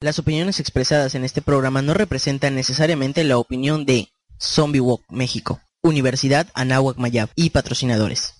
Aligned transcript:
Las 0.00 0.18
opiniones 0.18 0.60
expresadas 0.60 1.14
en 1.14 1.24
este 1.24 1.40
programa 1.40 1.82
no 1.82 1.94
representan 1.94 2.54
necesariamente 2.54 3.24
la 3.24 3.38
opinión 3.38 3.86
de 3.86 4.08
Zombie 4.38 4.80
Walk 4.80 5.02
México, 5.08 5.60
Universidad 5.82 6.48
Anáhuac 6.54 6.98
Mayab 6.98 7.30
y 7.36 7.50
patrocinadores. 7.50 8.34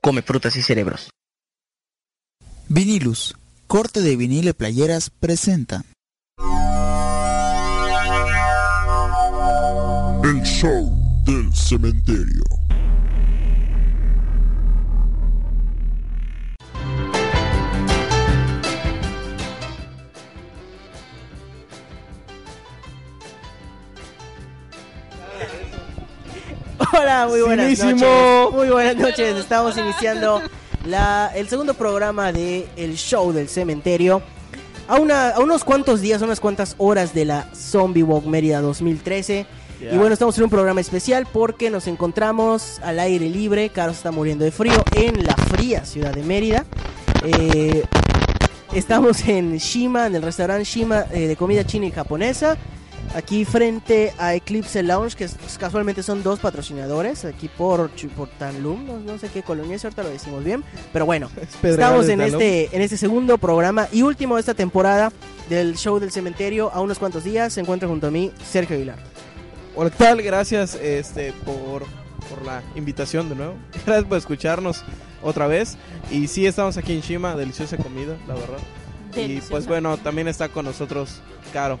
Come 0.00 0.22
frutas 0.22 0.56
y 0.56 0.62
cerebros. 0.62 1.10
Vinilus, 2.68 3.36
corte 3.66 4.00
de 4.00 4.16
vinilo 4.16 4.50
y 4.50 4.54
playeras 4.54 5.10
presenta. 5.10 5.84
El 10.24 10.42
show 10.42 10.90
del 11.24 11.54
cementerio. 11.54 12.42
Hola, 26.92 27.26
muy 27.28 27.40
buenas 27.40 27.66
Finísimo. 27.78 27.90
noches. 27.92 28.54
Muy 28.54 28.68
buenas 28.68 28.96
noches. 28.96 29.36
Estamos 29.36 29.76
iniciando 29.78 30.42
la, 30.84 31.30
el 31.34 31.48
segundo 31.48 31.74
programa 31.74 32.32
de 32.32 32.68
El 32.76 32.96
Show 32.96 33.32
del 33.32 33.48
Cementerio. 33.48 34.22
A, 34.88 34.98
una, 34.98 35.30
a 35.30 35.40
unos 35.40 35.64
cuantos 35.64 36.00
días, 36.00 36.20
unas 36.22 36.40
cuantas 36.40 36.74
horas 36.78 37.14
de 37.14 37.24
la 37.24 37.48
Zombie 37.54 38.02
Walk 38.02 38.26
Mérida 38.26 38.60
2013. 38.60 39.46
Y 39.80 39.96
bueno, 39.96 40.12
estamos 40.12 40.36
en 40.38 40.44
un 40.44 40.50
programa 40.50 40.80
especial 40.80 41.26
porque 41.32 41.68
nos 41.70 41.88
encontramos 41.88 42.78
al 42.84 43.00
aire 43.00 43.28
libre. 43.28 43.70
Carlos 43.70 43.96
está 43.96 44.12
muriendo 44.12 44.44
de 44.44 44.52
frío 44.52 44.84
en 44.94 45.24
la 45.24 45.34
fría 45.34 45.84
ciudad 45.84 46.14
de 46.14 46.22
Mérida. 46.22 46.64
Eh, 47.24 47.84
estamos 48.74 49.26
en 49.26 49.56
Shima, 49.56 50.06
en 50.06 50.14
el 50.14 50.22
restaurante 50.22 50.64
Shima 50.64 51.06
eh, 51.10 51.26
de 51.26 51.36
comida 51.36 51.64
china 51.64 51.86
y 51.86 51.90
japonesa. 51.90 52.56
Aquí 53.14 53.44
frente 53.44 54.14
a 54.18 54.34
Eclipse 54.34 54.82
Lounge, 54.82 55.14
que 55.16 55.24
es- 55.24 55.36
casualmente 55.58 56.02
son 56.02 56.22
dos 56.22 56.38
patrocinadores, 56.40 57.26
aquí 57.26 57.48
por, 57.48 57.90
por 58.16 58.28
Tanlum, 58.30 58.86
no, 58.86 58.98
no 59.00 59.18
sé 59.18 59.28
qué 59.28 59.42
colonia 59.42 59.76
es, 59.76 59.84
ahorita 59.84 60.02
lo 60.02 60.08
decimos 60.08 60.42
bien, 60.42 60.64
pero 60.94 61.04
bueno, 61.04 61.28
estamos 61.62 62.08
en 62.08 62.20
Tanlum. 62.20 62.40
este, 62.40 62.74
en 62.74 62.80
este 62.80 62.96
segundo 62.96 63.36
programa 63.36 63.86
y 63.92 64.00
último 64.00 64.36
de 64.36 64.40
esta 64.40 64.54
temporada 64.54 65.12
del 65.50 65.76
show 65.76 65.98
del 65.98 66.10
cementerio. 66.10 66.70
A 66.72 66.80
unos 66.80 66.98
cuantos 66.98 67.22
días 67.24 67.52
se 67.52 67.60
encuentra 67.60 67.86
junto 67.86 68.06
a 68.06 68.10
mí 68.10 68.32
Sergio 68.50 68.76
Aguilar. 68.76 68.98
Hola, 69.76 69.90
¿qué 69.90 69.96
tal? 69.98 70.22
Gracias 70.22 70.74
este, 70.76 71.32
por, 71.44 71.82
por 72.30 72.42
la 72.46 72.62
invitación 72.76 73.28
de 73.28 73.34
nuevo. 73.34 73.54
Gracias 73.86 74.04
por 74.06 74.16
escucharnos 74.16 74.84
otra 75.22 75.46
vez. 75.48 75.76
Y 76.10 76.28
sí, 76.28 76.46
estamos 76.46 76.78
aquí 76.78 76.94
en 76.94 77.00
Shima, 77.02 77.36
deliciosa 77.36 77.76
comida, 77.76 78.16
la 78.26 78.34
verdad. 78.34 78.58
Y 79.12 79.20
Deliciosa. 79.20 79.50
pues 79.50 79.66
bueno, 79.66 79.96
también 79.98 80.28
está 80.28 80.48
con 80.48 80.64
nosotros 80.64 81.20
Caro. 81.52 81.78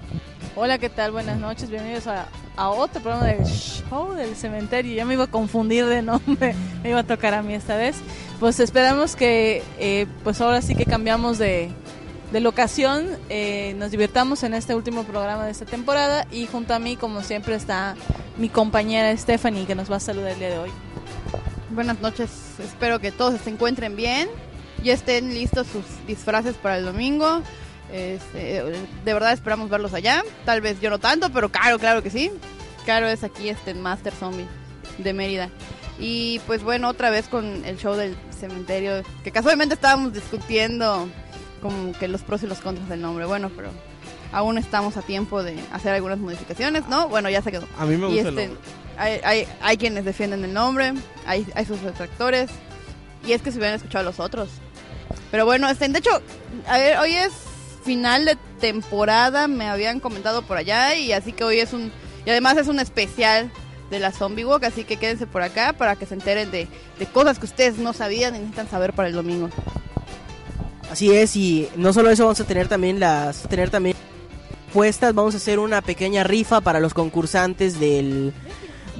Hola, 0.54 0.76
¿qué 0.78 0.90
tal? 0.90 1.12
Buenas 1.12 1.38
noches, 1.38 1.70
bienvenidos 1.70 2.06
a, 2.06 2.28
a 2.56 2.68
otro 2.68 3.00
programa 3.00 3.26
del 3.26 3.44
show 3.46 4.12
del 4.12 4.36
cementerio. 4.36 4.94
Ya 4.94 5.06
me 5.06 5.14
iba 5.14 5.24
a 5.24 5.28
confundir 5.28 5.86
de 5.86 6.02
nombre, 6.02 6.54
me 6.82 6.90
iba 6.90 7.00
a 7.00 7.06
tocar 7.06 7.32
a 7.32 7.42
mí 7.42 7.54
esta 7.54 7.76
vez. 7.76 7.96
Pues 8.38 8.60
esperamos 8.60 9.16
que, 9.16 9.62
eh, 9.78 10.06
pues 10.24 10.40
ahora 10.42 10.60
sí 10.60 10.74
que 10.74 10.84
cambiamos 10.84 11.38
de, 11.38 11.70
de 12.32 12.40
locación, 12.40 13.06
eh, 13.30 13.74
nos 13.78 13.90
divirtamos 13.92 14.42
en 14.42 14.52
este 14.52 14.74
último 14.74 15.04
programa 15.04 15.46
de 15.46 15.52
esta 15.52 15.64
temporada 15.64 16.26
y 16.30 16.46
junto 16.46 16.74
a 16.74 16.78
mí, 16.78 16.96
como 16.96 17.22
siempre, 17.22 17.54
está 17.54 17.94
mi 18.36 18.50
compañera 18.50 19.16
Stephanie 19.16 19.64
que 19.64 19.74
nos 19.74 19.90
va 19.90 19.96
a 19.96 20.00
saludar 20.00 20.32
el 20.32 20.38
día 20.38 20.50
de 20.50 20.58
hoy. 20.58 20.70
Buenas 21.70 22.00
noches, 22.00 22.30
espero 22.62 22.98
que 22.98 23.10
todos 23.10 23.40
se 23.40 23.48
encuentren 23.48 23.96
bien, 23.96 24.28
ya 24.82 24.94
estén 24.94 25.32
listos 25.32 25.66
sus 25.66 25.84
disfraces 26.06 26.56
para 26.56 26.78
el 26.78 26.84
domingo. 26.84 27.42
Este, 27.92 28.62
de 29.04 29.12
verdad 29.14 29.32
esperamos 29.32 29.68
verlos 29.68 29.92
allá, 29.92 30.22
tal 30.46 30.60
vez 30.62 30.80
yo 30.80 30.88
no 30.88 30.98
tanto, 30.98 31.30
pero 31.30 31.50
Caro, 31.50 31.78
claro 31.78 32.02
que 32.02 32.10
sí. 32.10 32.30
Caro 32.86 33.06
es 33.06 33.22
aquí 33.22 33.48
este 33.48 33.74
Master 33.74 34.12
Zombie 34.14 34.46
de 34.98 35.12
Mérida. 35.12 35.50
Y 35.98 36.40
pues 36.46 36.62
bueno, 36.62 36.88
otra 36.88 37.10
vez 37.10 37.28
con 37.28 37.64
el 37.64 37.76
show 37.76 37.94
del 37.94 38.16
cementerio, 38.38 39.02
que 39.22 39.30
casualmente 39.30 39.74
estábamos 39.74 40.12
discutiendo 40.14 41.06
como 41.60 41.92
que 41.92 42.08
los 42.08 42.22
pros 42.22 42.42
y 42.42 42.46
los 42.46 42.58
contras 42.60 42.88
del 42.88 43.02
nombre. 43.02 43.26
Bueno, 43.26 43.50
pero 43.54 43.68
aún 44.32 44.56
estamos 44.58 44.96
a 44.96 45.02
tiempo 45.02 45.42
de 45.42 45.60
hacer 45.72 45.92
algunas 45.92 46.18
modificaciones, 46.18 46.88
¿no? 46.88 47.08
Bueno, 47.08 47.28
ya 47.28 47.42
se 47.42 47.52
quedó. 47.52 47.68
A 47.78 47.84
mí 47.84 47.96
me 47.96 48.08
Y 48.08 48.14
gusta 48.14 48.28
el 48.30 48.38
este, 48.38 48.46
nombre. 48.48 48.64
hay, 48.96 49.20
hay, 49.22 49.48
hay 49.60 49.76
quienes 49.76 50.04
defienden 50.06 50.42
el 50.44 50.54
nombre, 50.54 50.94
hay, 51.26 51.46
hay 51.54 51.66
sus 51.66 51.80
retractores, 51.82 52.50
y 53.24 53.32
es 53.32 53.42
que 53.42 53.52
se 53.52 53.58
hubieran 53.58 53.76
escuchado 53.76 54.02
los 54.04 54.18
otros. 54.18 54.48
Pero 55.30 55.44
bueno, 55.44 55.68
este, 55.68 55.88
de 55.88 55.98
hecho, 55.98 56.22
a 56.66 56.78
ver, 56.78 56.98
hoy 56.98 57.14
es 57.14 57.32
final 57.84 58.24
de 58.24 58.36
temporada, 58.60 59.48
me 59.48 59.68
habían 59.68 60.00
comentado 60.00 60.42
por 60.42 60.56
allá, 60.56 60.94
y 60.94 61.12
así 61.12 61.32
que 61.32 61.44
hoy 61.44 61.58
es 61.58 61.72
un, 61.72 61.92
y 62.24 62.30
además 62.30 62.56
es 62.56 62.68
un 62.68 62.78
especial 62.78 63.50
de 63.90 63.98
la 63.98 64.12
Zombie 64.12 64.44
Walk, 64.44 64.64
así 64.64 64.84
que 64.84 64.96
quédense 64.96 65.26
por 65.26 65.42
acá 65.42 65.72
para 65.72 65.96
que 65.96 66.06
se 66.06 66.14
enteren 66.14 66.50
de, 66.50 66.68
de 66.98 67.06
cosas 67.06 67.38
que 67.38 67.46
ustedes 67.46 67.78
no 67.78 67.92
sabían 67.92 68.34
y 68.34 68.38
necesitan 68.38 68.70
saber 68.70 68.92
para 68.92 69.08
el 69.08 69.14
domingo. 69.14 69.50
Así 70.90 71.10
es, 71.10 71.36
y 71.36 71.68
no 71.76 71.92
solo 71.92 72.10
eso, 72.10 72.24
vamos 72.24 72.40
a 72.40 72.44
tener 72.44 72.68
también 72.68 73.00
las 73.00 73.42
tener 73.48 73.70
también 73.70 73.96
puestas, 74.72 75.14
vamos 75.14 75.34
a 75.34 75.38
hacer 75.38 75.58
una 75.58 75.82
pequeña 75.82 76.24
rifa 76.24 76.60
para 76.60 76.80
los 76.80 76.94
concursantes 76.94 77.78
del 77.78 78.32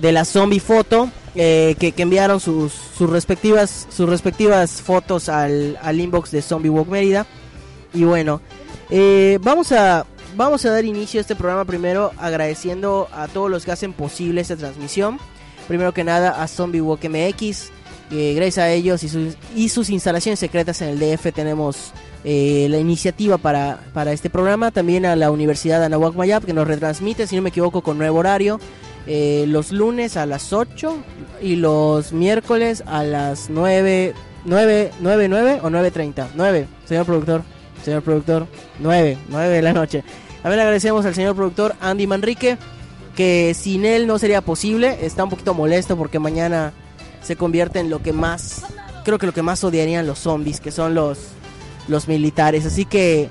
de 0.03 0.11
la 0.11 0.25
zombie 0.25 0.59
foto 0.59 1.09
eh, 1.37 1.77
que, 1.79 1.93
que 1.93 2.03
enviaron 2.03 2.41
sus, 2.41 2.73
sus 2.73 3.09
respectivas 3.09 3.87
sus 3.89 4.09
respectivas 4.09 4.83
fotos 4.83 5.29
al, 5.29 5.79
al 5.81 6.01
inbox 6.01 6.33
de 6.33 6.43
Zombie 6.43 6.71
Walk 6.71 6.89
Mérida. 6.89 7.25
Y 7.95 8.03
bueno, 8.03 8.41
eh, 8.91 9.39
vamos 9.43 9.71
a 9.71 10.05
vamos 10.35 10.65
a 10.65 10.73
dar 10.73 10.85
inicio 10.85 11.21
a 11.21 11.23
este 11.23 11.37
programa 11.37 11.65
primero 11.65 12.11
agradeciendo 12.19 13.09
a 13.13 13.29
todos 13.29 13.49
los 13.49 13.65
que 13.65 13.71
hacen 13.71 13.93
posible 13.93 14.41
esta 14.41 14.57
transmisión. 14.57 15.19
Primero 15.69 15.95
que 15.95 16.03
nada 16.03 16.43
a 16.43 16.49
Zombie 16.49 16.81
Walk 16.81 17.05
MX, 17.05 17.71
gracias 18.11 18.59
a 18.59 18.73
ellos 18.73 19.05
y 19.05 19.09
sus, 19.09 19.37
y 19.55 19.69
sus 19.69 19.89
instalaciones 19.89 20.41
secretas 20.41 20.83
en 20.83 20.89
el 20.89 20.99
DF 20.99 21.33
tenemos 21.33 21.93
eh, 22.25 22.67
la 22.71 22.79
iniciativa 22.79 23.39
para, 23.39 23.81
para 23.93 24.13
este 24.13 24.31
programa. 24.31 24.73
También 24.73 25.07
a 25.07 25.15
la 25.15 25.31
Universidad 25.31 25.85
Anahuac 25.85 26.15
Mayab 26.15 26.45
que 26.45 26.53
nos 26.53 26.67
retransmite, 26.67 27.27
si 27.27 27.37
no 27.37 27.43
me 27.43 27.51
equivoco, 27.51 27.83
con 27.83 27.99
nuevo 27.99 28.19
horario. 28.19 28.59
Eh, 29.07 29.45
los 29.49 29.73
lunes 29.73 30.17
a 30.17 30.27
las 30.27 30.53
8 30.53 30.97
y 31.41 31.57
los 31.57 32.13
miércoles 32.13 32.85
a 32.87 33.03
las 33.03 33.51
9, 33.51 34.15
9, 34.45 34.91
9, 35.01 35.29
9 35.29 35.61
o 35.63 35.71
9.30. 35.71 36.29
9, 36.35 36.67
señor 36.85 37.07
productor, 37.07 37.43
señor 37.85 38.03
productor, 38.03 38.47
9, 38.79 39.19
9 39.29 39.49
de 39.49 39.63
la 39.63 39.73
noche. 39.73 40.05
Ver, 40.45 40.59
agradecemos 40.59 41.05
al 41.05 41.15
señor 41.15 41.35
productor 41.35 41.75
Andy 41.81 42.07
Manrique, 42.07 42.59
que 43.17 43.55
sin 43.55 43.85
él 43.85 44.07
no 44.07 44.19
sería 44.19 44.41
posible. 44.41 44.99
Está 45.03 45.25
un 45.25 45.31
poquito 45.31 45.55
molesto 45.55 45.97
porque 45.97 46.19
mañana 46.19 46.73
se 47.23 47.37
convierte 47.37 47.81
en 47.81 47.91
lo 47.91 48.03
que 48.03 48.13
más, 48.13 48.65
creo 49.05 49.19
que 49.19 49.27
lo 49.27 49.33
que 49.33 49.43
más 49.43 49.63
odiarían 49.65 50.07
los 50.07 50.21
zombies, 50.21 50.61
que 50.61 50.71
son 50.71 50.95
los, 50.95 51.19
los 51.89 52.09
militares. 52.09 52.67
Así 52.67 52.85
que 52.85 53.29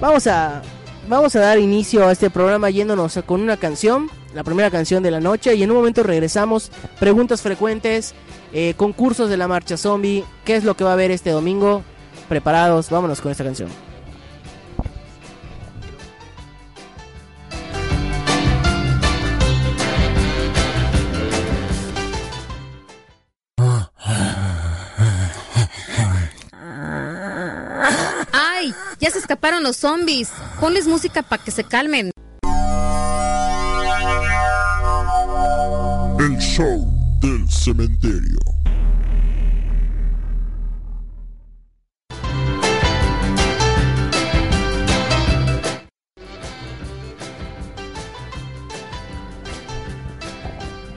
vamos 0.00 0.26
a, 0.26 0.62
vamos 1.08 1.36
a 1.36 1.40
dar 1.40 1.58
inicio 1.58 2.06
a 2.06 2.12
este 2.12 2.30
programa 2.30 2.70
yéndonos 2.70 3.18
con 3.26 3.40
una 3.40 3.56
canción, 3.56 4.10
la 4.34 4.44
primera 4.44 4.70
canción 4.70 5.02
de 5.02 5.10
la 5.10 5.20
noche, 5.20 5.54
y 5.54 5.62
en 5.62 5.70
un 5.70 5.76
momento 5.76 6.02
regresamos. 6.02 6.70
Preguntas 6.98 7.42
frecuentes, 7.42 8.14
eh, 8.52 8.74
concursos 8.76 9.28
de 9.28 9.36
la 9.36 9.48
marcha 9.48 9.76
zombie, 9.76 10.24
qué 10.44 10.56
es 10.56 10.64
lo 10.64 10.76
que 10.76 10.84
va 10.84 10.90
a 10.90 10.94
haber 10.94 11.10
este 11.10 11.30
domingo. 11.30 11.82
Preparados, 12.28 12.90
vámonos 12.90 13.20
con 13.20 13.32
esta 13.32 13.44
canción. 13.44 13.68
Ya 29.00 29.10
se 29.10 29.18
escaparon 29.18 29.62
los 29.62 29.76
zombies. 29.76 30.30
Ponles 30.60 30.86
música 30.86 31.22
para 31.22 31.42
que 31.42 31.50
se 31.50 31.64
calmen. 31.64 32.10
El 36.18 36.38
show 36.38 36.86
del 37.20 37.48
cementerio. 37.50 38.38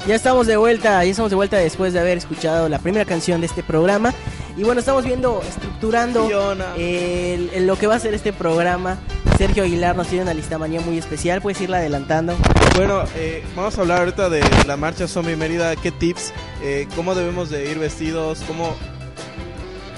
Ya 0.08 0.16
estamos 0.16 0.48
de 0.48 0.56
vuelta, 0.56 1.04
ya 1.04 1.12
estamos 1.12 1.32
de 1.32 1.36
vuelta 1.36 1.58
después 1.58 1.92
de 1.92 2.00
haber 2.00 2.18
escuchado 2.18 2.70
la 2.70 2.80
primera 2.80 3.04
canción 3.04 3.42
de 3.42 3.48
este 3.48 3.62
programa. 3.62 4.14
Y 4.58 4.64
bueno, 4.64 4.80
estamos 4.80 5.06
viendo, 5.06 5.42
estructurando 5.48 6.28
el- 6.78 7.52
el- 7.54 7.68
lo 7.68 7.78
que 7.78 7.86
va 7.86 7.96
a 7.96 8.00
ser 8.00 8.14
este 8.16 8.34
programa. 8.34 8.98
Sergio 9.38 9.64
Aguilar 9.64 9.96
nos 9.96 10.08
tiene 10.08 10.24
una 10.24 10.34
lista 10.34 10.58
manía 10.58 10.82
muy 10.82 10.98
especial, 10.98 11.42
puedes 11.44 11.62
irla 11.62 11.78
adelantando. 11.78 12.36
Bueno, 12.76 13.04
eh, 13.16 13.44
vamos 13.56 13.78
a 13.78 13.82
hablar 13.82 14.00
ahorita 14.00 14.30
de 14.30 14.42
la 14.66 14.76
marcha 14.76 15.08
Zombie 15.08 15.36
Mérida. 15.36 15.76
¿Qué 15.76 15.92
tips? 15.92 16.34
Eh, 16.64 16.88
¿Cómo 16.96 17.14
debemos 17.14 17.52
de 17.52 17.70
ir 17.72 17.78
vestidos? 17.78 18.40
¿Cómo, 18.48 18.76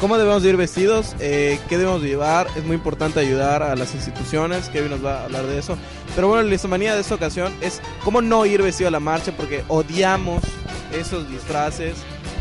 cómo 0.02 0.18
debemos 0.18 0.44
de 0.44 0.50
ir 0.50 0.58
vestidos? 0.58 1.16
Eh, 1.22 1.58
¿Qué 1.70 1.78
debemos 1.78 2.02
de 2.02 2.10
llevar? 2.10 2.48
Es 2.58 2.66
muy 2.66 2.76
importante 2.76 3.22
ayudar 3.22 3.64
a 3.64 3.78
las 3.78 3.96
instituciones. 3.96 4.68
Kevin 4.68 4.92
nos 4.92 5.06
va 5.06 5.22
a 5.22 5.24
hablar 5.24 5.46
de 5.46 5.58
eso. 5.58 5.78
Pero 6.16 6.28
bueno, 6.28 6.44
la 6.44 6.50
listomanía 6.50 6.96
de 6.96 7.00
esta 7.02 7.16
ocasión 7.16 7.54
es 7.62 7.82
cómo 8.04 8.22
no 8.22 8.46
ir 8.46 8.62
vestido 8.62 8.90
a 8.90 8.92
la 8.92 9.00
marcha 9.00 9.32
porque 9.32 9.64
odiamos 9.70 10.44
esos 10.92 11.30
disfraces. 11.30 11.94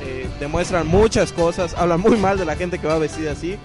Eh, 0.02 0.26
demuestran 0.40 0.86
muchas 0.86 1.32
cosas, 1.32 1.74
hablan 1.76 2.00
muy 2.00 2.16
mal 2.16 2.38
de 2.38 2.44
la 2.44 2.56
gente 2.56 2.78
que 2.78 2.86
va 2.86 2.98
vestida 2.98 3.32
así. 3.32 3.56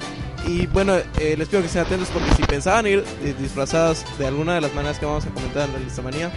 Y 0.45 0.67
bueno, 0.67 0.95
eh, 1.19 1.35
les 1.37 1.47
pido 1.47 1.61
que 1.61 1.67
estén 1.67 1.83
atentos 1.83 2.09
porque 2.11 2.29
si 2.35 2.43
pensaban 2.43 2.85
ir 2.85 3.03
eh, 3.23 3.33
disfrazadas 3.39 4.03
de 4.19 4.27
alguna 4.27 4.55
de 4.55 4.61
las 4.61 4.73
maneras 4.73 4.99
que 4.99 5.05
vamos 5.05 5.25
a 5.25 5.29
comentar 5.29 5.67
en 5.69 5.73
la 5.73 5.79
listomanía, 5.79 6.31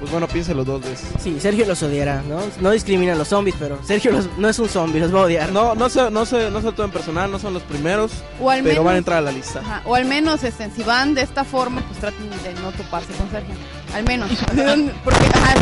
pues 0.00 0.10
bueno, 0.10 0.26
piénselo 0.26 0.64
dos 0.64 0.80
veces. 0.82 1.06
Sí, 1.22 1.38
Sergio 1.38 1.64
los 1.64 1.80
odiará, 1.80 2.22
¿no? 2.28 2.40
No 2.60 2.72
discrimina 2.72 3.12
a 3.12 3.14
los 3.14 3.28
zombies, 3.28 3.54
pero 3.60 3.78
Sergio 3.84 4.10
los- 4.10 4.26
no 4.36 4.48
es 4.48 4.58
un 4.58 4.68
zombie, 4.68 4.98
los 4.98 5.14
va 5.14 5.20
a 5.20 5.22
odiar. 5.22 5.52
No, 5.52 5.76
no 5.76 5.88
se, 5.88 6.10
no 6.10 6.26
se, 6.26 6.50
no 6.50 6.60
se 6.60 6.72
todo 6.72 6.84
en 6.86 6.90
personal, 6.90 7.30
no 7.30 7.38
son 7.38 7.54
los 7.54 7.62
primeros, 7.62 8.10
O 8.40 8.50
al 8.50 8.62
pero 8.64 8.70
menos, 8.70 8.84
van 8.84 8.94
a 8.96 8.98
entrar 8.98 9.18
a 9.18 9.20
la 9.20 9.30
lista. 9.30 9.60
Ajá, 9.60 9.82
o 9.84 9.94
al 9.94 10.06
menos 10.06 10.42
este, 10.42 10.68
si 10.74 10.82
van 10.82 11.14
de 11.14 11.22
esta 11.22 11.44
forma, 11.44 11.82
pues 11.86 12.00
traten 12.00 12.28
de 12.30 12.60
no 12.62 12.72
toparse 12.72 13.12
con 13.12 13.30
Sergio. 13.30 13.54
Al 13.94 14.02
menos. 14.02 14.28
porque, 15.04 15.24
ajá, 15.34 15.54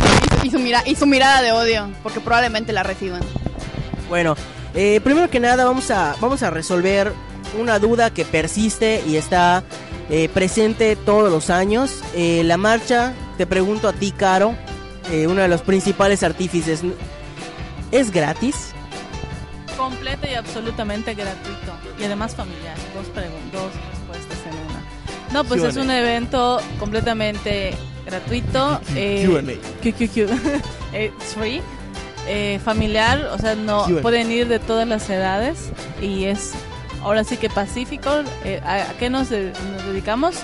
y, 0.42 0.50
su 0.50 0.58
mira, 0.58 0.82
y 0.87 0.94
su 0.94 1.04
mirada 1.06 1.42
de 1.42 1.52
odio, 1.52 1.90
porque 2.02 2.20
probablemente 2.20 2.72
la 2.72 2.82
reciban. 2.82 3.20
Bueno, 4.10 4.34
eh, 4.74 5.00
primero 5.02 5.30
que 5.30 5.40
nada 5.40 5.64
vamos 5.64 5.90
a, 5.90 6.14
vamos 6.20 6.42
a 6.42 6.50
resolver 6.50 7.12
una 7.58 7.78
duda 7.78 8.12
que 8.12 8.24
persiste 8.24 9.02
y 9.06 9.16
está 9.16 9.62
eh, 10.10 10.28
presente 10.28 10.96
todos 10.96 11.30
los 11.30 11.48
años. 11.48 12.02
Eh, 12.14 12.42
la 12.44 12.56
marcha, 12.56 13.14
te 13.38 13.46
pregunto 13.46 13.88
a 13.88 13.92
ti, 13.92 14.10
Caro, 14.10 14.54
eh, 15.10 15.26
uno 15.26 15.40
de 15.42 15.48
los 15.48 15.62
principales 15.62 16.22
artífices, 16.22 16.82
¿es 17.92 18.10
gratis? 18.10 18.72
Completo 19.76 20.26
y 20.30 20.34
absolutamente 20.34 21.14
gratuito. 21.14 21.72
Y 21.98 22.04
además 22.04 22.34
familiar. 22.34 22.76
Dos, 22.94 23.06
dos 23.52 23.70
respuestas 23.92 24.38
en 24.46 24.54
una. 24.68 24.82
No, 25.32 25.44
pues 25.44 25.62
es 25.62 25.76
un 25.76 25.90
evento 25.90 26.60
completamente 26.78 27.74
gratuito. 28.04 28.80
eh, 28.96 29.24
Q&A. 29.26 29.88
QQQ. 29.88 30.30
Eh, 30.92 31.12
it's 31.16 31.34
free. 31.34 31.62
Eh, 32.26 32.61
familiar, 32.64 33.31
o 33.32 33.38
sea, 33.38 33.55
no 33.55 33.87
pueden 34.02 34.31
ir 34.31 34.49
de 34.49 34.58
todas 34.58 34.87
las 34.87 35.08
edades. 35.11 35.70
Y 36.02 36.25
es 36.25 36.52
ahora 37.02 37.25
sí 37.25 37.37
que 37.37 37.49
pacífico. 37.50 38.11
Eh, 38.44 38.61
¿a, 38.64 38.90
a 38.90 38.93
qué 38.99 39.11
nos, 39.11 39.31
de- 39.31 39.52
nos 39.76 39.87
dedicamos? 39.87 40.37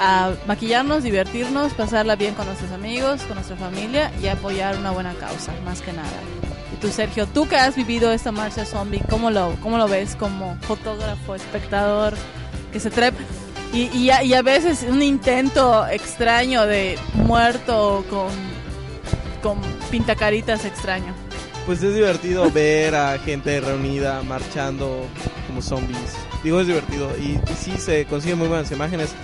A 0.00 0.30
maquillarnos, 0.46 1.02
divertirnos, 1.02 1.72
pasarla 1.74 2.14
bien 2.14 2.34
con 2.34 2.46
nuestros 2.46 2.70
amigos, 2.70 3.22
con 3.22 3.34
nuestra 3.34 3.56
familia 3.56 4.12
y 4.22 4.28
apoyar 4.28 4.76
una 4.78 4.92
buena 4.92 5.12
causa, 5.14 5.52
más 5.64 5.80
que 5.80 5.92
nada. 5.92 6.08
Y 6.72 6.76
tú, 6.80 6.88
Sergio, 6.88 7.26
tú 7.26 7.48
que 7.48 7.56
has 7.56 7.74
vivido 7.74 8.12
esta 8.12 8.30
marcha 8.30 8.64
zombie, 8.64 9.00
¿cómo 9.10 9.30
lo, 9.32 9.54
cómo 9.60 9.76
lo 9.76 9.88
ves 9.88 10.14
como 10.14 10.56
fotógrafo, 10.60 11.34
espectador, 11.34 12.14
que 12.72 12.78
se 12.78 12.90
trepa? 12.90 13.18
Y, 13.72 13.88
y, 13.96 14.10
a, 14.10 14.22
y 14.22 14.34
a 14.34 14.42
veces 14.42 14.84
un 14.88 15.02
intento 15.02 15.86
extraño 15.88 16.64
de 16.66 16.96
muerto 17.14 18.04
con, 18.08 18.28
con 19.42 19.60
pintacaritas 19.90 20.64
extraño. 20.64 21.14
Pues 21.66 21.82
es 21.82 21.94
divertido 21.94 22.50
ver 22.54 22.94
a 22.94 23.18
gente 23.18 23.60
reunida 23.60 24.22
marchando 24.22 25.06
como 25.46 25.62
zombies. 25.62 26.16
Digo, 26.42 26.60
es 26.60 26.66
divertido 26.66 27.10
y, 27.18 27.32
y 27.32 27.54
sí 27.58 27.76
se 27.78 28.06
consiguen 28.06 28.38
muy 28.38 28.48
buenas 28.48 28.70
imágenes. 28.70 29.14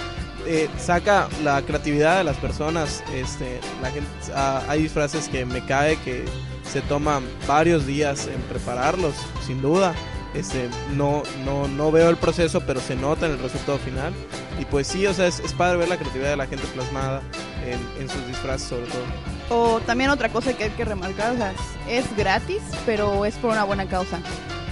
Eh, 0.46 0.68
saca 0.78 1.28
la 1.42 1.62
creatividad 1.62 2.18
de 2.18 2.24
las 2.24 2.36
personas. 2.36 3.02
Este, 3.14 3.60
la 3.80 3.90
gente, 3.90 4.08
ah, 4.34 4.62
hay 4.68 4.82
disfraces 4.82 5.28
que 5.28 5.44
me 5.46 5.64
cae 5.64 5.96
que 5.98 6.24
se 6.70 6.82
toman 6.82 7.24
varios 7.46 7.86
días 7.86 8.26
en 8.26 8.40
prepararlos, 8.42 9.14
sin 9.46 9.62
duda. 9.62 9.94
Este, 10.34 10.68
no, 10.94 11.22
no, 11.44 11.68
no 11.68 11.92
veo 11.92 12.10
el 12.10 12.16
proceso, 12.16 12.60
pero 12.66 12.80
se 12.80 12.96
nota 12.96 13.26
en 13.26 13.32
el 13.32 13.38
resultado 13.38 13.78
final. 13.78 14.12
Y 14.60 14.64
pues 14.64 14.86
sí, 14.86 15.06
o 15.06 15.14
sea, 15.14 15.28
es, 15.28 15.40
es 15.40 15.52
padre 15.52 15.78
ver 15.78 15.88
la 15.88 15.96
creatividad 15.96 16.30
de 16.30 16.36
la 16.36 16.46
gente 16.46 16.66
plasmada 16.74 17.22
en, 17.64 18.02
en 18.02 18.08
sus 18.08 18.26
disfraces 18.26 18.68
sobre 18.68 18.86
todo. 18.86 19.33
O 19.50 19.80
también 19.80 20.10
otra 20.10 20.30
cosa 20.30 20.54
que 20.54 20.64
hay 20.64 20.70
que 20.70 20.84
remarcar, 20.84 21.32
o 21.32 21.90
es 21.90 22.16
gratis, 22.16 22.62
pero 22.86 23.24
es 23.24 23.34
por 23.36 23.50
una 23.50 23.64
buena 23.64 23.86
causa. 23.86 24.18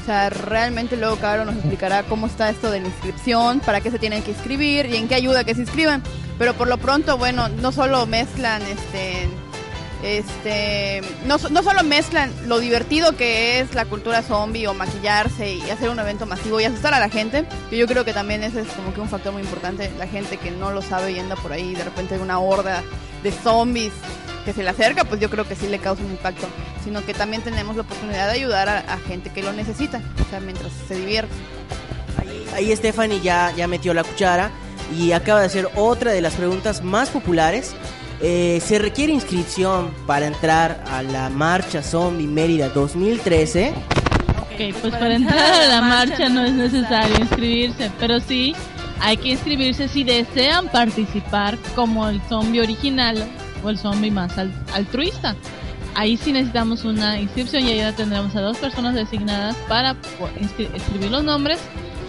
O 0.03 0.05
sea, 0.05 0.31
realmente 0.31 0.97
luego 0.97 1.17
Caro 1.17 1.45
nos 1.45 1.55
explicará 1.55 2.03
cómo 2.03 2.27
está 2.27 2.51
esto 2.51 2.71
de 2.71 2.81
la 2.81 2.89
inscripción, 2.89 3.61
para 3.61 3.81
qué 3.81 3.91
se 3.91 3.99
tienen 3.99 4.23
que 4.23 4.33
inscribir 4.33 4.87
y 4.87 4.97
en 4.97 5.07
qué 5.07 5.15
ayuda 5.15 5.45
que 5.45 5.55
se 5.55 5.61
inscriban. 5.61 6.03
Pero 6.39 6.55
por 6.55 6.67
lo 6.67 6.79
pronto, 6.79 7.19
bueno, 7.19 7.49
no 7.49 7.71
solo 7.71 8.07
mezclan 8.07 8.63
este 8.63 9.29
este 10.03 11.01
no, 11.27 11.37
no 11.51 11.63
solo 11.63 11.85
mezclan 11.85 12.33
lo 12.49 12.59
divertido 12.59 13.17
que 13.17 13.61
es 13.61 13.73
la 13.75 13.85
cultura 13.85 14.23
zombie 14.23 14.67
o 14.67 14.75
maquillarse 14.75 15.55
y 15.55 15.71
hacer 15.71 15.91
un 15.91 15.99
evento 16.01 16.27
masivo 16.27 16.61
y 16.61 16.65
asustar 16.65 16.93
a 16.95 16.99
la 16.99 17.09
gente, 17.09 17.47
que 17.71 17.77
yo 17.77 17.87
creo 17.87 18.05
que 18.05 18.13
también 18.13 18.43
ese 18.43 18.63
es 18.63 18.69
como 18.69 18.93
que 18.93 19.01
un 19.01 19.09
factor 19.09 19.33
muy 19.33 19.43
importante, 19.43 19.93
la 19.99 20.09
gente 20.09 20.39
que 20.39 20.51
no 20.51 20.73
lo 20.73 20.83
sabe 20.83 21.13
y 21.13 21.21
anda 21.21 21.37
por 21.37 21.53
ahí 21.53 21.75
de 21.75 21.85
repente 21.85 22.19
una 22.19 22.41
horda 22.41 22.83
de 23.23 23.31
zombies 23.31 23.93
que 24.45 24.53
se 24.53 24.63
le 24.63 24.71
acerca, 24.71 25.05
pues 25.05 25.21
yo 25.21 25.31
creo 25.31 25.47
que 25.47 25.55
sí 25.55 25.69
le 25.69 25.79
causa 25.79 26.03
un 26.03 26.11
impacto, 26.11 26.47
sino 26.85 27.05
que 27.05 27.15
también 27.15 27.43
tenemos 27.43 27.77
la 27.77 27.83
oportunidad 27.83 28.27
de 28.29 28.35
ayudar 28.35 28.69
a, 28.69 28.79
a 28.79 28.99
gente 28.99 29.31
que 29.31 29.43
lo 29.43 29.53
necesita, 29.53 30.01
o 30.21 30.31
sea, 30.31 30.41
mientras 30.41 30.73
se 30.89 30.95
divierte. 30.95 31.35
Ahí 32.55 32.75
Stephanie 32.77 33.21
ya, 33.21 33.53
ya 33.57 33.67
metió 33.67 33.95
la 33.95 34.05
cuchara 34.05 34.51
y 34.97 35.13
acaba 35.13 35.41
de 35.41 35.47
hacer 35.47 35.69
otra 35.75 36.13
de 36.13 36.21
las 36.21 36.35
preguntas 36.35 36.83
más 36.83 37.09
populares. 37.09 37.75
Eh, 38.21 38.61
¿Se 38.65 38.79
requiere 38.79 39.13
inscripción 39.13 39.91
para 40.07 40.27
entrar 40.27 40.85
a 40.91 41.03
la 41.03 41.29
marcha 41.29 41.83
Zombie 41.83 42.27
Mérida 42.27 42.69
2013? 42.69 43.73
Ok, 44.43 44.77
pues 44.81 44.95
para 44.95 45.15
entrar 45.15 45.39
a 45.39 45.67
la 45.67 45.81
marcha 45.81 46.29
no 46.29 46.45
es 46.45 46.53
necesario 46.53 47.17
inscribirse, 47.19 47.91
pero 47.99 48.21
sí 48.21 48.55
hay 49.01 49.17
que 49.17 49.31
inscribirse 49.31 49.89
si 49.89 50.05
desean 50.05 50.69
participar 50.69 51.59
como 51.75 52.09
el 52.09 52.21
zombie 52.29 52.61
original 52.61 53.27
o 53.63 53.71
el 53.71 53.79
zombie 53.79 54.11
más 54.11 54.37
al- 54.39 54.53
altruista. 54.75 55.35
Ahí 55.95 56.17
sí 56.17 56.33
necesitamos 56.33 56.85
una 56.85 57.21
inscripción 57.21 57.65
y 57.67 57.71
ahí 57.73 57.77
ya 57.79 57.93
tendremos 57.93 58.35
a 58.37 58.41
dos 58.41 58.57
personas 58.59 58.95
designadas 58.95 59.57
para 59.69 59.95
escribir 60.75 61.11
los 61.11 61.23
nombres 61.23 61.59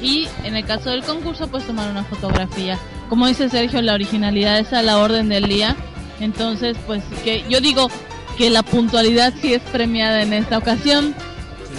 y 0.01 0.27
en 0.43 0.55
el 0.55 0.65
caso 0.65 0.89
del 0.89 1.03
concurso 1.03 1.47
pues 1.47 1.65
tomar 1.67 1.91
una 1.91 2.03
fotografía. 2.05 2.77
Como 3.09 3.27
dice 3.27 3.49
Sergio, 3.49 3.81
la 3.81 3.93
originalidad 3.93 4.59
es 4.59 4.71
a 4.73 4.81
la 4.81 4.97
orden 4.99 5.27
del 5.29 5.47
día. 5.49 5.75
Entonces 6.19 6.77
pues 6.87 7.03
que 7.25 7.43
yo 7.49 7.59
digo 7.59 7.89
que 8.37 8.49
la 8.49 8.63
puntualidad 8.63 9.33
sí 9.41 9.53
es 9.53 9.61
premiada 9.63 10.21
en 10.21 10.31
esta 10.33 10.57
ocasión. 10.57 11.13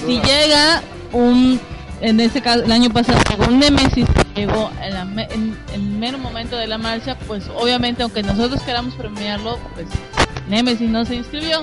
Si 0.06 0.20
llega 0.20 0.82
un, 1.12 1.58
en 2.02 2.20
este 2.20 2.42
caso, 2.42 2.64
el 2.64 2.72
año 2.72 2.90
pasado 2.90 3.18
llegó 3.30 3.46
un 3.50 3.58
Nemesis, 3.60 4.06
llegó 4.34 4.70
en, 4.82 4.94
la 4.94 5.22
en, 5.24 5.56
en 5.72 6.00
mero 6.00 6.18
momento 6.18 6.56
de 6.56 6.66
la 6.66 6.78
marcha, 6.78 7.16
pues 7.26 7.48
obviamente 7.56 8.02
aunque 8.02 8.22
nosotros 8.22 8.62
queramos 8.62 8.94
premiarlo, 8.94 9.58
pues 9.74 9.86
Nemesis 10.48 10.90
no 10.90 11.04
se 11.04 11.16
inscribió, 11.16 11.62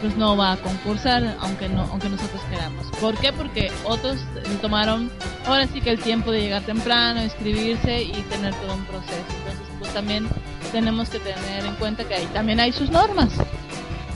pues 0.00 0.16
no 0.16 0.36
va 0.36 0.52
a 0.52 0.56
concursar, 0.56 1.36
aunque 1.40 1.68
no, 1.68 1.82
aunque 1.90 2.08
nosotros 2.08 2.40
queramos. 2.50 2.86
¿Por 3.00 3.16
qué? 3.18 3.32
Porque 3.32 3.72
otros 3.84 4.18
tomaron 4.60 5.10
ahora 5.46 5.66
sí 5.66 5.80
que 5.80 5.90
el 5.90 5.98
tiempo 5.98 6.30
de 6.30 6.42
llegar 6.42 6.62
temprano, 6.62 7.22
inscribirse 7.22 8.02
y 8.02 8.12
tener 8.12 8.54
todo 8.54 8.74
un 8.74 8.84
proceso. 8.84 9.14
Entonces, 9.38 9.74
pues 9.78 9.92
también 9.92 10.28
tenemos 10.72 11.08
que 11.08 11.18
tener 11.18 11.64
en 11.64 11.74
cuenta 11.76 12.04
que 12.04 12.14
ahí 12.14 12.26
también 12.32 12.60
hay 12.60 12.72
sus 12.72 12.90
normas. 12.90 13.30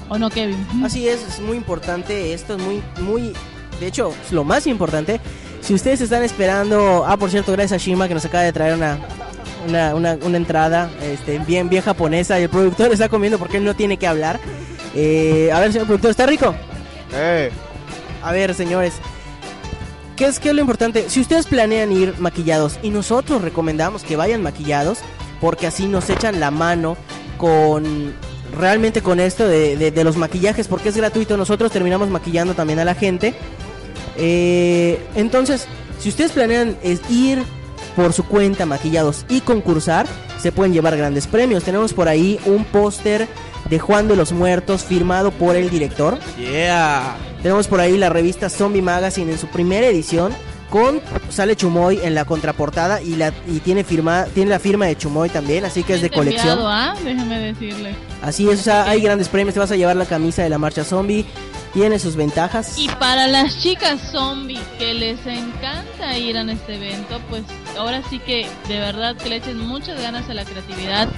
¿O 0.09 0.19
no, 0.19 0.31
Kevin? 0.31 0.67
Así 0.83 1.07
es, 1.07 1.23
es 1.23 1.41
muy 1.41 1.57
importante, 1.57 2.33
esto 2.33 2.57
es 2.57 2.63
muy, 2.63 2.83
muy, 3.01 3.35
de 3.79 3.87
hecho, 3.87 4.15
lo 4.31 4.43
más 4.43 4.67
importante. 4.67 5.21
Si 5.69 5.75
ustedes 5.75 6.01
están 6.01 6.23
esperando, 6.23 7.05
ah, 7.07 7.19
por 7.19 7.31
cierto, 7.31 7.53
gracias 7.53 7.79
a 7.79 7.85
Shima 7.85 8.09
que 8.09 8.15
nos 8.15 8.25
acaba 8.25 8.43
de 8.43 8.55
traer 8.55 8.73
una, 8.75 8.99
una, 9.69 9.95
una, 9.95 10.15
una 10.23 10.37
entrada 10.39 10.91
este, 11.03 11.39
bien, 11.41 11.69
bien 11.69 11.83
japonesa 11.83 12.41
y 12.41 12.45
el 12.45 12.49
productor 12.49 12.91
está 12.91 13.11
comiendo 13.11 13.39
porque 13.39 13.59
él 13.59 13.65
no 13.65 13.75
tiene 13.77 13.99
que 13.99 14.07
hablar. 14.07 14.41
Eh, 14.95 15.51
a 15.53 15.61
ver, 15.61 15.71
señor 15.71 15.87
productor, 15.87 16.11
¿está 16.13 16.25
rico? 16.25 16.55
A 18.23 18.33
ver, 18.33 18.55
señores. 18.55 18.95
¿Qué 20.17 20.25
es, 20.25 20.41
¿Qué 20.41 20.49
es 20.49 20.55
lo 20.55 20.63
importante? 20.63 21.11
Si 21.11 21.21
ustedes 21.21 21.45
planean 21.47 21.93
ir 21.93 22.15
maquillados 22.19 22.79
y 22.83 22.89
nosotros 22.89 23.43
recomendamos 23.43 24.03
que 24.05 24.17
vayan 24.17 24.43
maquillados 24.43 25.01
porque 25.39 25.67
así 25.67 25.87
nos 25.87 26.09
echan 26.09 26.41
la 26.41 26.51
mano 26.51 26.97
con 27.37 28.15
realmente 28.59 29.03
con 29.03 29.21
esto 29.21 29.47
de, 29.47 29.77
de- 29.77 29.91
de 29.91 30.03
los 30.05 30.17
maquillajes 30.17 30.67
porque 30.67 30.89
es 30.89 30.97
gratuito. 30.97 31.37
Nosotros 31.37 31.71
terminamos 31.71 32.09
maquillando 32.09 32.55
también 32.55 32.79
a 32.79 32.87
la 32.87 32.95
gente. 32.95 33.35
Eh, 34.19 35.01
entonces, 35.15 35.67
si 35.99 36.09
ustedes 36.09 36.33
planean 36.33 36.77
ir 37.09 37.43
por 37.97 38.13
su 38.13 38.25
cuenta 38.25 38.67
maquillados 38.67 39.25
y 39.29 39.41
concursar, 39.41 40.07
se 40.41 40.53
pueden 40.53 40.73
llevar 40.73 40.97
grandes 40.97 41.27
premios. 41.27 41.65
Tenemos 41.65 41.93
por 41.93 42.09
ahí 42.09 42.39
un 42.45 42.65
póster 42.65 43.29
de 43.71 43.79
Juan 43.79 44.09
de 44.09 44.17
los 44.17 44.33
Muertos, 44.33 44.85
firmado 44.85 45.31
por 45.31 45.57
el 45.57 45.71
director. 45.71 46.19
Yeah. 46.37 47.17
Tenemos 47.43 47.67
por 47.67 47.81
ahí 47.81 47.97
la 47.97 48.09
revista 48.09 48.49
Zombie 48.49 48.83
Magazine 48.83 49.33
en 49.33 49.39
su 49.39 49.47
primera 49.49 49.87
edición. 49.87 50.33
Con 50.71 51.01
sale 51.31 51.57
Chumoy 51.57 52.01
en 52.03 52.15
la 52.15 52.27
contraportada 52.27 53.01
y 53.01 53.17
la 53.17 53.33
y 53.47 53.61
tiene 53.61 53.85
firma 53.85 54.27
tiene 54.35 54.51
la 54.51 54.59
firma 54.59 54.87
de 54.87 54.97
Chumoy 54.97 55.31
también, 55.31 55.65
así 55.65 55.83
que 55.83 55.95
es 55.95 56.03
de 56.03 56.11
colección. 56.11 56.59
¿ah? 56.61 56.95
Déjame 57.03 57.39
decirle. 57.39 57.95
Así 58.23 58.49
es, 58.51 58.61
o 58.61 58.63
sea, 58.65 58.85
hay 58.85 59.01
grandes 59.01 59.29
premios, 59.29 59.55
te 59.55 59.61
vas 59.61 59.71
a 59.71 59.77
llevar 59.77 59.97
la 59.97 60.05
camisa 60.05 60.43
de 60.43 60.51
la 60.51 60.59
marcha 60.59 60.85
zombie, 60.85 61.25
tiene 61.73 61.99
sus 61.99 62.17
ventajas. 62.17 62.79
Y 62.79 62.89
para 62.89 63.29
las 63.29 63.63
chicas 63.63 63.99
zombie 64.13 64.61
que 64.79 64.93
les 64.93 65.27
encanta 65.27 66.19
ir 66.19 66.37
a 66.37 66.43
este 66.43 66.75
evento, 66.75 67.19
pues 67.31 67.45
ahora 67.79 68.03
sí 68.11 68.19
que 68.19 68.47
de 68.69 68.79
verdad 68.79 69.17
que 69.17 69.31
le 69.31 69.37
echen 69.37 69.59
muchas 69.59 70.01
ganas 70.03 70.29
a 70.29 70.35
la 70.35 70.45
creatividad. 70.45 71.09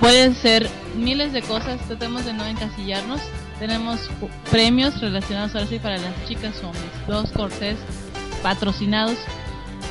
Pueden 0.00 0.34
ser 0.34 0.68
miles 0.96 1.34
de 1.34 1.42
cosas, 1.42 1.78
tratemos 1.86 2.24
de 2.24 2.32
no 2.32 2.46
encasillarnos. 2.46 3.20
Tenemos 3.58 4.10
premios 4.50 5.00
relacionados 5.00 5.54
ahora 5.54 5.66
sí 5.66 5.78
para 5.78 5.98
las 5.98 6.12
chicas 6.26 6.56
zombies. 6.56 6.84
Dos 7.06 7.30
cortes 7.30 7.76
patrocinados 8.44 9.16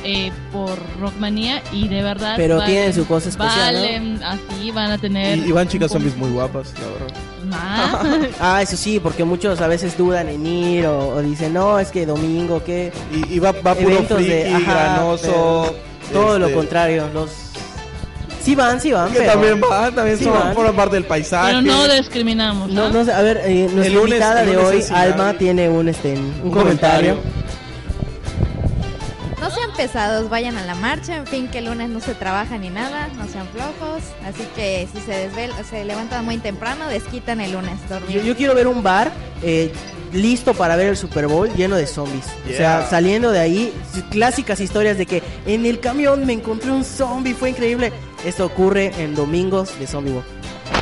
eh, 0.04 0.30
por 0.52 0.78
Rockmanía 1.00 1.62
y 1.72 1.88
de 1.88 2.02
verdad 2.02 2.34
Pero 2.36 2.62
tienen 2.64 2.92
su 2.94 3.06
cosa 3.06 3.28
especial, 3.30 3.74
¿no? 3.74 3.80
Valen, 3.80 4.22
así 4.22 4.70
van 4.70 4.90
a 4.92 4.98
tener 4.98 5.38
Y, 5.38 5.48
y 5.48 5.52
van 5.52 5.66
chicas 5.66 5.90
zombies 5.90 6.16
muy 6.16 6.30
guapas, 6.30 6.72
la 6.74 6.86
verdad. 6.86 7.16
Ah. 7.52 8.02
Ah, 8.40 8.62
eso 8.62 8.76
sí, 8.76 9.00
porque 9.00 9.24
muchos 9.24 9.60
a 9.60 9.66
veces 9.66 9.96
dudan 9.98 10.28
en 10.28 10.46
ir 10.46 10.86
o, 10.86 11.08
o 11.08 11.22
dicen, 11.22 11.52
no, 11.54 11.78
es 11.78 11.90
que 11.90 12.06
domingo, 12.06 12.62
que 12.62 12.92
Y, 13.12 13.34
y 13.34 13.38
va, 13.38 13.52
va 13.52 13.74
puro 13.74 14.02
friki, 14.04 14.24
de- 14.28 14.48
ajá, 14.54 14.72
granoso. 14.72 15.74
todo 16.12 16.38
lo 16.38 16.46
este, 16.46 16.56
contrario, 16.58 17.08
los... 17.12 17.30
Sí 18.42 18.54
van, 18.54 18.78
sí 18.78 18.92
van, 18.92 19.10
Que 19.10 19.20
pero... 19.20 19.32
también 19.32 19.60
van, 19.60 19.94
también 19.94 20.18
Sí 20.18 20.24
son, 20.24 20.34
van. 20.34 20.54
forman 20.54 20.76
parte 20.76 20.96
del 20.96 21.04
paisaje. 21.04 21.48
Pero 21.48 21.62
no 21.62 21.88
discriminamos. 21.88 22.70
No, 22.70 22.90
no 22.90 23.02
sé, 23.06 23.12
a 23.12 23.22
ver, 23.22 23.40
eh, 23.46 23.68
nuestra 23.72 23.86
El 23.86 23.92
lunes- 23.94 24.08
invitada 24.10 24.42
de 24.44 24.56
hoy, 24.58 24.84
Alma, 24.92 25.32
tiene 25.38 25.68
un, 25.70 25.88
este, 25.88 26.12
un, 26.12 26.34
Un 26.44 26.50
comentario. 26.50 27.16
comentario. 27.16 27.43
No 29.44 29.50
sean 29.50 29.72
pesados, 29.76 30.30
vayan 30.30 30.56
a 30.56 30.64
la 30.64 30.74
marcha. 30.74 31.16
En 31.16 31.26
fin, 31.26 31.48
que 31.48 31.58
el 31.58 31.66
lunes 31.66 31.90
no 31.90 32.00
se 32.00 32.14
trabaja 32.14 32.56
ni 32.56 32.70
nada, 32.70 33.08
no 33.18 33.28
sean 33.28 33.46
flojos. 33.48 34.02
Así 34.24 34.42
que 34.56 34.88
si 34.90 35.02
se 35.02 35.12
desvel 35.12 35.50
se 35.68 35.84
levantan 35.84 36.24
muy 36.24 36.38
temprano, 36.38 36.88
desquitan 36.88 37.42
el 37.42 37.52
lunes 37.52 37.74
dormir. 37.86 38.16
Yo, 38.16 38.22
yo 38.22 38.36
quiero 38.36 38.54
ver 38.54 38.66
un 38.66 38.82
bar 38.82 39.12
eh, 39.42 39.70
listo 40.14 40.54
para 40.54 40.76
ver 40.76 40.88
el 40.88 40.96
Super 40.96 41.26
Bowl 41.26 41.52
lleno 41.52 41.76
de 41.76 41.86
zombies. 41.86 42.24
O 42.50 42.56
sea, 42.56 42.86
saliendo 42.88 43.32
de 43.32 43.40
ahí, 43.40 43.74
clásicas 44.10 44.60
historias 44.60 44.96
de 44.96 45.04
que 45.04 45.22
en 45.44 45.66
el 45.66 45.78
camión 45.78 46.24
me 46.24 46.32
encontré 46.32 46.70
un 46.70 46.82
zombie, 46.82 47.34
fue 47.34 47.50
increíble. 47.50 47.92
Esto 48.24 48.46
ocurre 48.46 48.94
en 48.96 49.14
domingos 49.14 49.78
de 49.78 49.86
Zombie 49.86 50.14
Walk. 50.14 50.24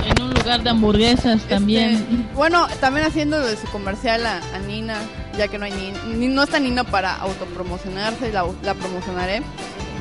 En 0.06 0.22
un 0.22 0.34
lugar 0.34 0.62
de 0.62 0.70
hamburguesas 0.70 1.42
también. 1.48 1.94
Este, 1.94 2.34
bueno, 2.36 2.68
también 2.78 3.06
haciendo 3.06 3.40
de 3.44 3.56
su 3.56 3.66
comercial 3.72 4.24
a, 4.24 4.40
a 4.54 4.58
Nina, 4.60 4.98
ya 5.36 5.48
que 5.48 5.58
no 5.58 5.64
hay 5.64 5.72
ni, 5.72 6.16
ni- 6.16 6.28
no 6.28 6.42
está 6.42 6.58
Nina 6.60 6.84
para 6.84 7.14
autopromocionarse, 7.16 8.32
la, 8.32 8.44
la 8.62 8.74
promocionaré. 8.74 9.42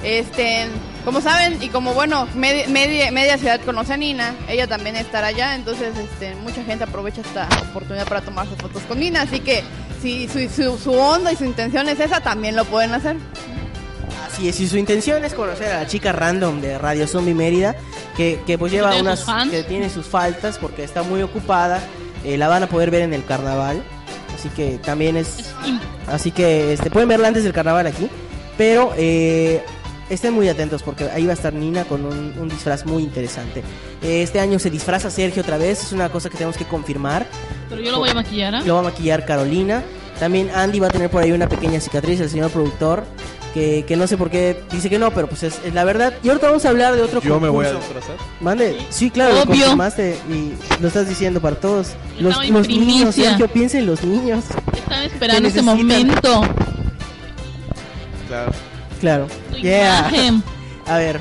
Este, 0.03 0.65
como 1.05 1.21
saben 1.21 1.61
y 1.61 1.69
como 1.69 1.93
bueno, 1.93 2.27
media, 2.33 2.67
media, 2.67 3.11
media 3.11 3.37
ciudad 3.37 3.61
conoce 3.61 3.93
a 3.93 3.97
Nina, 3.97 4.33
ella 4.49 4.65
también 4.67 4.95
estará 4.95 5.27
allá, 5.27 5.53
entonces 5.53 5.95
este, 5.95 6.33
mucha 6.35 6.63
gente 6.63 6.85
aprovecha 6.85 7.21
esta 7.21 7.47
oportunidad 7.69 8.07
para 8.07 8.21
tomarse 8.21 8.55
fotos 8.55 8.81
con 8.87 8.99
Nina, 8.99 9.21
así 9.21 9.41
que 9.41 9.63
si 10.01 10.27
su, 10.27 10.39
su, 10.49 10.79
su 10.79 10.91
onda 10.93 11.31
y 11.31 11.35
su 11.35 11.45
intención 11.45 11.87
es 11.87 11.99
esa, 11.99 12.19
también 12.21 12.55
lo 12.55 12.65
pueden 12.65 12.93
hacer. 12.95 13.15
Así 14.25 14.49
es, 14.49 14.59
y 14.59 14.67
su 14.67 14.77
intención 14.77 15.23
es 15.23 15.33
conocer 15.35 15.71
a 15.71 15.81
la 15.81 15.87
chica 15.87 16.11
random 16.11 16.61
de 16.61 16.79
Radio 16.79 17.07
Zombie 17.07 17.35
Mérida, 17.35 17.75
que, 18.17 18.39
que 18.47 18.57
pues 18.57 18.71
lleva 18.71 18.89
tiene 18.91 19.03
unas, 19.03 19.23
que 19.51 19.61
tiene 19.63 19.89
sus 19.91 20.07
faltas 20.07 20.57
porque 20.57 20.83
está 20.83 21.03
muy 21.03 21.21
ocupada, 21.21 21.79
eh, 22.23 22.37
la 22.39 22.47
van 22.47 22.63
a 22.63 22.67
poder 22.67 22.89
ver 22.89 23.01
en 23.03 23.13
el 23.13 23.23
carnaval, 23.23 23.83
así 24.41 24.49
que 24.49 24.79
también 24.79 25.17
es, 25.17 25.53
así 26.07 26.31
que 26.31 26.73
este 26.73 26.89
pueden 26.89 27.07
verla 27.07 27.27
antes 27.27 27.43
del 27.43 27.53
carnaval 27.53 27.85
aquí, 27.85 28.09
pero 28.57 28.91
eh, 28.97 29.63
estén 30.09 30.33
muy 30.33 30.49
atentos 30.49 30.81
porque 30.81 31.03
ahí 31.11 31.25
va 31.25 31.31
a 31.31 31.35
estar 31.35 31.53
Nina 31.53 31.83
con 31.83 32.05
un, 32.05 32.33
un 32.39 32.49
disfraz 32.49 32.85
muy 32.87 33.03
interesante. 33.03 33.61
Eh, 34.01 34.23
este 34.23 34.39
año 34.39 34.57
se 34.57 34.71
disfraza 34.71 35.11
Sergio 35.11 35.43
otra 35.43 35.59
vez, 35.59 35.83
es 35.83 35.91
una 35.91 36.09
cosa 36.09 36.29
que 36.29 36.37
tenemos 36.37 36.57
que 36.57 36.65
confirmar. 36.65 37.27
Pero 37.69 37.83
yo 37.83 37.91
lo 37.91 37.99
voy 37.99 38.09
a 38.09 38.15
maquillar, 38.15 38.55
¿ah? 38.55 38.63
Lo 38.65 38.73
va 38.73 38.79
a 38.79 38.83
maquillar 38.83 39.25
Carolina. 39.25 39.83
También 40.19 40.49
Andy 40.49 40.79
va 40.79 40.87
a 40.87 40.91
tener 40.91 41.11
por 41.11 41.21
ahí 41.21 41.31
una 41.31 41.47
pequeña 41.47 41.79
cicatriz, 41.79 42.19
el 42.19 42.29
señor 42.29 42.49
productor. 42.49 43.03
Que, 43.53 43.83
que 43.85 43.97
no 43.97 44.07
sé 44.07 44.15
por 44.17 44.29
qué 44.29 44.63
dice 44.71 44.89
que 44.89 44.97
no, 44.97 45.11
pero 45.11 45.27
pues 45.27 45.43
es, 45.43 45.59
es 45.65 45.73
la 45.73 45.83
verdad. 45.83 46.13
Y 46.23 46.29
ahorita 46.29 46.47
vamos 46.47 46.63
a 46.65 46.69
hablar 46.69 46.95
de 46.95 47.01
otro 47.01 47.21
Yo 47.21 47.37
me 47.39 47.49
voy 47.49 47.65
a 47.65 47.73
disfrazar. 47.73 48.15
Mande, 48.39 48.77
sí, 48.89 49.11
claro, 49.11 49.33
lo 49.35 49.41
Obvio. 49.41 49.55
confirmaste 49.55 50.17
y 50.29 50.53
lo 50.81 50.87
estás 50.87 51.09
diciendo 51.09 51.41
para 51.41 51.57
todos. 51.57 51.89
Los, 52.19 52.47
los 52.49 52.67
niños. 52.69 53.13
Sergio, 53.15 53.47
piensa 53.49 53.77
en 53.79 53.87
los 53.87 54.03
niños. 54.03 54.45
Estaba 54.73 55.03
esperando 55.03 55.47
este 55.49 55.61
necesitan. 55.61 55.65
momento. 55.87 56.41
Claro. 58.27 58.51
Claro. 58.99 59.27
Tu 59.51 59.57
Yeah. 59.57 59.99
imagen. 60.09 60.43
A 60.87 60.97
ver, 60.97 61.19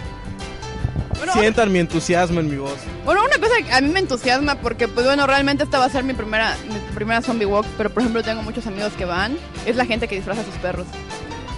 Bueno, 1.19 1.33
Sientan 1.35 1.71
mi 1.73 1.81
entusiasmo 1.81 2.41
en 2.41 2.49
mi 2.49 2.57
voz. 2.57 2.77
Bueno, 3.05 3.23
una 3.25 3.37
cosa 3.39 3.55
que 3.67 3.73
a 3.73 3.81
mí 3.81 3.89
me 3.91 3.99
entusiasma 4.01 4.55
porque, 4.57 4.89
pues 4.89 5.05
bueno, 5.05 5.27
realmente 5.27 5.65
esta 5.65 5.79
va 5.79 5.85
a 5.87 5.91
ser 5.91 6.03
mi 6.05 6.15
primera, 6.15 6.57
mi 6.69 6.77
primera 6.95 7.21
zombie 7.23 7.45
walk, 7.47 7.67
pero 7.77 7.91
por 7.91 8.03
ejemplo 8.03 8.23
tengo 8.23 8.43
muchos 8.43 8.67
amigos 8.67 8.93
que 8.97 9.05
van, 9.05 9.37
es 9.67 9.77
la 9.77 9.85
gente 9.85 10.09
que 10.09 10.15
disfraza 10.17 10.41
a 10.41 10.45
sus 10.45 10.55
perros. 10.55 10.87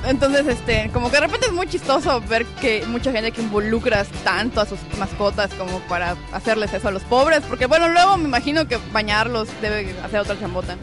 Entonces, 0.07 0.47
este, 0.49 0.91
como 0.93 1.11
que 1.11 1.17
de 1.17 1.21
repente 1.21 1.47
es 1.47 1.53
muy 1.53 1.69
chistoso 1.69 2.21
ver 2.23 2.45
que 2.61 2.85
mucha 2.87 3.13
gente 3.13 3.31
que 3.31 3.41
involucras 3.41 4.09
tanto 4.25 4.61
a 4.61 4.67
sus 4.67 4.79
mascotas 4.99 5.53
como 5.55 5.79
para 5.81 6.17
hacerles 6.33 6.75
eso 6.75 6.89
a 6.89 6.91
los 6.91 7.03
pobres, 7.05 7.43
porque 7.49 7.67
bueno, 7.67 7.89
luego 7.89 8.17
me 8.17 8.25
imagino 8.25 8.67
que 8.67 8.79
bañarlos 8.93 9.49
debe 9.61 9.95
hacer 10.03 10.21
otra 10.21 10.39
chambota. 10.39 10.77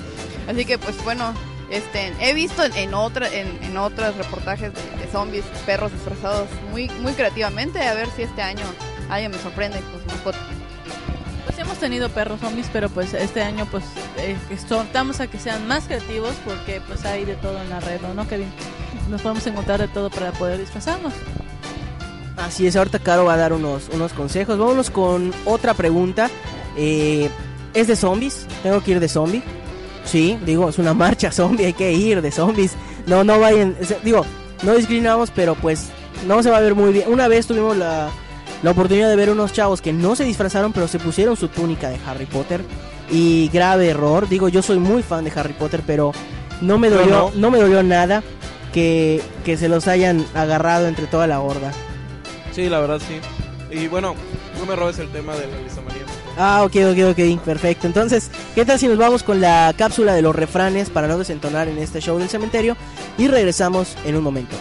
Así 0.47 0.63
que, 0.63 0.77
pues 0.77 1.03
bueno, 1.03 1.33
este, 1.69 2.13
he 2.21 2.33
visto 2.33 2.63
en, 2.63 2.73
en 2.75 2.93
otra, 2.93 3.27
en, 3.27 3.47
en 3.63 3.77
otros 3.77 4.15
reportajes 4.15 4.71
de, 4.73 5.07
zombies, 5.11 5.43
perros 5.65 5.91
disfrazados 5.91 6.47
muy, 6.71 6.89
muy 7.01 7.13
creativamente, 7.13 7.81
a 7.81 7.93
ver 7.93 8.07
si 8.15 8.23
este 8.23 8.41
año 8.41 8.65
alguien 9.09 9.31
me 9.31 9.37
sorprende 9.37 9.79
con 9.79 10.01
su 10.01 10.07
mascota. 10.07 10.37
Pues 11.45 11.57
hemos 11.59 11.77
tenido 11.77 12.09
perros 12.09 12.39
zombies, 12.39 12.67
pero 12.71 12.89
pues 12.89 13.13
este 13.13 13.41
año 13.41 13.67
pues 13.69 13.83
eh, 14.17 14.37
a 15.19 15.27
que 15.27 15.39
sean 15.39 15.67
más 15.67 15.85
creativos 15.85 16.33
porque 16.45 16.81
pues 16.87 17.05
hay 17.05 17.25
de 17.25 17.35
todo 17.35 17.61
en 17.61 17.69
la 17.69 17.79
red, 17.79 17.99
¿no, 18.15 18.27
Kevin? 18.27 18.49
Nos 19.09 19.21
podemos 19.21 19.45
encontrar 19.47 19.79
de 19.79 19.87
todo 19.87 20.09
para 20.09 20.31
poder 20.31 20.59
disfrazarnos. 20.59 21.13
así 22.37 22.67
es. 22.67 22.75
Ahorita 22.75 22.99
Caro 22.99 23.25
va 23.25 23.33
a 23.33 23.37
dar 23.37 23.53
unos, 23.53 23.89
unos 23.89 24.13
consejos. 24.13 24.57
Vámonos 24.57 24.89
con 24.89 25.33
otra 25.45 25.73
pregunta. 25.73 26.29
Eh, 26.77 27.29
¿Es 27.73 27.87
de 27.87 27.95
zombies? 27.95 28.45
¿Tengo 28.63 28.81
que 28.81 28.91
ir 28.91 28.99
de 28.99 29.09
zombie? 29.09 29.43
Sí, 30.05 30.39
digo, 30.45 30.69
es 30.69 30.77
una 30.77 30.93
marcha 30.93 31.31
zombie, 31.31 31.65
hay 31.65 31.73
que 31.73 31.91
ir 31.91 32.21
de 32.21 32.31
zombies. 32.31 32.73
No, 33.05 33.23
no 33.23 33.39
vayan, 33.39 33.75
digo, 34.03 34.25
no 34.63 34.75
discriminamos, 34.75 35.31
pero 35.31 35.55
pues 35.55 35.89
no 36.27 36.41
se 36.43 36.49
va 36.49 36.57
a 36.57 36.61
ver 36.61 36.75
muy 36.75 36.91
bien. 36.91 37.11
Una 37.11 37.27
vez 37.27 37.47
tuvimos 37.47 37.77
la, 37.77 38.09
la 38.63 38.71
oportunidad 38.71 39.09
de 39.09 39.15
ver 39.15 39.29
unos 39.29 39.53
chavos 39.53 39.81
que 39.81 39.93
no 39.93 40.15
se 40.15 40.23
disfrazaron, 40.23 40.73
pero 40.73 40.87
se 40.87 40.99
pusieron 40.99 41.37
su 41.37 41.47
túnica 41.47 41.89
de 41.89 41.97
Harry 42.05 42.25
Potter. 42.25 42.61
Y 43.11 43.49
grave 43.49 43.89
error, 43.89 44.29
digo, 44.29 44.49
yo 44.49 44.61
soy 44.61 44.77
muy 44.77 45.01
fan 45.01 45.23
de 45.23 45.31
Harry 45.35 45.53
Potter, 45.53 45.81
pero 45.85 46.11
no 46.61 46.77
me 46.77 46.89
dolió, 46.89 47.09
no. 47.09 47.31
no. 47.35 47.51
me 47.51 47.57
dolió 47.57 47.81
nada 47.81 48.21
que, 48.73 49.21
que 49.43 49.57
se 49.57 49.69
los 49.69 49.87
hayan 49.87 50.25
agarrado 50.35 50.87
entre 50.87 51.07
toda 51.07 51.25
la 51.25 51.39
horda. 51.39 51.71
Sí, 52.51 52.69
la 52.69 52.79
verdad 52.79 52.99
sí. 52.99 53.19
Y 53.75 53.87
bueno, 53.87 54.15
no 54.59 54.65
me 54.65 54.75
robes 54.75 54.99
el 54.99 55.09
tema 55.09 55.35
de 55.35 55.47
la 55.47 55.59
lisomanía. 55.59 56.03
Ah, 56.37 56.63
ok, 56.63 56.75
ok, 56.91 57.11
ok, 57.11 57.43
perfecto. 57.43 57.87
Entonces, 57.87 58.31
¿qué 58.55 58.65
tal 58.65 58.79
si 58.79 58.87
nos 58.87 58.97
vamos 58.97 59.23
con 59.23 59.41
la 59.41 59.73
cápsula 59.77 60.13
de 60.13 60.21
los 60.21 60.35
refranes 60.35 60.89
para 60.89 61.07
no 61.07 61.17
desentonar 61.17 61.67
en 61.67 61.77
este 61.77 61.99
show 61.99 62.17
del 62.17 62.29
cementerio? 62.29 62.77
Y 63.17 63.27
regresamos 63.27 63.95
en 64.05 64.15
un 64.15 64.23
momento. 64.23 64.55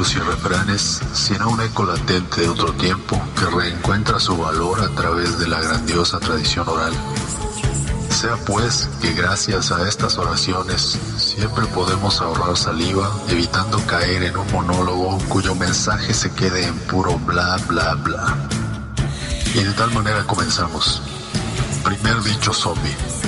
Dichos 0.00 0.14
y 0.14 0.18
refranes, 0.18 1.00
sino 1.12 1.50
un 1.50 1.60
eco 1.60 1.84
latente 1.84 2.40
de 2.40 2.48
otro 2.48 2.72
tiempo 2.72 3.20
que 3.38 3.44
reencuentra 3.44 4.18
su 4.18 4.36
valor 4.36 4.80
a 4.80 4.88
través 4.94 5.38
de 5.38 5.46
la 5.46 5.60
grandiosa 5.60 6.18
tradición 6.18 6.66
oral. 6.68 6.92
Sea 8.08 8.36
pues 8.46 8.88
que 9.02 9.12
gracias 9.12 9.70
a 9.72 9.86
estas 9.86 10.16
oraciones 10.16 10.98
siempre 11.18 11.66
podemos 11.66 12.20
ahorrar 12.20 12.56
saliva, 12.56 13.10
evitando 13.28 13.78
caer 13.86 14.22
en 14.22 14.38
un 14.38 14.50
monólogo 14.52 15.18
cuyo 15.28 15.54
mensaje 15.54 16.14
se 16.14 16.32
quede 16.32 16.64
en 16.64 16.78
puro 16.80 17.18
bla 17.18 17.58
bla 17.68 17.94
bla. 17.94 18.38
Y 19.54 19.62
de 19.62 19.72
tal 19.72 19.92
manera 19.92 20.24
comenzamos. 20.26 21.02
Primer 21.84 22.22
dicho 22.22 22.54
zombie. 22.54 23.19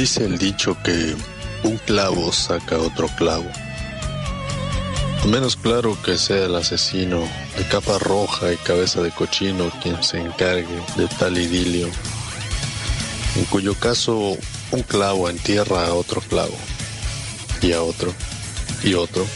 Dice 0.00 0.24
el 0.24 0.38
dicho 0.38 0.78
que 0.82 1.14
un 1.62 1.76
clavo 1.76 2.32
saca 2.32 2.78
otro 2.78 3.06
clavo. 3.18 3.44
A 5.22 5.26
menos 5.26 5.56
claro 5.56 5.94
que 6.02 6.16
sea 6.16 6.46
el 6.46 6.54
asesino 6.54 7.20
de 7.58 7.64
capa 7.68 7.98
roja 7.98 8.50
y 8.50 8.56
cabeza 8.56 9.02
de 9.02 9.10
cochino 9.10 9.70
quien 9.82 10.02
se 10.02 10.18
encargue 10.18 10.82
de 10.96 11.06
tal 11.18 11.36
idilio, 11.36 11.90
en 13.36 13.44
cuyo 13.50 13.74
caso 13.74 14.38
un 14.70 14.82
clavo 14.84 15.28
entierra 15.28 15.88
a 15.88 15.92
otro 15.92 16.22
clavo, 16.22 16.56
y 17.60 17.72
a 17.72 17.82
otro, 17.82 18.14
y 18.82 18.94
otro, 18.94 19.26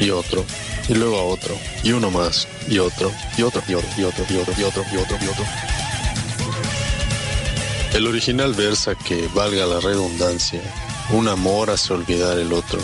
y 0.00 0.08
otro, 0.08 0.42
y 0.88 0.94
luego 0.94 1.18
a 1.18 1.24
otro, 1.24 1.54
y 1.82 1.92
uno 1.92 2.10
más, 2.10 2.48
y 2.66 2.78
otro, 2.78 3.12
y 3.36 3.42
otro, 3.42 3.62
y 3.68 3.74
otro, 3.74 3.90
y 3.98 4.04
otro, 4.04 4.24
y 4.30 4.36
otro, 4.36 4.54
y 4.58 4.64
otro, 4.64 4.84
y 4.90 4.96
otro, 4.96 5.18
y 5.20 5.28
otro. 5.28 5.71
El 7.94 8.06
original 8.06 8.54
versa 8.54 8.94
que, 8.94 9.28
valga 9.34 9.66
la 9.66 9.78
redundancia, 9.78 10.62
un 11.10 11.28
amor 11.28 11.68
hace 11.68 11.92
olvidar 11.92 12.38
el 12.38 12.54
otro. 12.54 12.80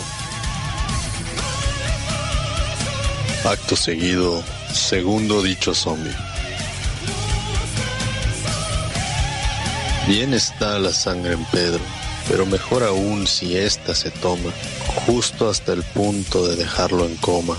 Acto 3.43 3.75
seguido, 3.75 4.43
segundo 4.71 5.41
dicho 5.41 5.73
zombie. 5.73 6.13
Bien 10.07 10.35
está 10.35 10.77
la 10.77 10.93
sangre 10.93 11.33
en 11.33 11.45
Pedro, 11.45 11.81
pero 12.27 12.45
mejor 12.45 12.83
aún 12.83 13.25
si 13.25 13.57
ésta 13.57 13.95
se 13.95 14.11
toma, 14.11 14.51
justo 15.07 15.49
hasta 15.49 15.73
el 15.73 15.81
punto 15.81 16.47
de 16.47 16.55
dejarlo 16.55 17.05
en 17.05 17.15
coma. 17.15 17.57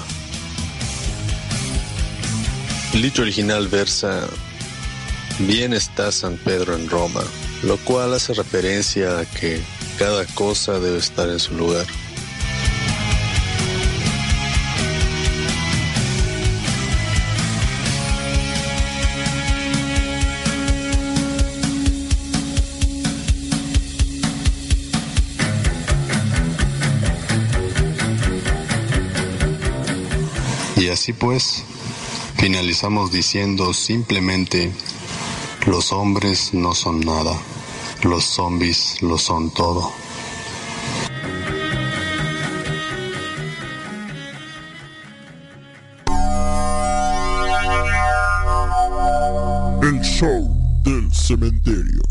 El 2.95 3.03
dicho 3.03 3.23
original 3.23 3.67
versa, 3.67 4.29
bien 5.41 5.73
está 5.73 6.13
San 6.13 6.37
Pedro 6.37 6.77
en 6.77 6.89
Roma, 6.89 7.23
lo 7.63 7.77
cual 7.79 8.15
hace 8.15 8.35
referencia 8.35 9.19
a 9.19 9.25
que 9.27 9.61
cada 9.99 10.25
cosa 10.27 10.79
debe 10.81 10.99
estar 10.99 11.29
en 11.29 11.39
su 11.39 11.55
lugar. 11.55 11.87
Y 30.77 30.89
así 30.89 31.13
pues, 31.13 31.63
finalizamos 32.39 33.13
diciendo 33.13 33.75
simplemente, 33.75 34.73
los 35.67 35.93
hombres 35.93 36.55
no 36.55 36.75
son 36.75 37.01
nada, 37.01 37.39
los 38.09 38.25
zombies 38.25 39.01
lo 39.03 39.19
son 39.19 39.51
todo. 39.51 39.93
El 49.83 50.01
show 50.03 50.49
del 50.85 51.11
cementerio. 51.13 52.03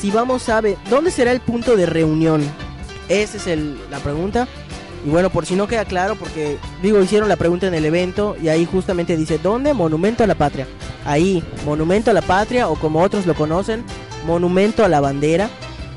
Si 0.00 0.10
vamos 0.10 0.48
a 0.48 0.60
ver, 0.60 0.76
¿dónde 0.90 1.10
será 1.10 1.32
el 1.32 1.40
punto 1.40 1.76
de 1.76 1.86
reunión? 1.86 2.42
Esa 3.08 3.36
es 3.38 3.46
el- 3.46 3.78
la 3.90 3.98
pregunta. 3.98 4.46
Y 5.06 5.08
bueno, 5.08 5.30
por 5.30 5.46
si 5.46 5.54
no 5.54 5.68
queda 5.68 5.84
claro, 5.84 6.16
porque 6.16 6.58
digo, 6.82 7.00
hicieron 7.00 7.28
la 7.28 7.36
pregunta 7.36 7.68
en 7.68 7.74
el 7.74 7.84
evento 7.84 8.36
y 8.42 8.48
ahí 8.48 8.66
justamente 8.66 9.16
dice, 9.16 9.38
¿dónde? 9.38 9.72
Monumento 9.72 10.24
a 10.24 10.26
la 10.26 10.34
Patria. 10.34 10.66
Ahí, 11.04 11.44
Monumento 11.64 12.10
a 12.10 12.14
la 12.14 12.22
Patria 12.22 12.68
o 12.68 12.74
como 12.74 13.00
otros 13.00 13.24
lo 13.24 13.34
conocen, 13.36 13.84
Monumento 14.26 14.84
a 14.84 14.88
la 14.88 14.98
Bandera. 15.00 15.48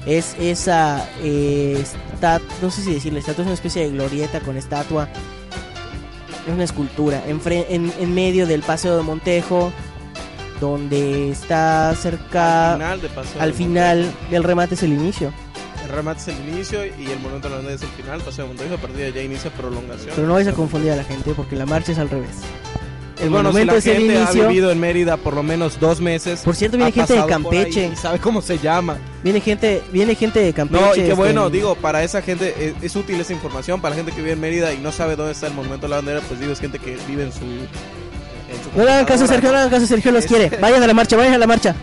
Es 0.06 0.36
esa, 0.40 1.10
eh, 1.24 1.84
esta- 2.14 2.40
no 2.62 2.70
sé 2.70 2.84
si 2.84 2.94
decirle, 2.94 3.20
estatua 3.20 3.42
es 3.42 3.48
una 3.48 3.54
especie 3.56 3.82
de 3.84 3.90
glorieta 3.90 4.42
con 4.42 4.58
estatua. 4.58 5.10
Es 6.48 6.54
una 6.54 6.64
escultura 6.64 7.24
en, 7.28 7.42
en, 7.70 7.92
en 8.00 8.14
medio 8.14 8.46
del 8.46 8.62
Paseo 8.62 8.96
de 8.96 9.02
Montejo, 9.04 9.72
donde 10.62 11.32
está 11.32 11.96
cerca... 11.96 12.74
Al 12.74 12.78
final 12.78 13.02
de 13.02 13.10
Paseo 13.10 13.42
Al 13.42 13.54
final 13.54 14.12
del 14.30 14.44
remate 14.44 14.76
es 14.76 14.84
el 14.84 14.94
inicio. 14.94 15.34
El 15.90 15.96
remate 15.96 16.22
es 16.22 16.28
el 16.28 16.50
inicio 16.50 16.86
y 16.86 17.10
el 17.10 17.20
monumento 17.20 17.48
a 17.48 17.52
la 17.52 17.56
bandera 17.58 17.76
es 17.76 17.82
el 17.82 17.90
final. 17.90 18.22
Paseo 18.22 18.46
de 18.46 18.50
Montejo, 18.50 18.76
a 18.76 18.78
partir 18.78 18.98
de 18.98 19.06
allá 19.08 19.24
inicia 19.24 19.52
prolongación. 19.52 20.12
Pero 20.16 20.28
no 20.28 20.36
vais 20.36 20.48
a 20.48 20.54
confundir 20.54 20.92
a 20.92 20.96
la 20.96 21.04
gente 21.04 21.34
porque 21.36 21.56
la 21.56 21.66
marcha 21.66 21.92
es 21.92 21.98
al 21.98 22.10
revés. 22.10 22.30
El 23.20 23.32
bueno, 23.32 23.52
monumento 23.52 23.74
si 23.74 23.78
es 23.80 23.86
la 23.86 23.92
el 23.92 23.98
gente 24.02 24.16
inicio. 24.22 24.44
ha 24.44 24.48
vivido 24.48 24.72
en 24.72 24.80
Mérida 24.80 25.18
por 25.18 25.34
lo 25.34 25.42
menos 25.44 25.80
dos 25.80 26.00
meses. 26.00 26.42
Por 26.42 26.56
cierto, 26.56 26.78
viene 26.78 26.90
ha 26.90 26.94
gente 26.94 27.14
de 27.14 27.20
pasado 27.22 27.42
por 27.44 27.54
ahí 27.54 27.60
Campeche. 27.64 27.90
Y 27.92 27.96
sabe 27.96 28.20
cómo 28.20 28.42
se 28.42 28.60
llama. 28.60 28.98
Viene 29.24 29.42
gente, 29.42 29.82
viene 29.92 30.14
gente 30.16 30.40
de 30.40 30.54
Campeche. 30.54 30.82
No, 30.82 30.92
y 30.92 30.96
qué 30.96 31.02
este, 31.02 31.14
bueno, 31.16 31.50
digo, 31.50 31.74
para 31.76 32.04
esa 32.04 32.22
gente 32.22 32.54
es, 32.60 32.76
es 32.84 32.96
útil 32.96 33.20
esa 33.20 33.34
información. 33.34 33.82
Para 33.82 33.96
la 33.96 33.98
gente 33.98 34.12
que 34.12 34.20
vive 34.22 34.34
en 34.34 34.40
Mérida 34.40 34.72
y 34.74 34.78
no 34.78 34.92
sabe 34.92 35.16
dónde 35.16 35.32
está 35.34 35.48
el 35.48 35.54
monumento 35.56 35.88
a 35.88 35.90
la 35.90 35.96
bandera, 35.98 36.22
pues 36.22 36.40
digo, 36.40 36.54
es 36.54 36.60
gente 36.60 36.78
que 36.78 36.98
vive 37.08 37.24
en 37.24 37.34
su. 37.34 37.40
en 37.44 38.64
su 38.64 38.78
No 38.78 38.86
le 38.86 38.92
hagan 38.92 39.06
caso 39.06 39.26
a 39.26 39.28
computadora. 39.28 39.28
Sergio, 39.28 39.50
no 39.50 39.54
le 39.54 39.58
hagan 39.58 39.70
caso 39.72 39.84
a 39.84 39.88
Sergio, 39.88 40.12
los 40.12 40.26
quiere. 40.26 40.50
Vayan 40.62 40.84
a 40.84 40.88
la 40.88 40.94
marcha, 40.94 41.18
vayan 41.18 41.34
a 41.34 41.38
la 41.40 41.48
marcha. 41.48 41.76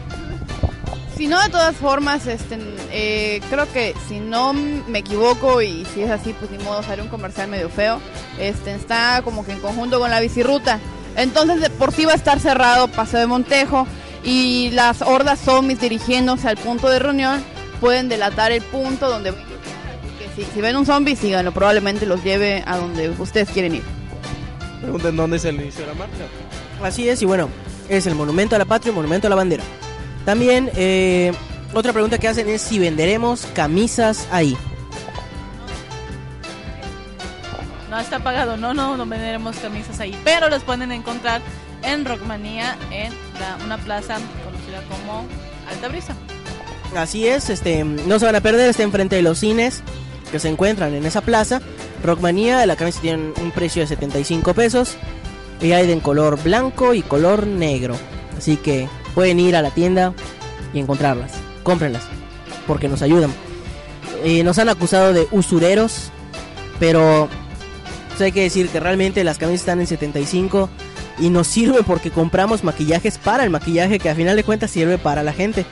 Si 1.16 1.28
no, 1.28 1.42
de 1.42 1.48
todas 1.48 1.74
formas, 1.76 2.26
este, 2.26 2.58
eh, 2.92 3.40
creo 3.48 3.72
que 3.72 3.94
si 4.06 4.20
no 4.20 4.52
me 4.52 4.98
equivoco 4.98 5.62
y 5.62 5.86
si 5.94 6.02
es 6.02 6.10
así, 6.10 6.34
pues 6.38 6.50
ni 6.50 6.58
modo, 6.58 6.82
sale 6.82 7.00
un 7.00 7.08
comercial 7.08 7.48
medio 7.48 7.70
feo. 7.70 8.00
Este, 8.38 8.74
está 8.74 9.22
como 9.22 9.44
que 9.44 9.52
en 9.52 9.60
conjunto 9.60 9.98
con 9.98 10.10
la 10.10 10.20
bicirruta. 10.20 10.78
Entonces, 11.16 11.62
de 11.62 11.70
por 11.70 11.92
sí 11.92 12.04
va 12.04 12.12
a 12.12 12.16
estar 12.16 12.38
cerrado 12.38 12.88
Paseo 12.88 13.20
de 13.20 13.26
Montejo 13.26 13.86
y 14.24 14.70
las 14.72 15.00
hordas 15.00 15.40
zombies 15.40 15.80
dirigiéndose 15.80 16.48
al 16.48 16.58
punto 16.58 16.90
de 16.90 16.98
reunión 16.98 17.42
pueden 17.80 18.10
delatar 18.10 18.52
el 18.52 18.62
punto 18.62 19.08
donde 19.08 19.30
que 19.30 20.28
si, 20.44 20.44
si 20.52 20.60
ven 20.60 20.76
un 20.76 20.84
zombie, 20.84 21.16
síganlo. 21.16 21.52
Probablemente 21.52 22.04
los 22.04 22.22
lleve 22.22 22.62
a 22.66 22.76
donde 22.76 23.08
ustedes 23.08 23.48
quieren 23.48 23.76
ir. 23.76 23.82
Pregunten 24.82 25.16
dónde 25.16 25.38
es 25.38 25.44
el 25.46 25.54
inicio 25.54 25.80
de 25.80 25.86
la 25.86 25.94
marcha. 25.94 26.26
Así 26.82 27.08
es, 27.08 27.22
y 27.22 27.24
bueno, 27.24 27.48
es 27.88 28.06
el 28.06 28.14
monumento 28.14 28.54
a 28.54 28.58
la 28.58 28.66
patria 28.66 28.92
y 28.92 28.94
monumento 28.94 29.28
a 29.28 29.30
la 29.30 29.36
bandera. 29.36 29.64
También, 30.26 30.70
eh, 30.76 31.32
otra 31.72 31.92
pregunta 31.94 32.18
que 32.18 32.28
hacen 32.28 32.48
es 32.50 32.60
si 32.60 32.78
venderemos 32.78 33.46
camisas 33.54 34.28
ahí. 34.30 34.54
No 37.90 37.98
está 38.00 38.18
pagado, 38.18 38.56
no, 38.56 38.74
no, 38.74 38.96
no 38.96 39.06
venderemos 39.06 39.56
camisas 39.56 40.00
ahí, 40.00 40.14
pero 40.24 40.48
las 40.48 40.62
pueden 40.64 40.90
encontrar 40.92 41.40
en 41.82 42.04
Rockmanía, 42.04 42.76
en 42.90 43.12
la- 43.40 43.64
una 43.64 43.78
plaza 43.78 44.16
conocida 44.44 44.82
como 44.90 45.24
Alta 45.70 45.88
Brisa. 45.88 46.14
Así 46.96 47.26
es, 47.28 47.48
este, 47.48 47.84
no 47.84 48.18
se 48.18 48.26
van 48.26 48.34
a 48.36 48.40
perder, 48.40 48.68
está 48.68 48.82
enfrente 48.82 49.16
de 49.16 49.22
los 49.22 49.38
cines 49.38 49.82
que 50.32 50.38
se 50.40 50.48
encuentran 50.48 50.94
en 50.94 51.06
esa 51.06 51.20
plaza. 51.20 51.60
Rockmanía, 52.02 52.66
la 52.66 52.76
camisa 52.76 53.00
tiene 53.00 53.32
un 53.40 53.50
precio 53.52 53.82
de 53.82 53.88
75 53.88 54.52
pesos. 54.54 54.96
Y 55.60 55.72
hay 55.72 55.86
de 55.86 55.94
en 55.94 56.00
color 56.00 56.42
blanco 56.42 56.92
y 56.92 57.00
color 57.02 57.46
negro. 57.46 57.96
Así 58.36 58.56
que 58.58 58.88
pueden 59.16 59.40
ir 59.40 59.56
a 59.56 59.62
la 59.62 59.70
tienda 59.70 60.12
y 60.74 60.78
encontrarlas. 60.78 61.32
Cómprenlas, 61.62 62.02
porque 62.66 62.86
nos 62.86 63.00
ayudan. 63.00 63.32
Eh, 64.22 64.44
nos 64.44 64.58
han 64.58 64.68
acusado 64.68 65.14
de 65.14 65.26
usureros, 65.30 66.10
pero 66.78 67.28
pues, 68.08 68.20
hay 68.20 68.32
que 68.32 68.42
decir 68.42 68.68
que 68.68 68.78
realmente 68.78 69.24
las 69.24 69.38
camisas 69.38 69.60
están 69.60 69.80
en 69.80 69.86
75 69.86 70.68
y 71.18 71.30
nos 71.30 71.46
sirve 71.48 71.82
porque 71.82 72.10
compramos 72.10 72.62
maquillajes 72.62 73.16
para 73.16 73.42
el 73.42 73.48
maquillaje 73.50 73.98
que 73.98 74.10
a 74.10 74.14
final 74.14 74.36
de 74.36 74.44
cuentas 74.44 74.70
sirve 74.70 74.98
para 74.98 75.22
la 75.22 75.32
gente. 75.32 75.64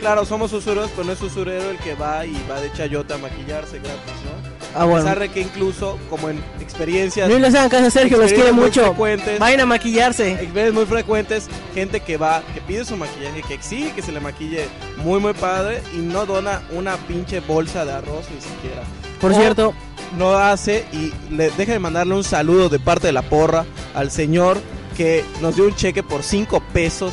Claro, 0.00 0.24
somos 0.24 0.52
usureros, 0.52 0.90
pero 0.90 1.04
no 1.04 1.12
es 1.12 1.22
usurero 1.22 1.70
el 1.70 1.78
que 1.78 1.94
va 1.94 2.26
y 2.26 2.36
va 2.50 2.60
de 2.60 2.72
chayote 2.72 3.14
a 3.14 3.18
maquillarse 3.18 3.78
gratis, 3.78 4.14
¿no? 4.24 4.49
Ah, 4.74 4.82
a 4.82 4.84
bueno. 4.84 5.04
pesar 5.04 5.18
de 5.18 5.28
que 5.30 5.40
incluso, 5.40 5.98
como 6.08 6.28
en 6.28 6.38
experiencias... 6.60 7.28
No 7.28 7.38
les 7.38 7.54
hagan 7.54 7.68
caso 7.68 7.86
a 7.86 7.90
Sergio, 7.90 8.18
los 8.18 8.32
quiere 8.32 8.52
mucho. 8.52 8.94
Vayan 9.38 9.60
a 9.60 9.66
maquillarse. 9.66 10.30
experiencias 10.32 10.74
muy 10.74 10.86
frecuentes, 10.86 11.48
gente 11.74 12.00
que 12.00 12.16
va, 12.16 12.42
que 12.54 12.60
pide 12.60 12.84
su 12.84 12.96
maquillaje, 12.96 13.42
que 13.42 13.54
exige 13.54 13.92
que 13.92 14.02
se 14.02 14.12
le 14.12 14.20
maquille 14.20 14.66
muy, 15.04 15.18
muy 15.18 15.32
padre 15.32 15.82
y 15.94 15.98
no 15.98 16.24
dona 16.26 16.62
una 16.70 16.96
pinche 16.96 17.40
bolsa 17.40 17.84
de 17.84 17.92
arroz 17.92 18.26
ni 18.34 18.40
siquiera. 18.40 18.82
Por 19.20 19.32
O- 19.32 19.34
cierto, 19.34 19.74
no 20.16 20.34
hace 20.34 20.84
y 20.92 21.12
le 21.34 21.50
deja 21.50 21.72
de 21.72 21.78
mandarle 21.78 22.14
un 22.14 22.24
saludo 22.24 22.68
de 22.68 22.78
parte 22.78 23.08
de 23.08 23.12
la 23.12 23.22
porra 23.22 23.64
al 23.94 24.10
señor 24.10 24.58
que 24.96 25.24
nos 25.40 25.56
dio 25.56 25.64
un 25.64 25.74
cheque 25.74 26.02
por 26.02 26.22
5 26.22 26.62
pesos 26.72 27.12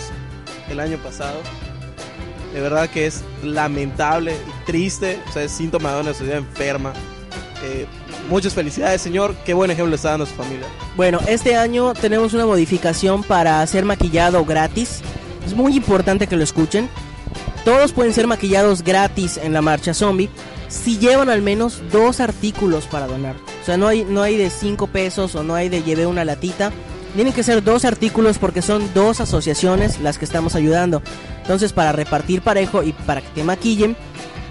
el 0.69 0.79
año 0.79 0.97
pasado. 0.97 1.39
De 2.53 2.61
verdad 2.61 2.89
que 2.89 3.05
es 3.07 3.23
lamentable 3.43 4.33
y 4.33 4.65
triste, 4.65 5.19
o 5.29 5.31
sea, 5.31 5.43
es 5.43 5.51
síntoma 5.51 5.93
de 5.93 6.01
una 6.01 6.13
sociedad 6.13 6.37
enferma. 6.37 6.93
Eh, 7.63 7.85
muchas 8.29 8.53
felicidades, 8.53 9.01
señor. 9.01 9.35
Qué 9.45 9.53
buen 9.53 9.71
ejemplo 9.71 9.95
está 9.95 10.11
dando 10.11 10.25
su 10.25 10.33
familia. 10.35 10.67
Bueno, 10.95 11.19
este 11.27 11.55
año 11.55 11.93
tenemos 11.93 12.33
una 12.33 12.45
modificación 12.45 13.23
para 13.23 13.65
ser 13.67 13.85
maquillado 13.85 14.45
gratis. 14.45 15.01
Es 15.45 15.55
muy 15.55 15.75
importante 15.75 16.27
que 16.27 16.35
lo 16.35 16.43
escuchen. 16.43 16.89
Todos 17.65 17.91
pueden 17.91 18.13
ser 18.13 18.27
maquillados 18.27 18.83
gratis 18.83 19.37
en 19.37 19.53
la 19.53 19.61
marcha 19.61 19.93
zombie 19.93 20.29
si 20.69 20.97
llevan 20.97 21.29
al 21.29 21.41
menos 21.41 21.81
dos 21.91 22.19
artículos 22.19 22.85
para 22.85 23.07
donar. 23.07 23.35
O 23.61 23.65
sea, 23.65 23.77
no 23.77 23.87
hay, 23.87 24.03
no 24.05 24.21
hay 24.21 24.37
de 24.37 24.49
5 24.49 24.87
pesos 24.87 25.35
o 25.35 25.43
no 25.43 25.55
hay 25.55 25.69
de 25.69 25.83
lleve 25.83 26.05
una 26.05 26.25
latita. 26.25 26.71
Tienen 27.15 27.33
que 27.33 27.43
ser 27.43 27.63
dos 27.63 27.85
artículos 27.85 28.37
porque 28.37 28.61
son 28.61 28.93
dos 28.93 29.21
asociaciones 29.21 29.99
las 29.99 30.17
que 30.17 30.25
estamos 30.25 30.55
ayudando. 30.55 31.01
Entonces, 31.41 31.73
para 31.73 31.91
repartir 31.91 32.41
parejo 32.41 32.83
y 32.83 32.91
para 32.91 33.21
que 33.21 33.29
te 33.29 33.43
maquillen, 33.43 33.95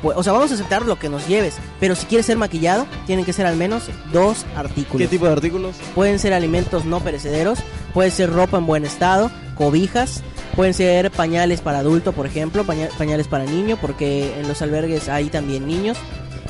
o 0.02 0.22
sea, 0.22 0.32
vamos 0.32 0.50
a 0.50 0.54
aceptar 0.54 0.82
lo 0.86 0.98
que 0.98 1.08
nos 1.08 1.26
lleves. 1.26 1.54
Pero 1.80 1.94
si 1.94 2.06
quieres 2.06 2.26
ser 2.26 2.36
maquillado, 2.36 2.86
tienen 3.06 3.24
que 3.24 3.32
ser 3.32 3.46
al 3.46 3.56
menos 3.56 3.84
dos 4.12 4.44
artículos. 4.56 4.98
¿Qué 4.98 5.08
tipo 5.08 5.26
de 5.26 5.32
artículos? 5.32 5.76
Pueden 5.94 6.18
ser 6.18 6.32
alimentos 6.34 6.84
no 6.84 7.00
perecederos, 7.00 7.58
puede 7.94 8.10
ser 8.10 8.32
ropa 8.32 8.58
en 8.58 8.66
buen 8.66 8.84
estado, 8.84 9.30
cobijas, 9.54 10.22
pueden 10.54 10.74
ser 10.74 11.10
pañales 11.10 11.60
para 11.60 11.78
adulto, 11.80 12.12
por 12.12 12.26
ejemplo, 12.26 12.64
paña- 12.64 12.88
pañales 12.98 13.28
para 13.28 13.44
niño, 13.44 13.76
porque 13.80 14.38
en 14.40 14.48
los 14.48 14.62
albergues 14.62 15.08
hay 15.08 15.28
también 15.30 15.66
niños. 15.66 15.96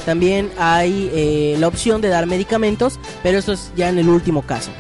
También 0.05 0.51
hay 0.59 1.11
eh, 1.15 1.57
la 1.59 1.69
opción 1.69 2.01
de 2.01 2.09
dar 2.09 2.27
medicamentos, 2.27 3.01
pero 3.23 3.39
eso 3.39 3.53
es 3.53 3.73
ya 3.77 3.89
en 3.89 3.99
el 3.99 4.09
último 4.09 4.43
caso. 4.43 4.71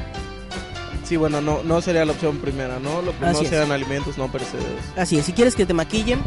Sí, 1.05 1.17
bueno, 1.17 1.41
no, 1.41 1.63
no 1.63 1.81
sería 1.81 2.05
la 2.05 2.13
opción 2.13 2.39
primera, 2.39 2.79
¿no? 2.81 3.01
Lo 3.01 3.13
primero 3.13 3.37
Así 3.37 3.45
es. 3.45 3.51
serían 3.51 3.71
alimentos 3.73 4.19
no 4.19 4.31
perecederos. 4.31 4.69
Así 4.97 5.17
es, 5.19 5.25
si 5.25 5.33
quieres 5.33 5.55
que 5.55 5.65
te 5.65 5.73
maquillen, 5.73 6.21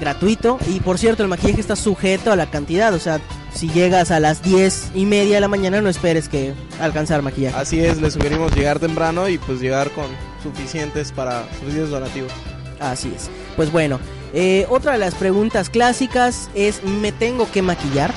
gratuito. 0.00 0.58
Y 0.68 0.80
por 0.80 0.98
cierto, 0.98 1.22
el 1.22 1.28
maquillaje 1.28 1.60
está 1.60 1.76
sujeto 1.76 2.32
a 2.32 2.36
la 2.36 2.50
cantidad. 2.50 2.92
O 2.94 2.98
sea, 2.98 3.20
si 3.54 3.68
llegas 3.68 4.10
a 4.10 4.18
las 4.20 4.42
10 4.42 4.92
y 4.94 5.04
media 5.06 5.36
de 5.36 5.40
la 5.40 5.48
mañana, 5.48 5.80
no 5.80 5.88
esperes 5.88 6.28
que 6.28 6.54
alcanzar 6.80 7.22
maquillaje. 7.22 7.56
Así 7.56 7.80
es, 7.80 8.00
les 8.00 8.14
sugerimos 8.14 8.54
llegar 8.54 8.78
temprano 8.78 9.28
y 9.28 9.38
pues 9.38 9.60
llegar 9.60 9.90
con 9.90 10.06
suficientes 10.42 11.12
para 11.12 11.44
suficientes 11.60 11.90
donativos. 11.90 12.32
Así 12.80 13.12
es. 13.14 13.28
Pues 13.56 13.70
bueno, 13.70 14.00
eh, 14.32 14.66
otra 14.70 14.92
de 14.92 14.98
las 14.98 15.14
preguntas 15.14 15.68
clásicas 15.68 16.48
es, 16.54 16.82
¿me 16.82 17.12
tengo 17.12 17.50
que 17.50 17.60
maquillar? 17.62 18.12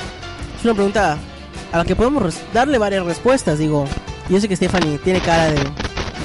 Es 0.58 0.64
una 0.64 0.74
pregunta 0.74 1.18
a 1.74 1.78
la 1.78 1.84
que 1.86 1.96
podemos 1.96 2.36
darle 2.54 2.78
varias 2.78 3.04
respuestas. 3.06 3.60
Digo, 3.60 3.86
yo 4.30 4.40
sé 4.40 4.48
que 4.48 4.56
Stephanie 4.56 5.00
tiene 5.00 5.20
cara 5.20 5.48
de, 5.48 5.56
de- 5.56 5.64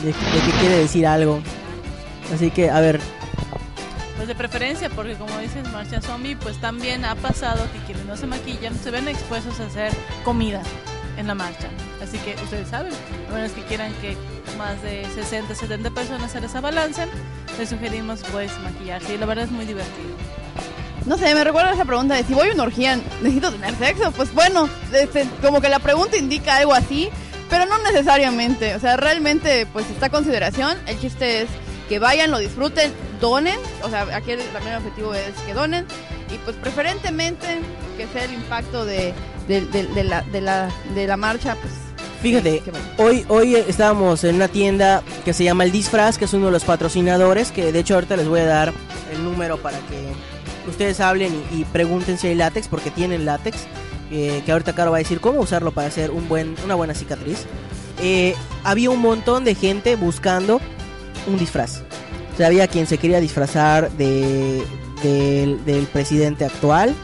de 0.07 0.13
que 0.13 0.59
quiere 0.61 0.77
decir 0.79 1.05
algo. 1.07 1.41
Así 2.33 2.51
que, 2.51 2.71
a 2.71 2.79
ver, 2.81 3.01
de 4.29 4.35
preferencia, 4.35 4.91
porque 4.91 5.15
como 5.15 5.39
dices, 5.39 5.67
Marcha 5.73 6.01
Zombie, 6.01 6.37
pues 6.37 6.61
también 6.61 7.05
ha 7.05 7.15
pasado 7.17 7.67
que 7.73 7.79
quienes 7.81 8.05
no 8.05 8.17
se 8.17 8.27
maquillan 8.27 8.79
se 8.79 8.91
ven 8.91 9.09
expuestos 9.09 9.59
a 9.61 9.67
hacer 9.67 9.93
comida 10.25 10.63
en 11.17 11.27
la 11.27 11.35
marcha. 11.35 11.69
Así 12.03 12.19
que 12.19 12.35
ustedes 12.43 12.69
saben, 12.69 12.93
a 13.29 13.35
menos 13.35 13.53
que 13.53 13.63
quieran 13.63 13.93
que 13.95 14.17
más 14.57 14.81
de 14.83 15.07
60, 15.15 15.55
70 15.55 15.91
personas 15.91 16.31
se 16.31 16.41
les 16.41 16.55
abalancen, 16.55 17.09
les 17.59 17.69
sugerimos 17.69 18.21
pues 18.31 18.53
maquillarse. 18.61 19.15
Y 19.15 19.19
la 19.19 19.27
verdad 19.27 19.45
es 19.47 19.51
muy 19.51 19.65
divertido. 19.65 20.15
No 21.07 21.17
sé, 21.17 21.35
me 21.35 21.43
recuerda 21.43 21.73
esa 21.73 21.85
pregunta 21.85 22.15
de 22.15 22.23
si 22.23 22.35
voy 22.35 22.51
a 22.51 22.55
una 22.55 22.65
orgía, 22.65 22.97
¿necesito 23.23 23.51
tener 23.51 23.75
sexo? 23.77 24.13
Pues 24.13 24.33
bueno, 24.35 24.69
este, 24.93 25.27
como 25.43 25.61
que 25.61 25.71
la 25.71 25.79
pregunta 25.79 26.17
indica 26.17 26.57
algo 26.57 26.75
así, 26.75 27.09
pero 27.49 27.65
no 27.67 27.79
necesariamente. 27.79 28.77
O 28.77 28.81
sea, 28.81 28.97
realmente 28.97 29.67
pues 29.73 29.89
está 29.91 30.07
a 30.07 30.11
consideración. 30.11 30.77
El 30.87 31.01
chiste 31.01 31.43
es 31.43 31.49
que 31.89 31.99
vayan, 31.99 32.31
lo 32.31 32.39
disfruten, 32.39 32.93
donen. 33.21 33.59
O 33.83 33.89
sea, 33.91 34.03
aquí 34.15 34.33
el 34.33 34.41
también 34.53 34.75
el 34.75 34.79
objetivo 34.79 35.15
es 35.15 35.33
que 35.47 35.55
donen. 35.55 35.87
Y 36.33 36.37
pues 36.45 36.57
preferentemente 36.57 37.47
que 37.97 38.07
sea 38.09 38.25
el 38.25 38.35
impacto 38.35 38.85
de, 38.85 39.15
de, 39.49 39.63
de- 39.67 39.87
de 39.87 40.05
la, 40.05 40.23
de, 40.23 40.41
la, 40.41 40.71
de 40.95 41.07
la 41.07 41.17
marcha, 41.17 41.57
pues 41.61 41.73
Fíjate, 42.21 42.63
hoy, 42.97 43.25
hoy 43.29 43.55
estábamos 43.55 44.25
en 44.25 44.35
una 44.35 44.49
tienda 44.49 45.05
que 45.25 45.33
se 45.33 45.45
llama 45.45 45.63
El 45.63 45.71
Disfraz, 45.71 46.19
que 46.19 46.25
es 46.25 46.33
uno 46.33 46.47
de 46.47 46.53
los 46.53 46.65
patrocinadores, 46.65 47.53
que 47.53 47.71
de 47.71 47.79
hecho 47.79 47.95
ahorita 47.95 48.17
les 48.17 48.27
voy 48.27 48.41
a 48.41 48.45
dar 48.47 48.73
el 49.13 49.23
número 49.23 49.57
para 49.59 49.79
que 49.79 50.69
ustedes 50.69 50.99
hablen 50.99 51.33
y, 51.53 51.61
y 51.61 51.65
pregunten 51.65 52.19
si 52.19 52.27
hay 52.27 52.35
látex, 52.35 52.67
porque 52.67 52.91
tienen 52.91 53.25
látex, 53.25 53.59
eh, 54.11 54.43
que 54.45 54.51
ahorita 54.51 54.75
Caro 54.75 54.91
va 54.91 54.97
a 54.97 54.99
decir 54.99 55.21
cómo 55.21 55.39
usarlo 55.41 55.71
para 55.71 55.87
hacer 55.87 56.11
un 56.11 56.29
buen, 56.29 56.57
una 56.65 56.75
buena 56.75 56.93
cicatriz. 56.93 57.45
Eh, 58.03 58.35
había 58.65 58.91
un 58.91 59.01
montón 59.01 59.45
de 59.45 59.55
gente 59.55 59.95
buscando 59.95 60.61
un 61.29 61.39
disfraz. 61.39 61.83
O 62.35 62.37
sea, 62.37 62.47
había 62.49 62.67
quien 62.69 62.87
se 62.87 62.99
quería 62.99 63.21
disfrazar 63.21 63.91
de, 63.93 64.63
del, 65.03 65.65
del 65.65 65.87
presidente 65.87 66.45
actual, 66.45 66.95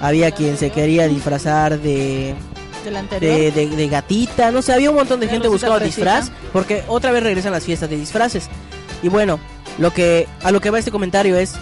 había 0.00 0.30
quien 0.32 0.56
se 0.58 0.70
quería 0.70 1.08
disfrazar 1.08 1.78
de 1.80 2.34
Del 2.84 2.96
anterior. 2.96 3.32
de, 3.34 3.50
de- 3.52 3.76
de 3.76 3.88
gatita, 3.88 4.50
no 4.50 4.60
sé, 4.62 4.72
había 4.74 4.90
un 4.90 4.96
montón 4.96 5.20
de 5.20 5.28
gente 5.28 5.48
buscando 5.48 5.80
disfraz, 5.80 6.30
porque 6.52 6.82
otra 6.88 7.10
vez 7.12 7.22
regresan 7.22 7.52
las 7.52 7.64
fiestas 7.64 7.88
de 7.90 7.96
disfraces. 7.96 8.48
Y 9.02 9.08
bueno, 9.08 9.38
lo 9.78 9.92
que 9.92 10.26
a 10.42 10.50
lo 10.50 10.60
que 10.60 10.70
va 10.70 10.78
este 10.78 10.90
comentario 10.90 11.36
es 11.36 11.54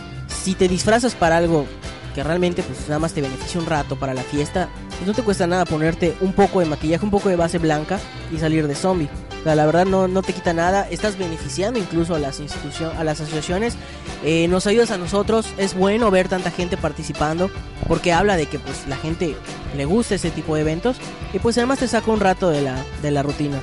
si 0.42 0.54
te 0.54 0.66
disfrazas 0.68 1.14
para 1.14 1.36
algo 1.36 1.66
que 2.14 2.22
realmente 2.22 2.62
pues 2.62 2.80
nada 2.88 2.98
más 3.00 3.12
te 3.12 3.20
beneficia 3.22 3.60
un 3.60 3.66
rato 3.66 3.96
para 3.96 4.14
la 4.14 4.22
fiesta, 4.22 4.68
no 5.06 5.12
te 5.12 5.22
cuesta 5.22 5.46
nada 5.46 5.64
ponerte 5.64 6.14
un 6.20 6.32
poco 6.32 6.60
de 6.60 6.66
maquillaje, 6.66 7.04
un 7.04 7.10
poco 7.10 7.28
de 7.28 7.36
base 7.36 7.58
blanca 7.58 7.98
y 8.32 8.38
salir 8.38 8.66
de 8.66 8.74
zombie. 8.74 9.08
O 9.40 9.44
sea, 9.44 9.54
la 9.54 9.66
verdad 9.66 9.84
no, 9.84 10.08
no 10.08 10.22
te 10.22 10.32
quita 10.32 10.54
nada, 10.54 10.88
estás 10.88 11.18
beneficiando 11.18 11.78
incluso 11.78 12.14
a 12.14 12.18
las 12.18 12.40
instituciones, 12.40 12.98
a 12.98 13.04
las 13.04 13.20
asociaciones, 13.20 13.76
eh, 14.24 14.48
nos 14.48 14.66
ayudas 14.66 14.90
a 14.90 14.96
nosotros, 14.96 15.46
es 15.58 15.74
bueno 15.74 16.10
ver 16.10 16.28
tanta 16.28 16.50
gente 16.50 16.78
participando, 16.78 17.50
porque 17.86 18.14
habla 18.14 18.36
de 18.36 18.46
que 18.46 18.58
pues 18.58 18.86
la 18.88 18.96
gente 18.96 19.36
le 19.76 19.84
gusta 19.84 20.14
ese 20.14 20.30
tipo 20.30 20.54
de 20.54 20.62
eventos 20.62 20.96
y 21.34 21.40
pues 21.40 21.58
además 21.58 21.80
te 21.80 21.88
saca 21.88 22.10
un 22.10 22.20
rato 22.20 22.48
de 22.48 22.62
la, 22.62 22.82
de 23.02 23.10
la 23.10 23.22
rutina. 23.22 23.60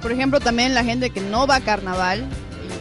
Por 0.00 0.10
ejemplo, 0.10 0.40
también 0.40 0.74
la 0.74 0.84
gente 0.84 1.10
que 1.10 1.20
no 1.20 1.46
va 1.46 1.56
a 1.56 1.60
carnaval, 1.60 2.24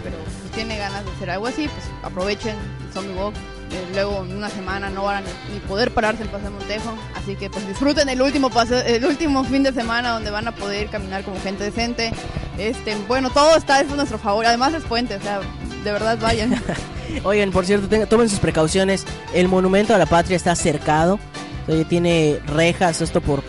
pero 0.01 0.15
tiene 0.55 0.77
ganas 0.77 1.03
de 1.03 1.11
hacer 1.11 1.29
algo 1.29 1.47
así, 1.47 1.67
pues 1.67 1.85
aprovechen 2.03 2.55
Zombie 2.93 3.15
Walk. 3.15 3.35
Eh, 3.73 3.85
luego 3.93 4.23
en 4.23 4.35
una 4.37 4.49
semana 4.49 4.89
no 4.89 5.03
van 5.05 5.23
a 5.23 5.27
ni 5.51 5.59
poder 5.67 5.91
pararse 5.91 6.21
el 6.23 6.29
Paseo 6.29 6.51
Montejo, 6.51 6.93
así 7.15 7.35
que 7.35 7.49
pues 7.49 7.67
disfruten 7.67 8.07
el 8.07 8.21
último 8.21 8.49
paseo, 8.51 8.79
el 8.85 9.03
último 9.05 9.43
fin 9.43 9.63
de 9.63 9.73
semana 9.73 10.11
donde 10.11 10.29
van 10.29 10.47
a 10.47 10.51
poder 10.53 10.87
caminar 10.89 11.23
como 11.23 11.39
gente 11.41 11.63
decente. 11.63 12.11
Este, 12.57 12.95
bueno, 13.07 13.31
todo 13.31 13.55
está 13.57 13.81
es 13.81 13.87
nuestro 13.89 14.19
favor. 14.19 14.45
Además 14.45 14.73
es 14.75 14.83
puente, 14.83 15.15
o 15.15 15.21
sea, 15.21 15.39
de 15.83 15.91
verdad 15.91 16.19
vayan. 16.21 16.61
Oigan, 17.23 17.51
por 17.51 17.65
cierto, 17.65 17.87
tengan- 17.87 18.07
tomen 18.07 18.29
sus 18.29 18.39
precauciones. 18.39 19.05
El 19.33 19.47
monumento 19.47 19.95
a 19.95 19.97
la 19.97 20.05
patria 20.05 20.35
está 20.37 20.55
cercado. 20.55 21.19
Tiene 21.89 22.39
rejas, 22.45 23.01
esto 23.01 23.21
por 23.21 23.41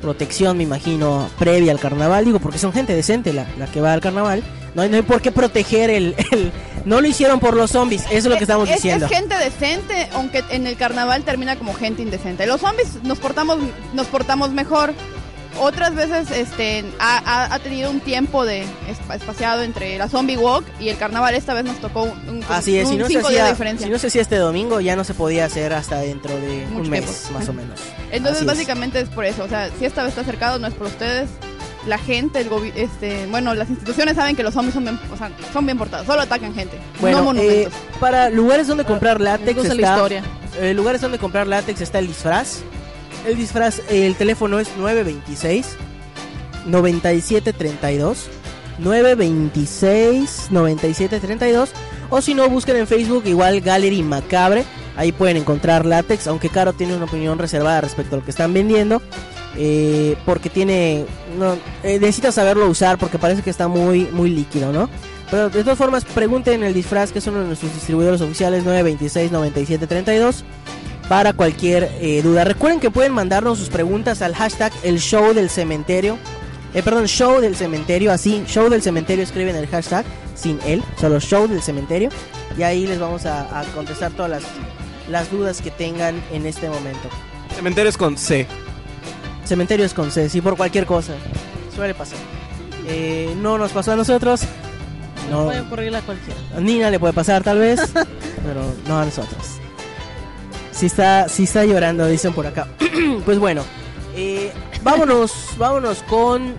protección, 0.00 0.56
me 0.56 0.62
imagino, 0.64 1.28
previa 1.38 1.72
al 1.72 1.78
carnaval. 1.78 2.24
Digo, 2.24 2.38
porque 2.40 2.58
son 2.58 2.72
gente 2.72 2.94
decente 2.94 3.32
la, 3.32 3.46
la 3.58 3.66
que 3.66 3.80
va 3.80 3.92
al 3.92 4.00
carnaval. 4.00 4.42
No 4.74 4.82
hay, 4.82 4.88
no 4.88 4.96
hay 4.96 5.02
por 5.02 5.20
qué 5.22 5.30
proteger 5.32 5.90
el, 5.90 6.14
el- 6.32 6.52
No 6.84 7.00
lo 7.00 7.06
hicieron 7.08 7.40
por 7.40 7.54
los 7.54 7.70
zombies, 7.70 8.02
eso 8.06 8.14
es 8.16 8.24
lo 8.26 8.36
que 8.36 8.44
estamos 8.44 8.68
es, 8.68 8.74
diciendo. 8.76 9.06
es 9.06 9.10
gente 9.12 9.34
decente, 9.38 10.08
aunque 10.12 10.44
en 10.50 10.66
el 10.66 10.76
carnaval 10.76 11.22
termina 11.24 11.56
como 11.56 11.72
gente 11.72 12.02
indecente. 12.02 12.46
Los 12.46 12.60
zombies 12.60 13.02
nos 13.04 13.18
portamos, 13.18 13.56
nos 13.94 14.06
portamos 14.08 14.50
mejor. 14.50 14.92
Otras 15.60 15.94
veces 15.94 16.32
este, 16.32 16.84
ha, 16.98 17.56
tenido 17.62 17.88
un 17.88 18.00
tiempo 18.00 18.44
de 18.44 18.64
espa- 18.88 19.14
espaciado 19.14 19.62
entre 19.62 19.96
la 19.98 20.08
zombie 20.08 20.36
walk 20.36 20.64
y 20.80 20.88
el 20.88 20.98
carnaval. 20.98 21.34
Esta 21.36 21.54
vez 21.54 21.64
nos 21.64 21.76
tocó 21.78 22.02
un, 22.02 22.10
un- 22.28 22.44
Así 22.48 22.76
es, 22.76 22.86
un 22.86 22.90
si 22.94 22.98
no, 22.98 23.06
se 23.06 23.12
cinco 23.12 23.28
días 23.28 23.42
hacía, 23.42 23.44
de 23.44 23.50
diferencia. 23.52 23.86
si 23.86 23.92
no 23.92 23.98
se 24.00 24.08
hacía 24.08 24.20
este 24.22 24.36
domingo, 24.36 24.80
ya 24.80 24.96
no 24.96 25.04
se 25.04 25.14
podía 25.14 25.44
hacer 25.44 25.72
hasta 25.72 25.98
dentro 26.00 26.34
de 26.40 26.66
Mucho 26.70 26.82
un 26.82 26.90
mes, 26.90 27.04
tiempo. 27.04 27.38
más 27.38 27.48
o 27.48 27.52
menos. 27.52 27.78
Entonces 28.10 28.42
Así 28.42 28.50
es. 28.50 28.56
básicamente 28.56 29.00
es. 29.00 29.08
por 29.08 29.24
eso. 29.24 29.44
O 29.44 29.48
sea, 29.48 29.70
si 29.78 29.84
esta 29.84 30.02
vez 30.02 30.10
está 30.10 30.24
cercado 30.24 30.58
no 30.58 30.66
es 30.66 30.74
por 30.74 30.88
ustedes. 30.88 31.30
La 31.86 31.98
gente, 31.98 32.40
el 32.40 32.48
este, 32.76 33.26
bueno, 33.26 33.54
las 33.54 33.68
instituciones 33.68 34.16
saben 34.16 34.34
que 34.36 34.42
los 34.42 34.54
zombies 34.54 34.72
son 34.74 34.84
bien, 34.84 34.98
o 35.12 35.16
sea, 35.16 35.30
son 35.52 35.66
bien 35.66 35.76
portados. 35.76 36.06
Solo 36.06 36.22
atacan 36.22 36.54
gente, 36.54 36.78
Bueno, 37.00 37.18
no 37.18 37.24
monumentos. 37.24 37.72
eh, 37.74 37.76
para 38.00 38.30
lugares 38.30 38.66
donde 38.66 38.84
comprar 38.84 39.20
látex 39.20 39.54
gusta 39.58 39.74
la 39.74 39.80
está, 39.82 39.94
historia. 39.94 40.22
eh, 40.60 40.72
lugares 40.74 41.00
donde 41.02 41.18
comprar 41.18 41.46
látex 41.46 41.80
está 41.82 41.98
el 41.98 42.06
disfraz. 42.06 42.60
El 43.26 43.36
disfraz, 43.36 43.80
eh, 43.90 44.06
el 44.06 44.14
teléfono 44.16 44.58
es 44.60 44.68
926 44.78 45.76
9732 46.66 48.28
926 48.78 50.48
9732 50.50 51.70
o 52.10 52.20
si 52.20 52.34
no 52.34 52.48
busquen 52.48 52.76
en 52.76 52.86
Facebook 52.86 53.24
igual 53.26 53.60
Gallery 53.60 54.02
Macabre, 54.02 54.64
ahí 54.96 55.12
pueden 55.12 55.36
encontrar 55.36 55.84
látex, 55.86 56.26
aunque 56.26 56.48
Caro 56.48 56.72
tiene 56.72 56.94
una 56.96 57.04
opinión 57.06 57.38
reservada 57.38 57.80
respecto 57.80 58.16
a 58.16 58.18
lo 58.18 58.24
que 58.24 58.30
están 58.30 58.52
vendiendo. 58.52 59.02
Eh, 59.56 60.16
porque 60.24 60.50
tiene 60.50 61.04
no, 61.38 61.54
eh, 61.82 61.98
necesita 61.98 62.32
saberlo 62.32 62.68
usar 62.68 62.98
porque 62.98 63.18
parece 63.18 63.42
que 63.42 63.50
está 63.50 63.68
muy 63.68 64.08
muy 64.12 64.30
líquido, 64.30 64.72
¿no? 64.72 64.88
Pero 65.30 65.50
de 65.50 65.62
todas 65.62 65.78
formas, 65.78 66.04
pregunten 66.04 66.62
el 66.62 66.74
disfraz, 66.74 67.10
que 67.10 67.18
es 67.18 67.24
de 67.24 67.32
nuestros 67.32 67.74
distribuidores 67.74 68.20
oficiales, 68.20 68.64
926-9732. 68.64 70.44
para 71.08 71.32
cualquier 71.32 71.90
eh, 72.00 72.22
duda. 72.22 72.44
Recuerden 72.44 72.80
que 72.80 72.90
pueden 72.90 73.12
mandarnos 73.12 73.58
sus 73.58 73.68
preguntas 73.68 74.22
al 74.22 74.34
hashtag 74.34 74.72
el 74.84 75.00
show 75.00 75.34
del 75.34 75.50
cementerio. 75.50 76.18
Eh, 76.72 76.82
perdón, 76.82 77.06
show 77.06 77.40
del 77.40 77.56
cementerio, 77.56 78.10
así, 78.10 78.44
show 78.46 78.70
del 78.70 78.80
cementerio, 78.80 79.22
escriben 79.22 79.54
el 79.56 79.66
hashtag, 79.66 80.04
sin 80.34 80.58
él, 80.64 80.82
solo 81.00 81.20
show 81.20 81.46
del 81.46 81.62
cementerio. 81.62 82.10
Y 82.56 82.62
ahí 82.62 82.86
les 82.86 82.98
vamos 82.98 83.26
a, 83.26 83.64
contestar 83.74 84.12
todas 84.12 84.30
las, 84.30 84.42
las 85.10 85.30
dudas 85.30 85.60
que 85.60 85.70
tengan 85.70 86.22
en 86.32 86.46
este 86.46 86.68
momento. 86.68 87.08
Cementerios 87.54 87.96
con 87.96 88.16
C. 88.16 88.46
Cementerios 89.44 89.92
con 89.94 90.10
C, 90.10 90.28
sí, 90.28 90.40
por 90.40 90.56
cualquier 90.56 90.86
cosa. 90.86 91.12
Suele 91.74 91.94
pasar. 91.94 92.18
Eh, 92.86 93.34
no 93.40 93.58
nos 93.58 93.72
pasó 93.72 93.92
a 93.92 93.96
nosotros. 93.96 94.42
No, 95.30 95.44
Puede 95.46 95.60
ocurrirle 95.60 95.98
a 95.98 96.02
cualquiera. 96.02 96.38
a 96.56 96.60
Nina 96.60 96.90
le 96.90 96.98
puede 96.98 97.12
pasar 97.14 97.42
tal 97.42 97.58
vez, 97.58 97.80
pero 98.44 98.62
no 98.86 98.98
a 98.98 99.04
nosotros. 99.04 99.42
Si 100.72 100.86
está, 100.86 101.28
si 101.28 101.44
está 101.44 101.64
llorando, 101.64 102.06
dicen 102.06 102.32
por 102.32 102.46
acá. 102.46 102.66
pues 103.24 103.38
bueno, 103.38 103.62
eh, 104.16 104.52
vámonos, 104.82 105.32
vámonos 105.58 106.02
con 106.04 106.54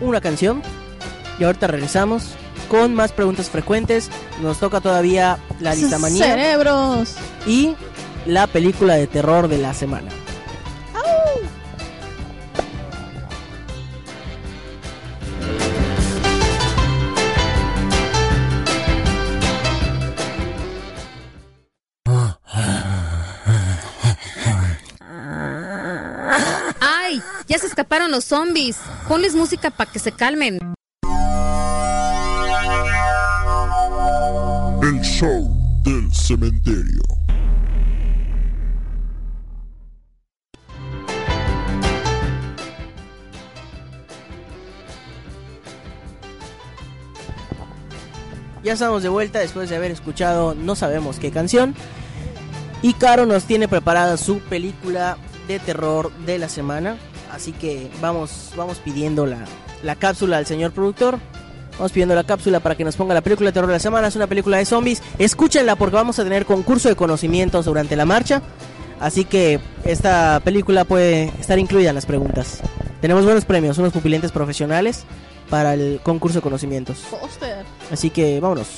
una 0.00 0.20
canción. 0.20 0.62
Y 1.38 1.44
ahorita 1.44 1.66
regresamos 1.66 2.30
con 2.68 2.94
más 2.94 3.12
preguntas 3.12 3.48
frecuentes. 3.50 4.10
Nos 4.42 4.58
toca 4.58 4.80
todavía 4.80 5.38
la 5.60 5.74
lista 5.74 5.98
manía 5.98 6.26
Cerebros. 6.26 7.14
y 7.46 7.74
la 8.26 8.46
película 8.46 8.94
de 8.94 9.06
terror 9.06 9.48
de 9.48 9.58
la 9.58 9.72
semana. 9.74 10.10
Escaparon 27.92 28.10
los 28.10 28.24
zombies. 28.24 28.78
Ponles 29.06 29.34
música 29.34 29.70
para 29.70 29.92
que 29.92 29.98
se 29.98 30.12
calmen. 30.12 30.58
El 34.82 35.00
show 35.02 35.54
del 35.84 36.10
cementerio. 36.10 37.02
Ya 48.64 48.72
estamos 48.72 49.02
de 49.02 49.10
vuelta 49.10 49.38
después 49.38 49.68
de 49.68 49.76
haber 49.76 49.90
escuchado 49.90 50.54
no 50.54 50.76
sabemos 50.76 51.18
qué 51.18 51.30
canción. 51.30 51.74
Y 52.80 52.94
Caro 52.94 53.26
nos 53.26 53.44
tiene 53.44 53.68
preparada 53.68 54.16
su 54.16 54.38
película 54.38 55.18
de 55.46 55.58
terror 55.58 56.10
de 56.24 56.38
la 56.38 56.48
semana. 56.48 56.96
Así 57.32 57.52
que 57.52 57.90
vamos, 58.00 58.50
vamos 58.56 58.78
pidiendo 58.78 59.24
la, 59.24 59.38
la 59.82 59.96
cápsula 59.96 60.36
al 60.36 60.46
señor 60.46 60.72
productor. 60.72 61.18
Vamos 61.72 61.90
pidiendo 61.90 62.14
la 62.14 62.24
cápsula 62.24 62.60
para 62.60 62.74
que 62.76 62.84
nos 62.84 62.96
ponga 62.96 63.14
la 63.14 63.22
película 63.22 63.48
de 63.48 63.54
terror 63.54 63.68
de 63.68 63.76
la 63.76 63.80
semana. 63.80 64.08
Es 64.08 64.16
una 64.16 64.26
película 64.26 64.58
de 64.58 64.66
zombies. 64.66 65.02
Escúchenla 65.18 65.74
porque 65.76 65.96
vamos 65.96 66.18
a 66.18 66.24
tener 66.24 66.44
concurso 66.44 66.90
de 66.90 66.94
conocimientos 66.94 67.64
durante 67.64 67.96
la 67.96 68.04
marcha. 68.04 68.42
Así 69.00 69.24
que 69.24 69.60
esta 69.84 70.40
película 70.44 70.84
puede 70.84 71.32
estar 71.40 71.58
incluida 71.58 71.88
en 71.88 71.94
las 71.94 72.06
preguntas. 72.06 72.60
Tenemos 73.00 73.24
buenos 73.24 73.46
premios, 73.46 73.78
unos 73.78 73.92
pupilentes 73.92 74.30
profesionales 74.30 75.04
para 75.48 75.74
el 75.74 76.00
concurso 76.02 76.38
de 76.38 76.42
conocimientos. 76.42 77.02
Así 77.90 78.10
que 78.10 78.38
vámonos. 78.40 78.68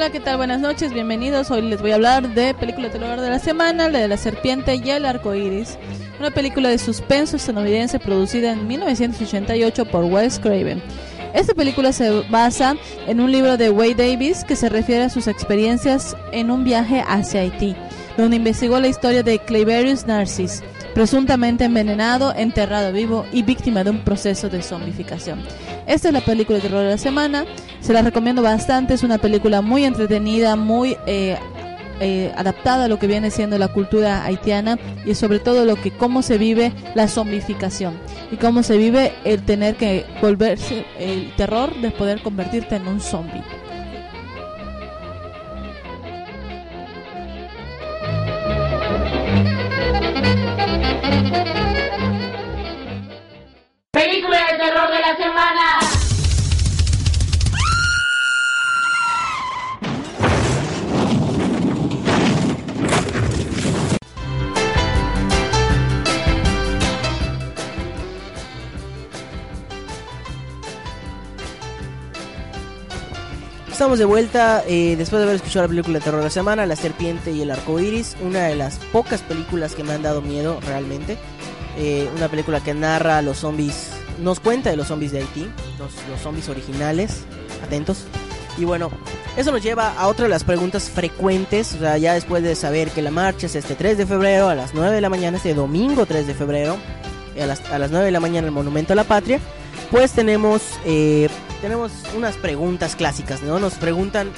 Hola, 0.00 0.12
¿qué 0.12 0.20
tal? 0.20 0.38
Buenas 0.38 0.62
noches, 0.62 0.94
bienvenidos. 0.94 1.50
Hoy 1.50 1.60
les 1.60 1.82
voy 1.82 1.90
a 1.90 1.96
hablar 1.96 2.26
de 2.32 2.54
película 2.54 2.88
de 2.88 2.98
terror 2.98 3.20
de 3.20 3.28
la 3.28 3.38
semana, 3.38 3.90
la 3.90 3.98
de 3.98 4.08
la 4.08 4.16
serpiente 4.16 4.76
y 4.76 4.88
el 4.88 5.04
arco 5.04 5.34
iris. 5.34 5.76
Una 6.18 6.30
película 6.30 6.70
de 6.70 6.78
suspenso 6.78 7.36
estadounidense 7.36 7.98
producida 7.98 8.52
en 8.52 8.66
1988 8.66 9.84
por 9.84 10.04
Wes 10.04 10.38
Craven. 10.38 10.82
Esta 11.34 11.52
película 11.52 11.92
se 11.92 12.22
basa 12.30 12.76
en 13.06 13.20
un 13.20 13.30
libro 13.30 13.58
de 13.58 13.68
Wade 13.68 13.96
Davis 13.96 14.42
que 14.42 14.56
se 14.56 14.70
refiere 14.70 15.04
a 15.04 15.10
sus 15.10 15.26
experiencias 15.26 16.16
en 16.32 16.50
un 16.50 16.64
viaje 16.64 17.04
hacia 17.06 17.42
Haití, 17.42 17.76
donde 18.16 18.36
investigó 18.36 18.80
la 18.80 18.88
historia 18.88 19.22
de 19.22 19.38
Claverius 19.38 20.06
Narcis, 20.06 20.62
presuntamente 20.94 21.64
envenenado, 21.64 22.34
enterrado 22.34 22.92
vivo 22.92 23.24
y 23.32 23.42
víctima 23.42 23.84
de 23.84 23.90
un 23.90 24.00
proceso 24.00 24.48
de 24.48 24.62
zombificación. 24.62 25.40
Esta 25.86 26.08
es 26.08 26.14
la 26.14 26.20
película 26.20 26.56
de 26.56 26.62
terror 26.62 26.82
de 26.82 26.90
la 26.90 26.98
semana. 26.98 27.44
Se 27.80 27.92
la 27.92 28.02
recomiendo 28.02 28.42
bastante. 28.42 28.94
Es 28.94 29.02
una 29.02 29.18
película 29.18 29.60
muy 29.60 29.84
entretenida, 29.84 30.56
muy 30.56 30.96
eh, 31.06 31.36
eh, 32.00 32.32
adaptada 32.36 32.84
a 32.84 32.88
lo 32.88 32.98
que 32.98 33.06
viene 33.06 33.30
siendo 33.30 33.58
la 33.58 33.68
cultura 33.68 34.24
haitiana 34.24 34.78
y 35.04 35.14
sobre 35.14 35.38
todo 35.38 35.66
lo 35.66 35.76
que 35.76 35.90
cómo 35.90 36.22
se 36.22 36.38
vive 36.38 36.72
la 36.94 37.08
zombificación 37.08 37.98
y 38.30 38.36
cómo 38.36 38.62
se 38.62 38.78
vive 38.78 39.12
el 39.24 39.42
tener 39.42 39.76
que 39.76 40.06
volverse 40.22 40.86
el 40.98 41.30
terror 41.36 41.74
de 41.82 41.90
poder 41.90 42.22
convertirte 42.22 42.76
en 42.76 42.88
un 42.88 43.00
zombie. 43.00 43.42
Estamos 73.80 73.98
de 73.98 74.04
vuelta 74.04 74.62
eh, 74.66 74.94
después 74.98 75.20
de 75.20 75.24
haber 75.24 75.36
escuchado 75.36 75.62
la 75.62 75.68
película 75.70 75.98
de 75.98 76.04
terror 76.04 76.20
de 76.20 76.26
la 76.26 76.30
semana, 76.30 76.66
La 76.66 76.76
Serpiente 76.76 77.32
y 77.32 77.40
el 77.40 77.50
Arco 77.50 77.80
Iris, 77.80 78.14
una 78.22 78.40
de 78.40 78.54
las 78.54 78.76
pocas 78.76 79.22
películas 79.22 79.74
que 79.74 79.82
me 79.82 79.94
han 79.94 80.02
dado 80.02 80.20
miedo 80.20 80.60
realmente. 80.66 81.16
Eh, 81.78 82.06
una 82.14 82.28
película 82.28 82.60
que 82.60 82.74
narra 82.74 83.16
a 83.16 83.22
los 83.22 83.38
zombies, 83.38 83.88
nos 84.18 84.38
cuenta 84.38 84.68
de 84.68 84.76
los 84.76 84.88
zombies 84.88 85.12
de 85.12 85.20
Haití, 85.20 85.48
los, 85.78 85.94
los 86.10 86.20
zombies 86.20 86.50
originales, 86.50 87.22
atentos. 87.64 88.04
Y 88.58 88.66
bueno, 88.66 88.90
eso 89.38 89.50
nos 89.50 89.62
lleva 89.62 89.94
a 89.98 90.08
otra 90.08 90.24
de 90.24 90.28
las 90.28 90.44
preguntas 90.44 90.90
frecuentes, 90.90 91.72
o 91.72 91.78
sea, 91.78 91.96
ya 91.96 92.12
después 92.12 92.42
de 92.42 92.54
saber 92.56 92.90
que 92.90 93.00
la 93.00 93.10
marcha 93.10 93.46
es 93.46 93.54
este 93.54 93.76
3 93.76 93.96
de 93.96 94.04
febrero 94.04 94.50
a 94.50 94.54
las 94.54 94.74
9 94.74 94.94
de 94.94 95.00
la 95.00 95.08
mañana, 95.08 95.38
este 95.38 95.54
domingo 95.54 96.04
3 96.04 96.26
de 96.26 96.34
febrero, 96.34 96.76
a 97.40 97.46
las, 97.46 97.60
a 97.70 97.78
las 97.78 97.90
9 97.90 98.04
de 98.04 98.12
la 98.12 98.20
mañana 98.20 98.46
el 98.46 98.52
Monumento 98.52 98.92
a 98.92 98.96
la 98.96 99.04
Patria, 99.04 99.40
pues 99.90 100.12
tenemos, 100.12 100.60
eh, 100.84 101.30
tenemos 101.60 101.92
unas 102.16 102.36
preguntas 102.36 102.96
clásicas, 102.96 103.42
¿no? 103.42 103.58
Nos 103.58 103.74
preguntan, 103.74 104.30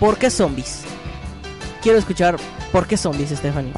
¿por 0.00 0.18
qué 0.18 0.30
zombies? 0.30 0.82
Quiero 1.82 1.98
escuchar, 1.98 2.36
¿por 2.72 2.86
qué 2.86 2.96
zombies, 2.96 3.30
Stephanie? 3.30 3.72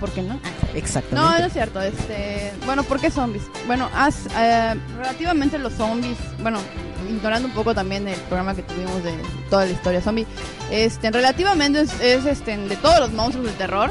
¿Por 0.00 0.10
qué 0.10 0.22
no? 0.22 0.38
Exactamente. 0.74 1.14
No, 1.14 1.38
no 1.38 1.46
es 1.46 1.52
cierto. 1.52 1.80
Este, 1.80 2.52
bueno, 2.64 2.84
¿por 2.84 3.00
qué 3.00 3.10
zombies? 3.10 3.42
Bueno, 3.66 3.90
has, 3.94 4.26
eh, 4.36 4.74
relativamente 4.96 5.58
los 5.58 5.72
zombies, 5.72 6.16
bueno, 6.40 6.60
ignorando 7.08 7.48
un 7.48 7.54
poco 7.54 7.74
también 7.74 8.06
el 8.06 8.20
programa 8.20 8.54
que 8.54 8.62
tuvimos 8.62 9.02
de 9.02 9.12
toda 9.50 9.64
la 9.64 9.72
historia 9.72 10.00
zombie, 10.00 10.26
este, 10.70 11.10
relativamente 11.10 11.80
es, 11.80 12.00
es, 12.00 12.26
este, 12.26 12.56
de 12.56 12.76
todos 12.76 13.00
los 13.00 13.12
monstruos 13.12 13.46
de 13.46 13.52
terror, 13.54 13.90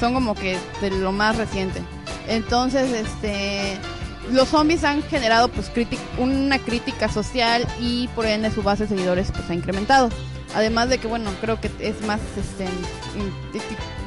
son 0.00 0.14
como 0.14 0.34
que 0.34 0.58
de 0.80 0.90
lo 0.90 1.12
más 1.12 1.36
reciente. 1.36 1.82
Entonces, 2.28 2.90
este, 2.92 3.76
los 4.30 4.48
zombies 4.48 4.84
han 4.84 5.02
generado 5.02 5.48
pues 5.48 5.70
una 6.18 6.58
crítica 6.58 7.08
social 7.08 7.66
y 7.80 8.08
por 8.08 8.26
ende 8.26 8.50
su 8.50 8.62
base 8.62 8.84
de 8.84 8.90
seguidores 8.90 9.32
pues 9.32 9.48
ha 9.50 9.54
incrementado. 9.54 10.10
Además 10.54 10.88
de 10.88 10.98
que 10.98 11.08
bueno, 11.08 11.30
creo 11.40 11.60
que 11.60 11.70
es 11.80 12.00
más 12.02 12.20
este 12.36 12.66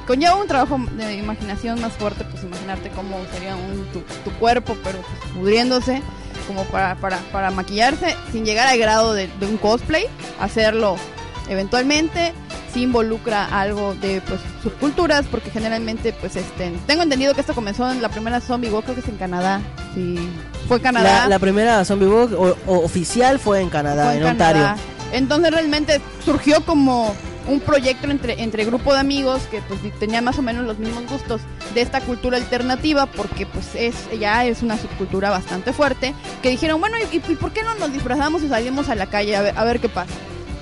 conlleva 0.07 0.35
un 0.35 0.47
trabajo 0.47 0.79
de 0.97 1.15
imaginación 1.15 1.81
más 1.81 1.93
fuerte, 1.93 2.23
pues 2.25 2.43
imaginarte 2.43 2.89
cómo 2.91 3.17
sería 3.33 3.55
un, 3.55 3.87
tu, 3.91 4.31
cuerpo 4.39 4.77
pero 4.83 4.99
pues, 4.99 5.33
pudriéndose 5.33 6.01
como 6.47 6.63
para, 6.65 6.95
para, 6.95 7.17
para 7.31 7.49
maquillarse 7.49 8.15
sin 8.31 8.45
llegar 8.45 8.67
al 8.67 8.77
grado 8.77 9.13
de 9.13 9.29
un 9.41 9.57
cosplay, 9.57 10.05
hacerlo 10.39 10.97
eventualmente 11.49 12.33
sí 12.73 12.83
involucra 12.83 13.45
algo 13.45 13.95
de 13.95 14.21
pues 14.27 14.39
subculturas 14.63 15.25
porque 15.29 15.49
generalmente 15.51 16.13
pues 16.13 16.35
este 16.35 16.71
tengo 16.87 17.03
entendido 17.03 17.33
que 17.33 17.41
esto 17.41 17.53
comenzó 17.53 17.89
en 17.91 18.01
la 18.01 18.09
primera 18.09 18.41
Zombie 18.41 18.69
Walk 18.69 18.83
creo 18.85 18.95
que 18.95 19.01
es 19.01 19.07
en 19.07 19.17
Canadá 19.17 19.61
sí 19.93 20.15
fue 20.67 20.81
Canadá 20.81 21.21
La, 21.23 21.29
la 21.29 21.39
primera 21.39 21.83
Zombie 21.85 22.07
Walk 22.07 22.33
o- 22.33 22.57
o 22.67 22.79
oficial 22.83 23.39
fue 23.39 23.61
en 23.61 23.69
Canadá, 23.69 24.05
fue 24.05 24.15
en, 24.17 24.21
en 24.23 24.27
Ontario. 24.29 24.61
Canadá. 24.63 24.81
Entonces 25.13 25.51
realmente 25.51 26.01
surgió 26.25 26.65
como 26.65 27.15
un 27.47 27.59
proyecto 27.59 28.09
entre, 28.09 28.41
entre 28.41 28.65
grupo 28.65 28.91
de 28.91 28.99
amigos 28.99 29.43
que 29.51 29.61
pues 29.61 29.79
tenían 29.99 30.23
más 30.23 30.39
o 30.39 30.41
menos 30.41 30.65
los 30.65 30.79
mismos 30.79 31.05
gustos 31.07 31.41
de 31.75 31.81
esta 31.81 32.01
cultura 32.01 32.37
alternativa 32.37 33.05
porque 33.05 33.45
pues 33.45 33.67
es 33.75 33.93
ya 34.19 34.43
es 34.45 34.63
una 34.63 34.77
subcultura 34.79 35.29
bastante 35.29 35.71
fuerte 35.71 36.15
que 36.41 36.49
dijeron 36.49 36.79
bueno 36.81 36.97
¿y, 37.11 37.15
y 37.17 37.35
por 37.35 37.51
qué 37.53 37.61
no 37.61 37.75
nos 37.75 37.93
disfrazamos 37.93 38.41
y 38.41 38.49
salimos 38.49 38.89
a 38.89 38.95
la 38.95 39.05
calle 39.05 39.35
a 39.35 39.41
ver, 39.43 39.57
a 39.57 39.63
ver 39.63 39.79
qué 39.79 39.87
pasa? 39.89 40.11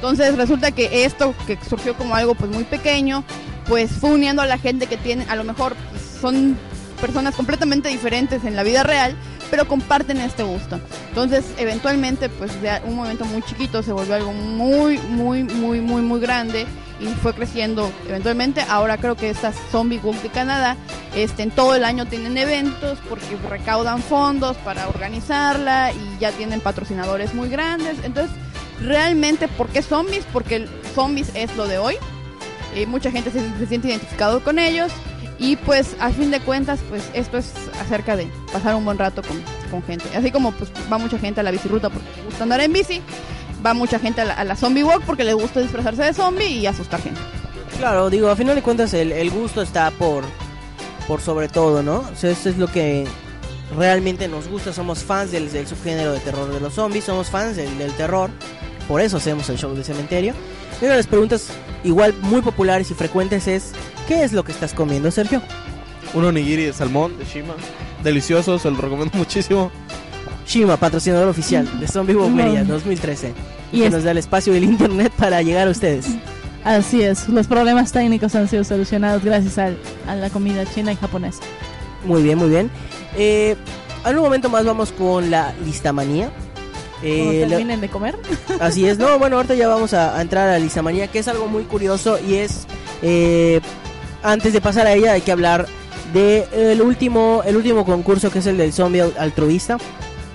Entonces 0.03 0.35
resulta 0.35 0.71
que 0.71 1.05
esto 1.05 1.33
que 1.47 1.57
surgió 1.69 1.95
como 1.95 2.13
algo 2.13 2.35
pues 2.35 2.51
muy 2.51 2.65
pequeño 2.65 3.23
pues 3.69 3.89
fue 3.89 4.09
uniendo 4.09 4.41
a 4.41 4.45
la 4.45 4.57
gente 4.57 4.87
que 4.87 4.97
tiene 4.97 5.25
a 5.29 5.37
lo 5.37 5.45
mejor 5.45 5.77
pues, 5.91 6.03
son 6.19 6.57
personas 6.99 7.33
completamente 7.35 7.87
diferentes 7.87 8.43
en 8.43 8.57
la 8.57 8.63
vida 8.63 8.83
real 8.83 9.15
pero 9.49 9.65
comparten 9.65 10.17
este 10.17 10.41
gusto. 10.41 10.79
Entonces, 11.09 11.45
eventualmente, 11.59 12.27
pues 12.27 12.59
de 12.61 12.81
un 12.85 12.95
momento 12.95 13.23
muy 13.23 13.43
chiquito 13.43 13.83
se 13.83 13.93
volvió 13.93 14.15
algo 14.15 14.33
muy, 14.33 14.97
muy, 14.97 15.43
muy, 15.43 15.79
muy, 15.79 16.01
muy 16.01 16.19
grande 16.19 16.65
y 16.99 17.05
fue 17.21 17.33
creciendo 17.33 17.91
eventualmente. 18.09 18.61
Ahora 18.67 18.97
creo 18.97 19.15
que 19.15 19.29
estas 19.29 19.55
Zombie 19.71 19.99
Walk 20.03 20.23
de 20.23 20.29
Canadá, 20.29 20.75
este, 21.15 21.43
en 21.43 21.51
todo 21.51 21.75
el 21.75 21.85
año 21.85 22.07
tienen 22.07 22.35
eventos 22.37 22.97
porque 23.07 23.37
recaudan 23.47 24.01
fondos 24.01 24.57
para 24.57 24.89
organizarla 24.89 25.91
y 25.93 26.19
ya 26.19 26.31
tienen 26.31 26.59
patrocinadores 26.59 27.35
muy 27.35 27.47
grandes. 27.47 27.97
Entonces, 28.03 28.35
realmente, 28.81 29.47
¿por 29.47 29.67
qué 29.67 29.81
zombies? 29.81 30.25
Porque 30.31 30.67
zombies 30.95 31.31
es 31.35 31.55
lo 31.55 31.67
de 31.67 31.77
hoy. 31.77 31.95
Y 32.75 32.85
mucha 32.85 33.11
gente 33.11 33.31
se, 33.31 33.67
siente 33.67 33.87
identificado 33.87 34.43
con 34.43 34.59
ellos. 34.59 34.91
Y 35.39 35.55
pues 35.57 35.95
a 35.99 36.09
fin 36.09 36.31
de 36.31 36.39
cuentas, 36.39 36.79
pues 36.89 37.09
esto 37.13 37.37
es 37.37 37.51
acerca 37.81 38.15
de 38.15 38.27
pasar 38.51 38.75
un 38.75 38.85
buen 38.85 38.97
rato 38.97 39.21
con, 39.23 39.41
con 39.71 39.83
gente. 39.83 40.05
Así 40.15 40.31
como 40.31 40.51
pues 40.51 40.71
va 40.91 40.97
mucha 40.97 41.17
gente 41.17 41.39
a 41.39 41.43
la 41.43 41.51
bicirruta 41.51 41.89
porque 41.89 42.07
le 42.17 42.25
gusta 42.25 42.43
andar 42.43 42.61
en 42.61 42.71
bici, 42.71 43.01
va 43.65 43.73
mucha 43.73 43.99
gente 43.99 44.21
a 44.21 44.25
la, 44.25 44.33
a 44.35 44.43
la 44.43 44.55
zombie 44.55 44.83
walk 44.83 45.03
porque 45.05 45.23
le 45.23 45.33
gusta 45.33 45.59
disfrazarse 45.59 46.03
de 46.03 46.13
zombie 46.13 46.47
y 46.47 46.67
asustar 46.67 47.01
gente. 47.01 47.19
Claro, 47.77 48.09
digo, 48.09 48.29
a 48.29 48.35
final 48.35 48.55
de 48.55 48.61
cuentas 48.61 48.93
el, 48.93 49.11
el 49.11 49.31
gusto 49.31 49.61
está 49.61 49.91
por, 49.91 50.23
por 51.07 51.21
sobre 51.21 51.49
todo, 51.49 51.83
¿no? 51.83 51.99
O 51.99 52.15
sea, 52.15 52.31
eso 52.31 52.49
es 52.49 52.57
lo 52.57 52.67
que 52.67 53.05
realmente 53.75 54.27
nos 54.27 54.47
gusta, 54.47 54.73
somos 54.73 55.03
fans 55.03 55.31
del, 55.31 55.51
del 55.51 55.67
subgénero 55.67 56.13
de 56.13 56.19
terror 56.19 56.51
de 56.51 56.59
los 56.59 56.73
zombies, 56.73 57.05
somos 57.05 57.27
fans 57.27 57.55
del, 57.55 57.77
del 57.77 57.91
terror, 57.93 58.29
por 58.87 59.01
eso 59.01 59.17
hacemos 59.17 59.49
el 59.49 59.57
show 59.57 59.73
del 59.73 59.83
cementerio. 59.83 60.33
Y 60.81 60.85
una 60.85 60.93
de 60.93 60.97
las 60.99 61.07
preguntas 61.07 61.47
igual 61.83 62.13
muy 62.21 62.41
populares 62.41 62.89
y 62.91 62.93
frecuentes 62.93 63.47
es, 63.47 63.71
¿qué 64.07 64.23
es 64.23 64.33
lo 64.33 64.43
que 64.43 64.51
estás 64.51 64.73
comiendo, 64.73 65.11
Sergio? 65.11 65.41
Un 66.13 66.25
onigiri 66.25 66.65
de 66.65 66.73
salmón 66.73 67.17
de 67.17 67.25
Shima. 67.25 67.53
Delicioso, 68.03 68.59
se 68.59 68.69
lo 68.69 68.77
recomiendo 68.77 69.17
muchísimo. 69.17 69.71
Shima, 70.47 70.75
patrocinador 70.77 71.27
oficial 71.29 71.67
de 71.79 71.87
Zombie 71.87 72.15
Mm. 72.15 72.67
2013. 72.67 73.33
Y, 73.71 73.77
Y 73.77 73.79
que 73.81 73.85
es- 73.87 73.93
nos 73.93 74.03
da 74.03 74.11
el 74.11 74.17
espacio 74.17 74.53
del 74.53 74.63
internet 74.65 75.11
para 75.17 75.41
llegar 75.41 75.67
a 75.67 75.71
ustedes. 75.71 76.05
Así 76.65 77.01
es, 77.01 77.27
los 77.29 77.47
problemas 77.47 77.91
técnicos 77.91 78.35
han 78.35 78.47
sido 78.47 78.63
solucionados 78.63 79.23
gracias 79.23 79.57
al- 79.57 79.77
a 80.07 80.15
la 80.15 80.29
comida 80.29 80.65
china 80.65 80.91
y 80.93 80.95
japonesa. 80.95 81.39
Muy 82.05 82.21
bien, 82.23 82.37
muy 82.37 82.49
bien. 82.49 82.69
Eh, 83.17 83.55
en 84.05 84.15
un 84.17 84.21
momento 84.23 84.49
más 84.49 84.65
vamos 84.65 84.91
con 84.91 85.29
la 85.31 85.53
listamanía. 85.65 86.29
Eh, 87.03 87.45
terminen 87.49 87.81
de 87.81 87.89
comer. 87.89 88.15
Así 88.59 88.87
es, 88.87 88.97
no, 88.97 89.19
bueno, 89.19 89.35
ahorita 89.37 89.55
ya 89.55 89.67
vamos 89.67 89.93
a, 89.93 90.17
a 90.17 90.21
entrar 90.21 90.47
a 90.47 90.53
la 90.53 90.59
listamanía, 90.59 91.07
que 91.07 91.19
es 91.19 91.27
algo 91.27 91.47
muy 91.47 91.63
curioso 91.63 92.17
y 92.27 92.35
es, 92.35 92.65
eh, 93.01 93.59
antes 94.23 94.53
de 94.53 94.61
pasar 94.61 94.87
a 94.87 94.93
ella 94.93 95.11
hay 95.13 95.21
que 95.21 95.31
hablar 95.31 95.67
de 96.13 96.45
el 96.71 96.81
último, 96.81 97.41
el 97.45 97.57
último 97.57 97.85
concurso 97.85 98.31
que 98.31 98.39
es 98.39 98.45
el 98.47 98.57
del 98.57 98.71
zombie 98.73 99.01
al- 99.01 99.13
altruista. 99.17 99.77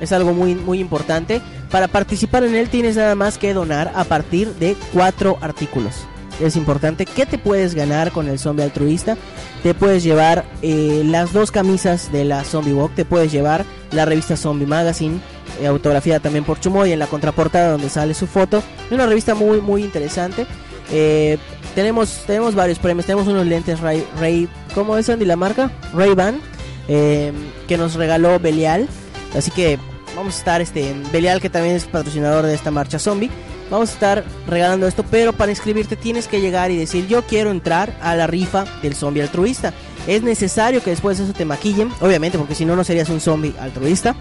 Es 0.00 0.12
algo 0.12 0.32
muy, 0.32 0.54
muy 0.54 0.78
importante. 0.78 1.40
Para 1.72 1.88
participar 1.88 2.44
en 2.44 2.54
él 2.54 2.68
tienes 2.68 2.96
nada 2.96 3.14
más 3.16 3.36
que 3.36 3.52
donar 3.52 3.90
a 3.96 4.04
partir 4.04 4.48
de 4.54 4.76
cuatro 4.92 5.38
artículos. 5.40 5.94
Es 6.40 6.54
importante. 6.54 7.04
¿Qué 7.04 7.26
te 7.26 7.36
puedes 7.36 7.74
ganar 7.74 8.12
con 8.12 8.28
el 8.28 8.38
zombie 8.38 8.62
altruista? 8.64 9.16
Te 9.64 9.74
puedes 9.74 10.04
llevar 10.04 10.44
eh, 10.62 11.02
las 11.04 11.32
dos 11.32 11.50
camisas 11.50 12.12
de 12.12 12.24
la 12.24 12.44
Zombie 12.44 12.74
Walk. 12.74 12.94
Te 12.94 13.04
puedes 13.04 13.32
llevar 13.32 13.64
la 13.90 14.04
revista 14.04 14.36
Zombie 14.36 14.66
Magazine. 14.66 15.20
Eh, 15.60 15.66
autografiada 15.66 16.20
también 16.20 16.44
por 16.44 16.60
Chumoy 16.60 16.92
en 16.92 16.98
la 16.98 17.06
contraportada 17.06 17.72
donde 17.72 17.88
sale 17.88 18.14
su 18.14 18.26
foto. 18.26 18.62
Es 18.86 18.92
una 18.92 19.06
revista 19.06 19.34
muy 19.34 19.60
muy 19.60 19.82
interesante. 19.82 20.46
Eh, 20.92 21.38
tenemos 21.74 22.24
tenemos 22.26 22.54
varios 22.54 22.78
premios. 22.78 23.06
Tenemos 23.06 23.26
unos 23.28 23.46
lentes 23.46 23.80
Ray, 23.80 24.04
Ray 24.18 24.48
¿cómo 24.74 24.96
es 24.96 25.08
Andy 25.08 25.24
la 25.24 25.36
marca? 25.36 25.70
Ray 25.94 26.14
Ban 26.14 26.40
que 26.86 27.76
nos 27.76 27.94
regaló 27.94 28.38
Belial. 28.38 28.88
Así 29.36 29.50
que 29.50 29.78
vamos 30.16 30.36
a 30.36 30.38
estar 30.38 30.60
este 30.60 30.94
Belial 31.12 31.40
que 31.40 31.50
también 31.50 31.76
es 31.76 31.84
patrocinador 31.84 32.46
de 32.46 32.54
esta 32.54 32.70
marcha 32.70 32.98
zombie. 32.98 33.30
Vamos 33.70 33.90
a 33.90 33.92
estar 33.92 34.24
regalando 34.46 34.86
esto, 34.86 35.04
pero 35.10 35.34
para 35.34 35.50
inscribirte 35.50 35.94
tienes 35.94 36.26
que 36.26 36.40
llegar 36.40 36.70
y 36.70 36.76
decir 36.76 37.06
yo 37.06 37.22
quiero 37.22 37.50
entrar 37.50 37.94
a 38.00 38.14
la 38.14 38.26
rifa 38.26 38.64
del 38.82 38.94
zombie 38.94 39.22
altruista. 39.22 39.74
Es 40.06 40.22
necesario 40.22 40.82
que 40.82 40.90
después 40.90 41.18
de 41.18 41.24
eso 41.24 41.34
te 41.34 41.44
maquillen, 41.44 41.90
obviamente, 42.00 42.38
porque 42.38 42.54
si 42.54 42.64
no 42.64 42.76
no 42.76 42.84
serías 42.84 43.10
un 43.10 43.20
zombie 43.20 43.54
altruista. 43.60 44.16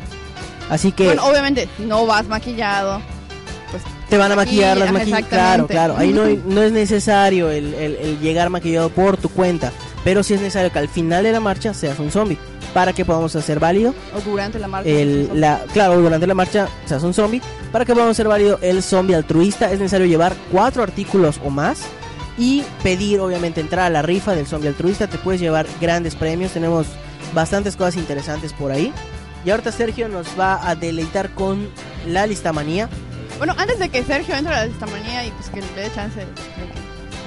Así 0.70 0.92
que 0.92 1.06
Bueno, 1.06 1.26
obviamente, 1.26 1.70
no 1.80 2.06
vas 2.06 2.28
maquillado. 2.28 3.02
Pues 3.72 3.84
te 4.10 4.18
van 4.18 4.32
a 4.32 4.36
maquillar 4.36 4.78
las 4.78 4.92
maquillas. 4.92 5.24
Claro, 5.26 5.68
claro. 5.68 5.96
Ahí 5.98 6.14
no, 6.14 6.24
no 6.46 6.62
es 6.62 6.72
necesario 6.72 7.50
el, 7.50 7.74
el- 7.74 7.96
el 7.98 8.20
llegar 8.20 8.50
maquillado 8.50 8.90
por 8.90 9.18
tu 9.18 9.30
cuenta. 9.30 9.72
Pero 10.04 10.24
sí 10.24 10.34
es 10.34 10.42
necesario 10.42 10.72
que 10.72 10.80
al 10.80 10.88
final 10.90 11.24
de 11.24 11.32
la 11.32 11.40
marcha 11.40 11.74
seas 11.74 12.00
un 12.00 12.12
zombie. 12.12 12.38
Para 12.74 12.94
que 12.94 13.06
podamos 13.06 13.36
hacer 13.36 13.60
válido 13.60 13.96
O 14.16 14.20
durante 14.22 14.60
la 14.60 14.68
marcha. 14.68 14.90
el, 14.90 15.30
la, 15.34 15.62
claro, 15.74 16.00
durante 16.00 16.28
la 16.28 16.34
marcha 16.36 16.68
seas 16.86 17.02
un 17.04 17.14
zombie. 17.14 17.42
Para 17.72 17.86
que 17.86 17.94
podamos 17.94 18.12
hacer 18.12 18.28
válido 18.28 18.60
el 18.62 18.84
zombie 18.84 19.16
altruista 19.16 19.72
es 19.72 19.80
necesario 19.80 20.06
llevar 20.06 20.34
cuatro 20.52 20.84
artículos 20.84 21.40
o 21.44 21.50
más. 21.50 21.80
Y 22.38 22.64
pedir, 22.84 23.20
obviamente, 23.20 23.62
entrar 23.62 23.86
a 23.86 23.90
la 23.90 24.02
rifa 24.04 24.36
del 24.36 24.46
zombie 24.46 24.68
altruista. 24.70 25.08
Te 25.08 25.18
puedes 25.18 25.42
llevar 25.42 25.66
grandes 25.82 26.16
premios. 26.16 26.52
Tenemos 26.52 26.86
bastantes 27.34 27.76
cosas 27.76 27.96
interesantes 27.96 28.54
por 28.54 28.72
ahí. 28.72 28.94
Y 29.48 29.50
ahorita 29.50 29.72
Sergio 29.72 30.10
nos 30.10 30.38
va 30.38 30.70
a 30.70 30.76
deleitar 30.76 31.30
con 31.30 31.70
la 32.06 32.28
listamanía. 32.28 32.90
Bueno, 33.38 33.56
antes 33.58 33.80
de 33.80 33.88
que 33.88 34.04
Sergio 34.04 34.36
entre 34.36 34.54
a 34.54 34.58
la 34.58 34.66
listamanía 34.66 35.26
y 35.26 35.32
pues 35.32 35.50
que 35.50 35.62
le 35.62 35.84
dé 35.84 35.90
chance 35.96 36.20
de 36.20 36.26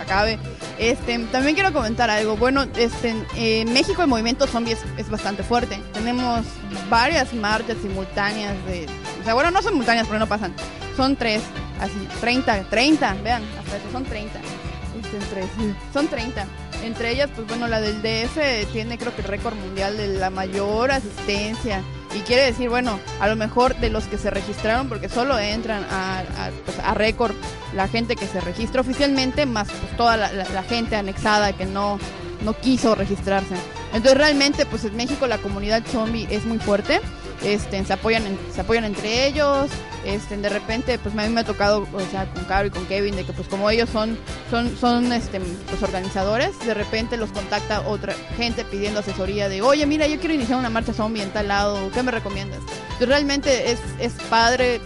acabe, 0.03 0.39
este, 0.79 1.19
también 1.33 1.55
quiero 1.55 1.73
comentar 1.73 2.11
algo. 2.11 2.37
Bueno, 2.37 2.67
este, 2.77 3.15
en 3.37 3.73
México 3.73 4.03
el 4.03 4.09
movimiento 4.09 4.47
zombie 4.47 4.77
es, 4.99 5.09
bastante 5.09 5.43
fuerte. 5.43 5.81
Tenemos 5.95 6.45
varias 6.91 7.33
marchas 7.33 7.79
simultáneas 7.81 8.55
de... 8.67 8.87
O 9.23 9.25
sea, 9.25 9.33
bueno, 9.33 9.51
no 9.51 9.63
son 9.63 9.73
simultáneas 9.73 10.07
porque 10.07 10.19
no 10.19 10.27
pasan. 10.27 10.53
Son 10.99 11.17
tres, 11.17 11.41
así, 11.81 12.07
30, 12.21 12.65
30, 12.65 13.15
vean, 13.25 13.43
hasta 13.59 13.79
eso, 13.79 13.91
son 13.93 14.05
30. 14.05 14.39
Este, 14.39 15.49
son 15.95 16.07
30. 16.07 16.47
Entre 16.85 17.13
ellas, 17.13 17.31
pues 17.35 17.49
bueno, 17.49 17.67
la 17.67 17.81
del 17.81 18.03
DF 18.03 18.71
tiene 18.73 18.99
creo 18.99 19.17
que 19.17 19.23
el 19.23 19.29
récord 19.29 19.55
mundial 19.55 19.97
de 19.97 20.09
la 20.19 20.29
mayor 20.29 20.91
asistencia. 20.91 21.83
Y 22.15 22.21
quiere 22.21 22.45
decir, 22.45 22.69
bueno, 22.69 22.99
a 23.21 23.29
lo 23.29 23.37
mejor 23.37 23.77
de 23.77 23.89
los 23.89 24.05
que 24.05 24.19
se 24.19 24.31
registraron, 24.31 24.89
porque 24.89 25.09
solo 25.09 25.39
entran 25.39 25.85
a, 25.85 26.21
a, 26.21 26.51
pues, 26.65 26.77
récord 26.95 27.35
la 27.75 27.87
gente 27.87 28.17
que 28.17 28.27
se 28.27 28.41
registra 28.41 28.81
oficialmente, 28.81 29.47
más 29.47 29.69
pues, 29.69 29.97
toda 29.97 30.17
la 30.17 30.63
gente 30.65 30.97
anexada 30.97 31.53
que 31.53 31.67
no, 31.67 31.99
no 32.45 32.55
quiso 32.55 32.95
registrarse. 32.95 33.55
Entonces 33.93 34.17
realmente, 34.17 34.67
pues 34.67 34.85
en 34.85 34.97
México 34.97 35.27
la 35.27 35.39
comunidad 35.39 35.83
zombie 35.87 36.27
es 36.31 36.45
muy 36.45 36.59
fuerte. 36.59 37.01
Este, 37.45 37.83
se 37.85 37.93
apoyan 37.93 38.23
se 38.55 38.61
apoyan 38.61 38.85
entre 38.85 39.27
ellos 39.27 39.71
este 40.05 40.37
de 40.37 40.49
repente 40.51 40.99
pues 40.99 41.17
a 41.17 41.23
mí 41.23 41.33
me 41.33 41.41
ha 41.41 41.45
tocado 41.45 41.87
con 41.87 42.05
Caro 42.47 42.67
y 42.69 42.71
con 42.71 42.85
Kevin 42.87 43.17
de 43.17 43.25
que 43.25 43.33
pues 43.33 43.49
como 43.49 43.71
ellos 43.71 43.89
son 43.89 44.19
son 44.51 44.77
son 44.77 45.11
este 45.13 45.41
pues 45.41 45.83
organizadores 45.83 46.59
de 46.67 46.75
repente 46.75 47.17
los 47.17 47.31
contacta 47.33 47.81
otra 47.89 48.15
gente 48.37 48.65
pidiendo 48.65 49.01
asesoría 49.01 49.49
de 49.49 49.63
oye 49.63 49.87
mira 49.87 50.07
yo 50.07 50.19
quiero 50.19 50.35
iniciar 50.35 50.59
una 50.59 50.69
marcha 50.69 50.93
zombie 50.93 51.23
en 51.23 51.31
tal 51.31 51.49
lado 51.49 51.91
qué 51.95 52.03
me 52.03 52.11
recomiendas 52.11 52.61
realmente 53.01 53.73
es, 53.73 53.81
es 53.99 54.13
padre 54.29 54.81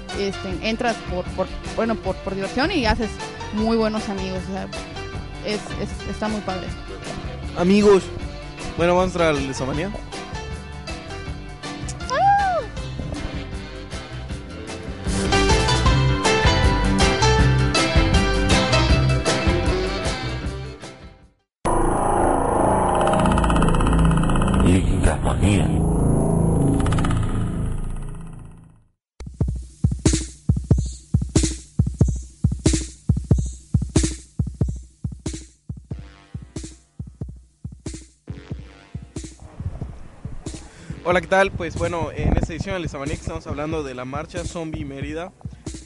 entras 0.62 0.96
por, 1.10 1.46
bueno 1.74 1.96
por, 1.96 2.14
por 2.16 2.34
diversión 2.36 2.70
y 2.70 2.86
haces 2.86 3.10
muy 3.54 3.76
buenos 3.76 4.08
amigos 4.08 4.42
está 6.10 6.28
muy 6.28 6.40
padre. 6.40 6.66
Amigos. 7.56 8.02
Bueno, 8.76 8.94
vamos 8.94 9.04
a 9.04 9.12
entrar 9.12 9.28
a 9.28 9.32
la 9.32 9.40
Hola, 41.06 41.20
¿qué 41.20 41.26
tal? 41.26 41.50
Pues 41.50 41.76
bueno, 41.76 42.10
en 42.16 42.34
esta 42.34 42.54
edición 42.54 42.76
de 42.76 42.80
Lizamanía 42.80 43.12
estamos 43.12 43.46
hablando 43.46 43.82
de 43.82 43.94
la 43.94 44.06
marcha 44.06 44.42
Zombie 44.42 44.86
Mérida. 44.86 45.32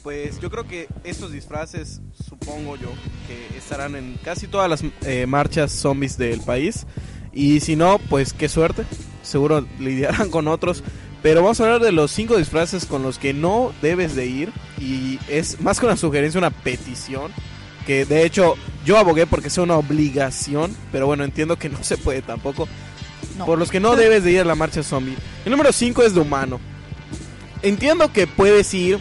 Pues 0.01 0.39
yo 0.39 0.49
creo 0.49 0.65
que 0.65 0.87
estos 1.03 1.33
disfraces, 1.33 1.99
supongo 2.25 2.77
yo, 2.77 2.87
que 3.27 3.57
estarán 3.57 3.97
en 3.97 4.17
casi 4.23 4.47
todas 4.47 4.69
las 4.69 4.81
eh, 5.05 5.25
marchas 5.25 5.73
zombies 5.73 6.17
del 6.17 6.39
país. 6.39 6.87
Y 7.33 7.59
si 7.59 7.75
no, 7.75 7.99
pues 8.09 8.31
qué 8.31 8.47
suerte. 8.47 8.85
Seguro 9.21 9.67
lidiarán 9.79 10.29
con 10.29 10.47
otros. 10.47 10.85
Pero 11.21 11.41
vamos 11.41 11.59
a 11.59 11.65
hablar 11.65 11.81
de 11.81 11.91
los 11.91 12.11
cinco 12.11 12.37
disfraces 12.37 12.85
con 12.85 13.03
los 13.03 13.19
que 13.19 13.33
no 13.33 13.73
debes 13.81 14.15
de 14.15 14.25
ir. 14.25 14.53
Y 14.79 15.19
es 15.27 15.59
más 15.59 15.81
que 15.81 15.85
una 15.85 15.97
sugerencia, 15.97 16.37
una 16.37 16.51
petición. 16.51 17.33
Que 17.85 18.05
de 18.05 18.23
hecho 18.23 18.55
yo 18.85 18.97
abogué 18.97 19.27
porque 19.27 19.49
sea 19.49 19.63
una 19.63 19.75
obligación. 19.75 20.73
Pero 20.93 21.07
bueno, 21.07 21.25
entiendo 21.25 21.57
que 21.57 21.67
no 21.67 21.83
se 21.83 21.97
puede 21.97 22.21
tampoco. 22.21 22.69
No. 23.39 23.45
Por 23.45 23.57
los 23.57 23.71
que 23.71 23.79
no 23.79 23.95
debes 23.95 24.23
de 24.23 24.31
ir 24.31 24.41
a 24.41 24.43
la 24.43 24.55
marcha 24.55 24.83
zombie. 24.83 25.15
El 25.45 25.51
número 25.51 25.71
5 25.71 26.03
es 26.03 26.13
de 26.13 26.19
humano. 26.19 26.59
Entiendo 27.61 28.11
que 28.11 28.27
puedes 28.27 28.73
ir 28.73 28.99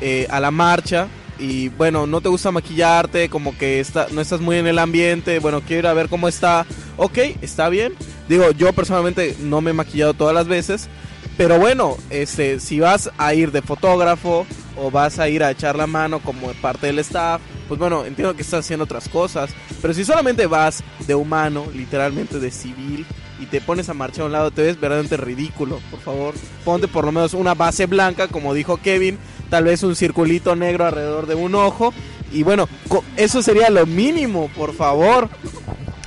eh, 0.00 0.26
a 0.28 0.40
la 0.40 0.50
marcha 0.50 1.06
y 1.38 1.68
bueno, 1.68 2.06
no 2.06 2.20
te 2.20 2.28
gusta 2.28 2.50
maquillarte, 2.50 3.28
como 3.28 3.56
que 3.56 3.84
no 4.10 4.20
estás 4.20 4.40
muy 4.40 4.56
en 4.56 4.66
el 4.66 4.78
ambiente, 4.78 5.38
bueno, 5.38 5.60
quiero 5.60 5.80
ir 5.80 5.86
a 5.86 5.94
ver 5.94 6.08
cómo 6.08 6.26
está. 6.28 6.66
Ok, 6.96 7.18
está 7.42 7.68
bien. 7.68 7.94
Digo, 8.28 8.50
yo 8.52 8.72
personalmente 8.72 9.36
no 9.40 9.60
me 9.60 9.70
he 9.70 9.74
maquillado 9.74 10.14
todas 10.14 10.34
las 10.34 10.48
veces. 10.48 10.88
Pero 11.36 11.58
bueno, 11.58 11.96
este, 12.10 12.58
si 12.60 12.80
vas 12.80 13.10
a 13.18 13.34
ir 13.34 13.52
de 13.52 13.60
fotógrafo 13.62 14.46
o 14.76 14.90
vas 14.90 15.18
a 15.18 15.28
ir 15.28 15.44
a 15.44 15.50
echar 15.50 15.76
la 15.76 15.86
mano 15.86 16.20
como 16.20 16.48
parte 16.54 16.86
del 16.86 16.98
staff, 17.00 17.40
pues 17.68 17.78
bueno, 17.78 18.04
entiendo 18.04 18.34
que 18.34 18.42
estás 18.42 18.64
haciendo 18.64 18.84
otras 18.84 19.08
cosas. 19.08 19.50
Pero 19.82 19.92
si 19.92 20.04
solamente 20.04 20.46
vas 20.46 20.82
de 21.06 21.14
humano, 21.14 21.66
literalmente 21.74 22.40
de 22.40 22.50
civil, 22.50 23.06
y 23.40 23.46
te 23.46 23.60
pones 23.60 23.88
a 23.88 23.94
marchar 23.94 24.22
a 24.22 24.26
un 24.26 24.32
lado, 24.32 24.50
te 24.50 24.62
ves 24.62 24.80
verdaderamente 24.80 25.16
ridículo. 25.16 25.80
Por 25.90 26.00
favor, 26.00 26.34
ponte 26.64 26.88
por 26.88 27.04
lo 27.04 27.12
menos 27.12 27.34
una 27.34 27.54
base 27.54 27.86
blanca, 27.86 28.28
como 28.28 28.54
dijo 28.54 28.78
Kevin, 28.78 29.18
tal 29.50 29.64
vez 29.64 29.82
un 29.82 29.96
circulito 29.96 30.56
negro 30.56 30.86
alrededor 30.86 31.26
de 31.26 31.34
un 31.34 31.54
ojo. 31.54 31.92
Y 32.32 32.42
bueno, 32.42 32.68
eso 33.16 33.42
sería 33.42 33.70
lo 33.70 33.86
mínimo, 33.86 34.50
por 34.56 34.74
favor. 34.74 35.28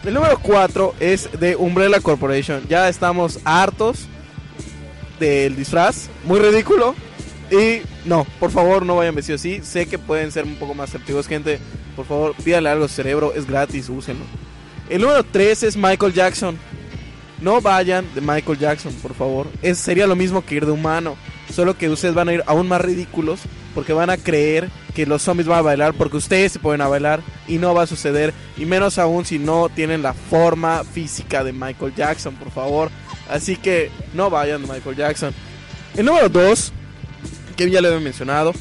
El 0.03 0.13
número 0.13 0.39
4 0.39 0.95
es 0.99 1.29
de 1.39 1.55
Umbrella 1.55 1.99
Corporation. 1.99 2.63
Ya 2.67 2.89
estamos 2.89 3.39
hartos 3.43 4.07
del 5.19 5.55
disfraz, 5.55 6.09
muy 6.23 6.39
ridículo. 6.39 6.95
Y 7.51 7.81
no, 8.05 8.25
por 8.39 8.51
favor, 8.51 8.85
no 8.85 8.95
vayan 8.95 9.15
vestidos 9.15 9.41
así. 9.41 9.61
Sé 9.63 9.87
que 9.87 9.97
pueden 9.97 10.31
ser 10.31 10.45
un 10.45 10.55
poco 10.55 10.73
más 10.73 10.89
asertivos, 10.89 11.27
gente. 11.27 11.59
Por 11.95 12.05
favor, 12.05 12.33
pídale 12.43 12.69
algo 12.69 12.85
al 12.85 12.89
cerebro, 12.89 13.33
es 13.35 13.45
gratis, 13.45 13.89
úsenlo. 13.89 14.25
El 14.89 15.01
número 15.01 15.23
3 15.23 15.63
es 15.63 15.77
Michael 15.77 16.13
Jackson. 16.13 16.57
No 17.41 17.61
vayan 17.61 18.05
de 18.13 18.21
Michael 18.21 18.59
Jackson, 18.59 18.93
por 19.01 19.13
favor. 19.13 19.47
Es, 19.61 19.77
sería 19.77 20.07
lo 20.07 20.15
mismo 20.15 20.43
que 20.45 20.55
ir 20.55 20.65
de 20.65 20.71
humano. 20.71 21.15
Solo 21.53 21.77
que 21.77 21.89
ustedes 21.89 22.13
van 22.13 22.29
a 22.29 22.33
ir 22.33 22.43
aún 22.45 22.67
más 22.67 22.81
ridículos 22.81 23.39
porque 23.73 23.93
van 23.93 24.09
a 24.09 24.17
creer 24.17 24.69
que 24.93 25.05
los 25.05 25.21
zombies 25.21 25.47
van 25.47 25.59
a 25.59 25.63
bailar 25.63 25.93
porque 25.93 26.17
ustedes 26.17 26.51
se 26.51 26.59
pueden 26.59 26.81
a 26.81 26.87
bailar 26.87 27.21
y 27.47 27.57
no 27.57 27.73
va 27.73 27.83
a 27.83 27.87
suceder. 27.87 28.33
Y 28.57 28.65
menos 28.65 28.97
aún 28.97 29.25
si 29.25 29.39
no 29.39 29.69
tienen 29.69 30.03
la 30.03 30.13
forma 30.13 30.83
física 30.83 31.43
de 31.43 31.53
Michael 31.53 31.95
Jackson, 31.95 32.35
por 32.35 32.51
favor. 32.51 32.91
Así 33.29 33.55
que 33.55 33.89
no 34.13 34.29
vayan 34.29 34.61
de 34.61 34.71
Michael 34.71 34.95
Jackson. 34.95 35.33
El 35.95 36.05
número 36.05 36.29
2, 36.29 36.73
que 37.55 37.69
ya 37.69 37.81
lo 37.81 37.87
había 37.87 37.99
mencionado. 37.99 38.53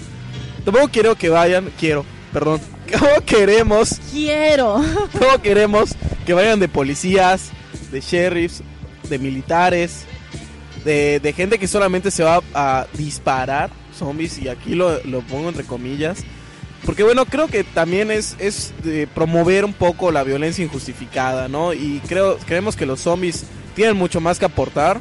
Tampoco 0.65 0.89
quiero 0.89 1.15
que 1.17 1.29
vayan, 1.29 1.71
quiero, 1.79 2.05
perdón. 2.33 2.61
¿Cómo 2.99 3.25
queremos? 3.27 4.01
Quiero. 4.11 4.83
¿Cómo 5.19 5.43
queremos 5.43 5.95
que 6.25 6.35
vayan 6.35 6.61
de 6.61 6.69
policías, 6.69 7.51
de 7.91 8.01
sheriffs, 8.01 8.63
de 9.09 9.19
militares, 9.19 10.05
de, 10.85 11.21
de 11.21 11.33
gente 11.33 11.59
que 11.59 11.69
solamente 11.69 12.11
se 12.11 12.25
va 12.25 12.43
a 12.55 12.87
disparar 12.95 13.71
zombies? 13.97 14.39
Y 14.39 14.49
aquí 14.49 14.75
lo, 14.75 15.03
lo 15.05 15.21
pongo 15.23 15.49
entre 15.49 15.65
comillas. 15.65 16.25
Porque 16.85 17.03
bueno, 17.03 17.27
creo 17.27 17.49
que 17.49 17.65
también 17.65 18.11
es, 18.11 18.37
es 18.39 18.73
de 18.83 19.07
promover 19.07 19.65
un 19.65 19.73
poco 19.73 20.11
la 20.11 20.23
violencia 20.23 20.65
injustificada, 20.65 21.49
¿no? 21.49 21.73
Y 21.73 22.01
creo, 22.09 22.39
creemos 22.47 22.77
que 22.77 22.87
los 22.87 23.01
zombies 23.01 23.45
tienen 23.75 23.97
mucho 23.97 24.21
más 24.21 24.39
que 24.39 24.45
aportar. 24.45 25.01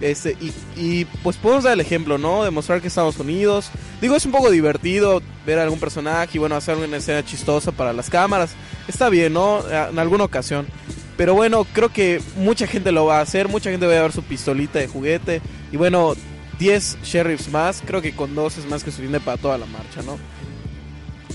Este, 0.00 0.36
y, 0.40 0.52
y, 0.76 1.04
pues 1.24 1.36
podemos 1.36 1.64
dar 1.64 1.72
el 1.72 1.80
ejemplo, 1.80 2.18
¿no? 2.18 2.44
Demostrar 2.44 2.80
que 2.80 2.86
Estados 2.86 3.18
Unidos. 3.18 3.70
Digo, 4.00 4.14
es 4.14 4.24
un 4.26 4.32
poco 4.32 4.48
divertido 4.50 5.20
ver 5.44 5.58
a 5.58 5.64
algún 5.64 5.80
personaje 5.80 6.30
y 6.34 6.38
bueno, 6.38 6.54
hacer 6.54 6.76
una 6.76 6.96
escena 6.96 7.24
chistosa 7.24 7.72
para 7.72 7.92
las 7.92 8.08
cámaras. 8.08 8.52
Está 8.86 9.08
bien, 9.08 9.32
¿no? 9.32 9.62
En 9.68 9.98
alguna 9.98 10.24
ocasión. 10.24 10.66
Pero 11.18 11.34
bueno, 11.34 11.66
creo 11.72 11.92
que 11.92 12.22
mucha 12.36 12.68
gente 12.68 12.92
lo 12.92 13.04
va 13.04 13.18
a 13.18 13.22
hacer. 13.22 13.48
Mucha 13.48 13.70
gente 13.70 13.84
va 13.84 13.92
a 13.92 13.96
llevar 13.96 14.12
su 14.12 14.22
pistolita 14.22 14.78
de 14.78 14.86
juguete. 14.86 15.42
Y 15.72 15.76
bueno, 15.76 16.14
10 16.60 16.98
sheriffs 17.02 17.50
más. 17.50 17.82
Creo 17.84 18.00
que 18.00 18.14
con 18.14 18.36
2 18.36 18.58
es 18.58 18.66
más 18.66 18.84
que 18.84 18.92
suficiente 18.92 19.18
para 19.18 19.36
toda 19.36 19.58
la 19.58 19.66
marcha, 19.66 20.00
¿no? 20.02 20.16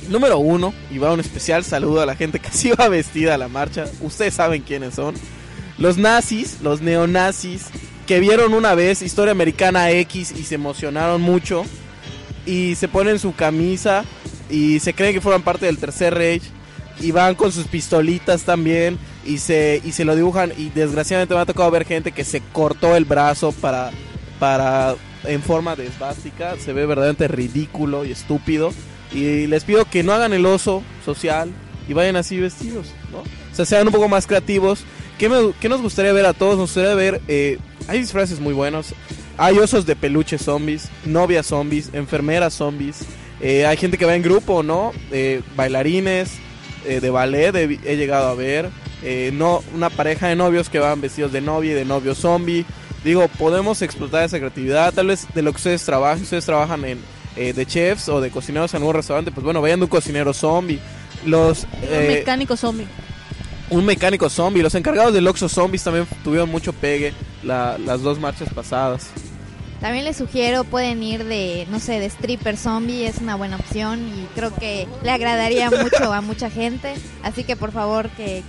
Número 0.09 0.37
1, 0.37 0.73
y 0.89 0.97
va 0.97 1.13
un 1.13 1.19
especial 1.19 1.63
saludo 1.65 2.01
a 2.01 2.05
la 2.05 2.15
gente 2.15 2.39
que 2.39 2.49
sí 2.51 2.71
va 2.71 2.87
vestida 2.87 3.35
a 3.35 3.37
la 3.37 3.49
marcha. 3.49 3.85
Ustedes 3.99 4.33
saben 4.33 4.61
quiénes 4.61 4.95
son. 4.95 5.15
Los 5.77 5.97
nazis, 5.97 6.61
los 6.61 6.81
neonazis, 6.81 7.65
que 8.07 8.21
vieron 8.21 8.53
una 8.53 8.75
vez 8.75 9.01
Historia 9.01 9.33
Americana 9.33 9.91
X 9.91 10.33
y 10.37 10.43
se 10.43 10.55
emocionaron 10.55 11.21
mucho. 11.21 11.65
Y 12.45 12.75
se 12.75 12.87
ponen 12.87 13.19
su 13.19 13.35
camisa 13.35 14.05
y 14.49 14.79
se 14.79 14.93
creen 14.93 15.13
que 15.13 15.21
fueron 15.21 15.41
parte 15.41 15.65
del 15.65 15.77
Tercer 15.77 16.13
Reich. 16.13 16.43
Y 16.99 17.11
van 17.11 17.35
con 17.35 17.51
sus 17.51 17.67
pistolitas 17.67 18.43
también. 18.43 18.97
Y 19.25 19.37
se, 19.39 19.81
y 19.83 19.91
se 19.93 20.05
lo 20.05 20.15
dibujan. 20.15 20.53
Y 20.57 20.69
desgraciadamente 20.69 21.33
me 21.35 21.41
ha 21.41 21.45
tocado 21.45 21.69
ver 21.71 21.85
gente 21.85 22.11
que 22.11 22.23
se 22.23 22.41
cortó 22.51 22.95
el 22.95 23.05
brazo 23.05 23.51
para, 23.51 23.91
para 24.39 24.95
en 25.25 25.41
forma 25.41 25.75
de 25.75 25.87
esvástica. 25.87 26.55
Se 26.63 26.73
ve 26.73 26.85
verdaderamente 26.85 27.27
ridículo 27.27 28.05
y 28.05 28.11
estúpido. 28.11 28.73
Y 29.11 29.47
les 29.47 29.63
pido 29.63 29.85
que 29.85 30.03
no 30.03 30.13
hagan 30.13 30.33
el 30.33 30.45
oso 30.45 30.83
social 31.05 31.51
y 31.87 31.93
vayan 31.93 32.15
así 32.15 32.39
vestidos, 32.39 32.87
¿no? 33.11 33.19
O 33.19 33.55
sea, 33.55 33.65
sean 33.65 33.87
un 33.87 33.93
poco 33.93 34.07
más 34.09 34.25
creativos. 34.25 34.83
¿Qué, 35.19 35.29
me- 35.29 35.53
qué 35.59 35.69
nos 35.69 35.81
gustaría 35.81 36.13
ver 36.13 36.25
a 36.25 36.33
todos? 36.33 36.57
Nos 36.57 36.69
gustaría 36.69 36.95
ver... 36.95 37.21
eh, 37.27 37.59
hay 37.87 37.99
disfraces 37.99 38.39
muy 38.39 38.53
buenos. 38.53 38.95
Hay 39.37 39.57
osos 39.59 39.85
de 39.85 39.95
peluche 39.95 40.37
zombies, 40.37 40.89
novias 41.05 41.47
zombies, 41.47 41.89
enfermeras 41.93 42.53
zombies. 42.53 42.99
eh, 43.41 43.65
hay 43.65 43.77
gente 43.77 43.97
que 43.97 44.05
va 44.05 44.15
en 44.15 44.21
grupo, 44.23 44.63
¿no? 44.63 44.91
Eh, 45.11 45.41
bailarines 45.55 46.31
eh, 46.85 46.99
de 46.99 47.09
ballet 47.09 47.55
he, 47.55 47.95
llegado 47.97 48.27
a 48.29 48.35
ver. 48.35 48.69
eh, 49.03 49.31
no, 49.33 49.63
una 49.75 49.89
pareja 49.89 50.27
de 50.27 50.35
novios 50.35 50.69
que 50.69 50.79
van 50.79 51.01
vestidos 51.01 51.31
de 51.31 51.41
novia 51.41 51.71
y 51.71 51.75
de 51.75 51.85
novio 51.85 52.15
zombie. 52.15 52.65
Digo, 53.03 53.27
podemos 53.27 53.81
explotar 53.81 54.23
esa 54.23 54.39
creatividad. 54.39 54.93
Tal 54.93 55.07
vez 55.07 55.27
de 55.33 55.41
lo 55.41 55.51
que 55.51 55.57
ustedes 55.57 55.83
trabajan, 55.83 56.23
ustedes 56.23 56.45
trabajan 56.45 56.85
en 56.85 56.99
eh, 57.35 57.51
de 57.51 57.65
chefs 57.65 58.07
o 58.09 58.21
de 58.21 58.29
cocineros 58.29 58.73
en 58.73 58.77
algún 58.81 58.93
restaurante, 58.95 59.31
pues 59.31 59.43
bueno, 59.43 59.61
vayan 59.61 59.79
de 59.79 59.85
un 59.85 59.89
cocinero 59.89 60.33
zombie. 60.33 60.79
Los 61.25 61.63
Un 61.63 61.69
eh, 61.83 62.07
mecánico 62.19 62.55
zombie. 62.55 62.85
un 63.69 63.85
mecánico 63.85 64.29
zombie. 64.29 64.61
Los 64.63 64.75
encargados 64.75 65.13
del 65.13 65.27
Oxxo 65.27 65.49
Zombies 65.49 65.83
también 65.83 66.05
tuvieron 66.23 66.49
mucho 66.49 66.71
pegue 66.73 67.13
la- 67.43 67.77
las 67.77 68.01
dos 68.01 68.19
marchas 68.19 68.49
pasadas. 68.53 69.07
También 69.83 70.05
les 70.05 70.15
sugiero, 70.15 70.63
pueden 70.63 71.03
ir 71.03 71.25
de, 71.25 71.67
no 71.69 71.77
sé, 71.79 71.99
de 71.99 72.05
stripper 72.05 72.55
zombie, 72.55 73.05
es 73.05 73.17
una 73.17 73.35
buena 73.35 73.57
opción 73.57 73.99
y 74.07 74.25
creo 74.33 74.55
que 74.55 74.87
le 75.03 75.11
agradaría 75.11 75.69
mucho 75.83 76.13
a 76.13 76.21
mucha 76.21 76.49
gente. 76.49 76.93
Así 77.21 77.43
que 77.43 77.55
por 77.57 77.73
favor 77.73 78.09
que... 78.11 78.43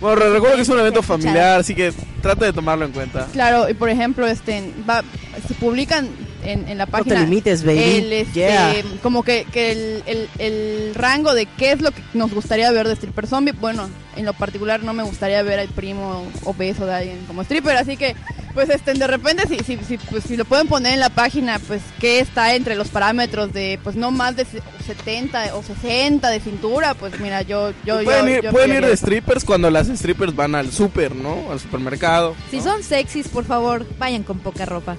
Bueno, 0.00 0.14
re- 0.16 0.30
recuerdo 0.30 0.54
que 0.56 0.62
es 0.62 0.68
un 0.68 0.78
evento 0.78 1.02
familiar, 1.02 1.58
así 1.58 1.74
que 1.74 1.92
trate 2.22 2.44
de 2.44 2.52
tomarlo 2.52 2.84
en 2.84 2.92
cuenta. 2.92 3.26
Claro, 3.32 3.68
y 3.68 3.74
por 3.74 3.88
ejemplo, 3.90 4.26
este, 4.28 4.72
va, 4.88 5.02
se 5.48 5.54
publican 5.54 6.08
en, 6.44 6.68
en 6.68 6.78
la 6.78 6.86
te 6.86 6.92
página. 6.92 7.20
limites, 7.20 7.64
baby. 7.64 7.78
el, 7.82 8.12
este, 8.12 8.32
Yeah. 8.40 8.74
Como 9.02 9.24
que, 9.24 9.44
que 9.52 9.72
el, 9.72 10.02
el- 10.06 10.28
el 10.38 10.94
rango 10.94 11.34
de 11.34 11.46
qué 11.46 11.72
es 11.72 11.80
lo 11.80 11.90
que 11.90 12.02
nos 12.14 12.32
gustaría 12.32 12.70
ver 12.70 12.86
de 12.86 12.94
stripper 12.94 13.26
zombie. 13.26 13.52
Bueno, 13.52 13.88
en 14.16 14.24
lo 14.24 14.34
particular 14.34 14.84
no 14.84 14.92
me 14.92 15.02
gustaría 15.02 15.42
ver 15.42 15.58
al 15.58 15.68
primo 15.68 16.24
obeso 16.44 16.86
de 16.86 16.94
alguien 16.94 17.24
como 17.26 17.42
stripper, 17.42 17.76
así 17.76 17.96
que, 17.96 18.14
pues, 18.56 18.70
este, 18.70 18.94
de 18.94 19.06
repente, 19.06 19.46
si, 19.46 19.58
si, 19.58 19.76
si, 19.84 19.98
pues, 19.98 20.24
si 20.24 20.36
lo 20.36 20.46
pueden 20.46 20.66
poner 20.66 20.94
en 20.94 21.00
la 21.00 21.10
página, 21.10 21.58
pues, 21.68 21.82
qué 22.00 22.20
está 22.20 22.54
entre 22.54 22.74
los 22.74 22.88
parámetros 22.88 23.52
de, 23.52 23.78
pues, 23.84 23.96
no 23.96 24.10
más 24.10 24.34
de 24.34 24.46
se- 24.46 24.62
70 24.86 25.54
o 25.54 25.62
60 25.62 26.30
de 26.30 26.40
cintura, 26.40 26.94
pues, 26.94 27.20
mira, 27.20 27.42
yo, 27.42 27.72
yo, 27.84 28.02
pueden 28.02 28.26
yo, 28.26 28.32
ir, 28.36 28.42
yo 28.42 28.50
pueden 28.52 28.72
ir 28.72 28.86
de 28.86 28.96
strippers 28.96 29.44
cuando 29.44 29.70
las 29.70 29.88
strippers 29.88 30.34
van 30.34 30.54
al 30.54 30.72
super, 30.72 31.14
¿no? 31.14 31.52
Al 31.52 31.60
supermercado. 31.60 32.34
Si 32.50 32.60
son 32.62 32.82
sexys, 32.82 33.28
por 33.28 33.44
favor, 33.44 33.86
vayan 33.98 34.22
con 34.22 34.38
poca 34.38 34.64
ropa. 34.64 34.96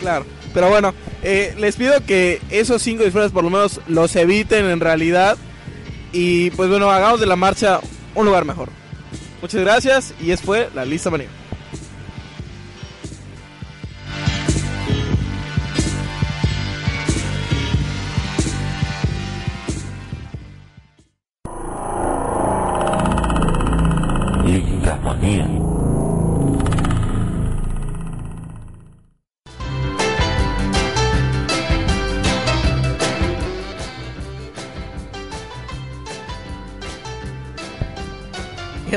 Claro. 0.00 0.26
Pero 0.52 0.68
bueno, 0.68 0.92
eh, 1.22 1.54
les 1.58 1.76
pido 1.76 2.04
que 2.04 2.42
esos 2.50 2.82
cinco 2.82 3.04
disfraces 3.04 3.30
por 3.32 3.44
lo 3.44 3.50
menos 3.50 3.80
los 3.86 4.14
eviten 4.16 4.66
en 4.66 4.80
realidad. 4.80 5.36
Y 6.12 6.50
pues 6.50 6.68
bueno, 6.68 6.90
hagamos 6.90 7.20
de 7.20 7.26
la 7.26 7.36
marcha 7.36 7.80
un 8.14 8.26
lugar 8.26 8.44
mejor. 8.44 8.68
Muchas 9.42 9.60
gracias 9.60 10.14
y 10.20 10.30
es 10.30 10.40
fue 10.40 10.70
la 10.74 10.84
lista 10.84 11.10
Manía. 11.10 11.28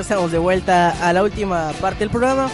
Estamos 0.01 0.31
de 0.31 0.37
vuelta 0.37 0.91
a 1.07 1.13
la 1.13 1.23
última 1.23 1.71
parte 1.81 1.99
del 1.99 2.09
programa. 2.09 2.49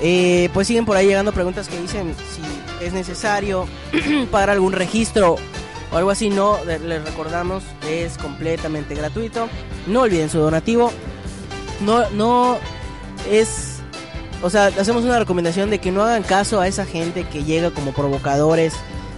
Eh, 0.00 0.48
pues 0.54 0.66
siguen 0.68 0.84
por 0.84 0.96
ahí 0.96 1.06
llegando 1.08 1.32
preguntas 1.32 1.68
que 1.68 1.80
dicen 1.80 2.14
si 2.34 2.84
es 2.84 2.92
necesario 2.92 3.66
pagar 4.30 4.50
algún 4.50 4.72
registro 4.72 5.36
o 5.90 5.96
algo 5.96 6.10
así. 6.10 6.28
No, 6.30 6.58
le- 6.64 6.78
les 6.78 7.04
recordamos, 7.04 7.64
es 7.88 8.16
completamente 8.18 8.94
gratuito. 8.94 9.48
No 9.86 10.02
olviden 10.02 10.30
su 10.30 10.38
donativo. 10.38 10.92
No, 11.80 12.08
no 12.10 12.58
es. 13.30 13.76
O 14.42 14.50
sea, 14.50 14.66
hacemos 14.66 15.02
una 15.04 15.18
recomendación 15.18 15.68
de 15.70 15.80
que 15.80 15.90
no 15.90 16.02
hagan 16.04 16.22
caso 16.22 16.60
a 16.60 16.68
esa 16.68 16.86
gente 16.86 17.24
que 17.24 17.42
llega 17.42 17.70
como 17.72 17.92
provocadores, 17.92 18.74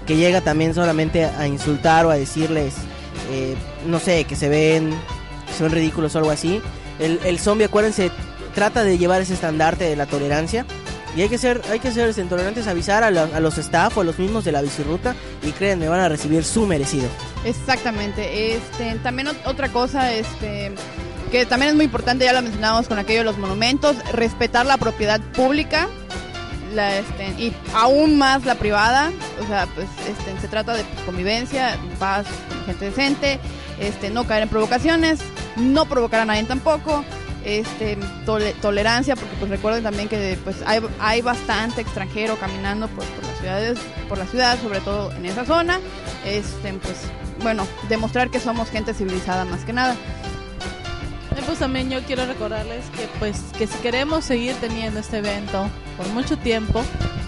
que 0.06 0.16
llega 0.16 0.40
también 0.40 0.74
solamente 0.74 1.26
a 1.26 1.46
insultar 1.46 2.06
o 2.06 2.10
a 2.10 2.14
decirles, 2.14 2.74
eh, 3.30 3.54
no 3.86 3.98
sé, 3.98 4.24
que 4.24 4.34
se 4.34 4.48
ven, 4.48 4.90
que 5.46 5.52
se 5.52 5.62
ven 5.64 5.72
ridículos 5.72 6.14
o 6.14 6.18
algo 6.18 6.30
así. 6.30 6.62
El, 7.00 7.18
el 7.24 7.38
zombie, 7.40 7.64
acuérdense, 7.66 8.10
trata 8.54 8.84
de 8.84 8.98
llevar 8.98 9.20
ese 9.22 9.34
estandarte 9.34 9.84
de 9.84 9.96
la 9.96 10.06
tolerancia. 10.06 10.66
Y 11.16 11.22
hay 11.22 11.28
que 11.28 11.38
ser, 11.38 11.60
hay 11.72 11.80
que 11.80 11.90
ser 11.90 12.08
este, 12.08 12.22
tolerantes, 12.24 12.68
avisar 12.68 13.02
a, 13.02 13.10
la- 13.10 13.24
a 13.34 13.40
los 13.40 13.58
staff 13.58 13.96
o 13.98 14.02
a 14.02 14.04
los 14.04 14.16
mismos 14.20 14.44
de 14.44 14.52
la 14.52 14.62
bicirruta 14.62 15.16
y 15.42 15.50
créanme, 15.50 15.88
van 15.88 15.98
a 15.98 16.08
recibir 16.08 16.44
su 16.44 16.66
merecido. 16.66 17.08
Exactamente. 17.44 18.54
Este, 18.54 18.94
también 19.02 19.26
ot- 19.26 19.44
otra 19.46 19.70
cosa, 19.70 20.12
este, 20.12 20.70
que 21.32 21.46
también 21.46 21.70
es 21.70 21.74
muy 21.76 21.86
importante, 21.86 22.24
ya 22.26 22.32
lo 22.32 22.42
mencionamos 22.42 22.86
con 22.86 22.98
aquello 23.00 23.20
de 23.20 23.24
los 23.24 23.38
monumentos, 23.38 23.96
respetar 24.12 24.66
la 24.66 24.76
propiedad 24.76 25.20
pública, 25.34 25.88
este, 26.72 27.42
y 27.42 27.52
aún 27.74 28.16
más 28.16 28.44
la 28.44 28.54
privada. 28.54 29.10
O 29.42 29.46
sea, 29.48 29.66
pues, 29.74 29.88
este, 30.08 30.40
se 30.40 30.46
trata 30.46 30.74
de 30.74 30.84
convivencia, 31.06 31.76
paz, 31.98 32.24
gente 32.66 32.84
decente, 32.84 33.40
este, 33.80 34.10
no 34.10 34.24
caer 34.26 34.44
en 34.44 34.48
provocaciones, 34.48 35.18
no 35.56 35.86
provocar 35.86 36.20
a 36.20 36.24
nadie 36.24 36.44
tampoco. 36.44 37.04
Este, 37.42 37.96
tole- 38.26 38.52
tolerancia, 38.60 39.16
porque 39.16 39.34
pues 39.38 39.50
recuerden 39.50 39.82
también 39.82 40.08
que 40.10 40.38
pues 40.44 40.56
hay, 40.66 40.80
hay 41.00 41.22
bastante 41.22 41.80
extranjero 41.80 42.36
caminando 42.36 42.86
por, 42.88 43.02
por 43.04 43.24
las 43.26 43.38
ciudades, 43.38 43.78
por 44.10 44.18
la 44.18 44.26
ciudad, 44.26 44.58
sobre 44.60 44.80
todo 44.80 45.10
en 45.12 45.24
esa 45.24 45.46
zona. 45.46 45.80
Este, 46.26 46.74
pues 46.74 46.96
bueno, 47.42 47.66
demostrar 47.88 48.28
que 48.30 48.40
somos 48.40 48.68
gente 48.68 48.92
civilizada 48.92 49.46
más 49.46 49.64
que 49.64 49.72
nada. 49.72 49.96
Pues 51.46 51.58
también 51.58 51.88
yo 51.90 52.02
quiero 52.02 52.26
recordarles 52.26 52.84
que 52.96 53.08
pues 53.18 53.40
que 53.56 53.66
si 53.66 53.78
queremos 53.78 54.24
seguir 54.24 54.54
teniendo 54.60 55.00
este 55.00 55.18
evento 55.18 55.66
por 55.96 56.06
mucho 56.08 56.36
tiempo, 56.36 56.82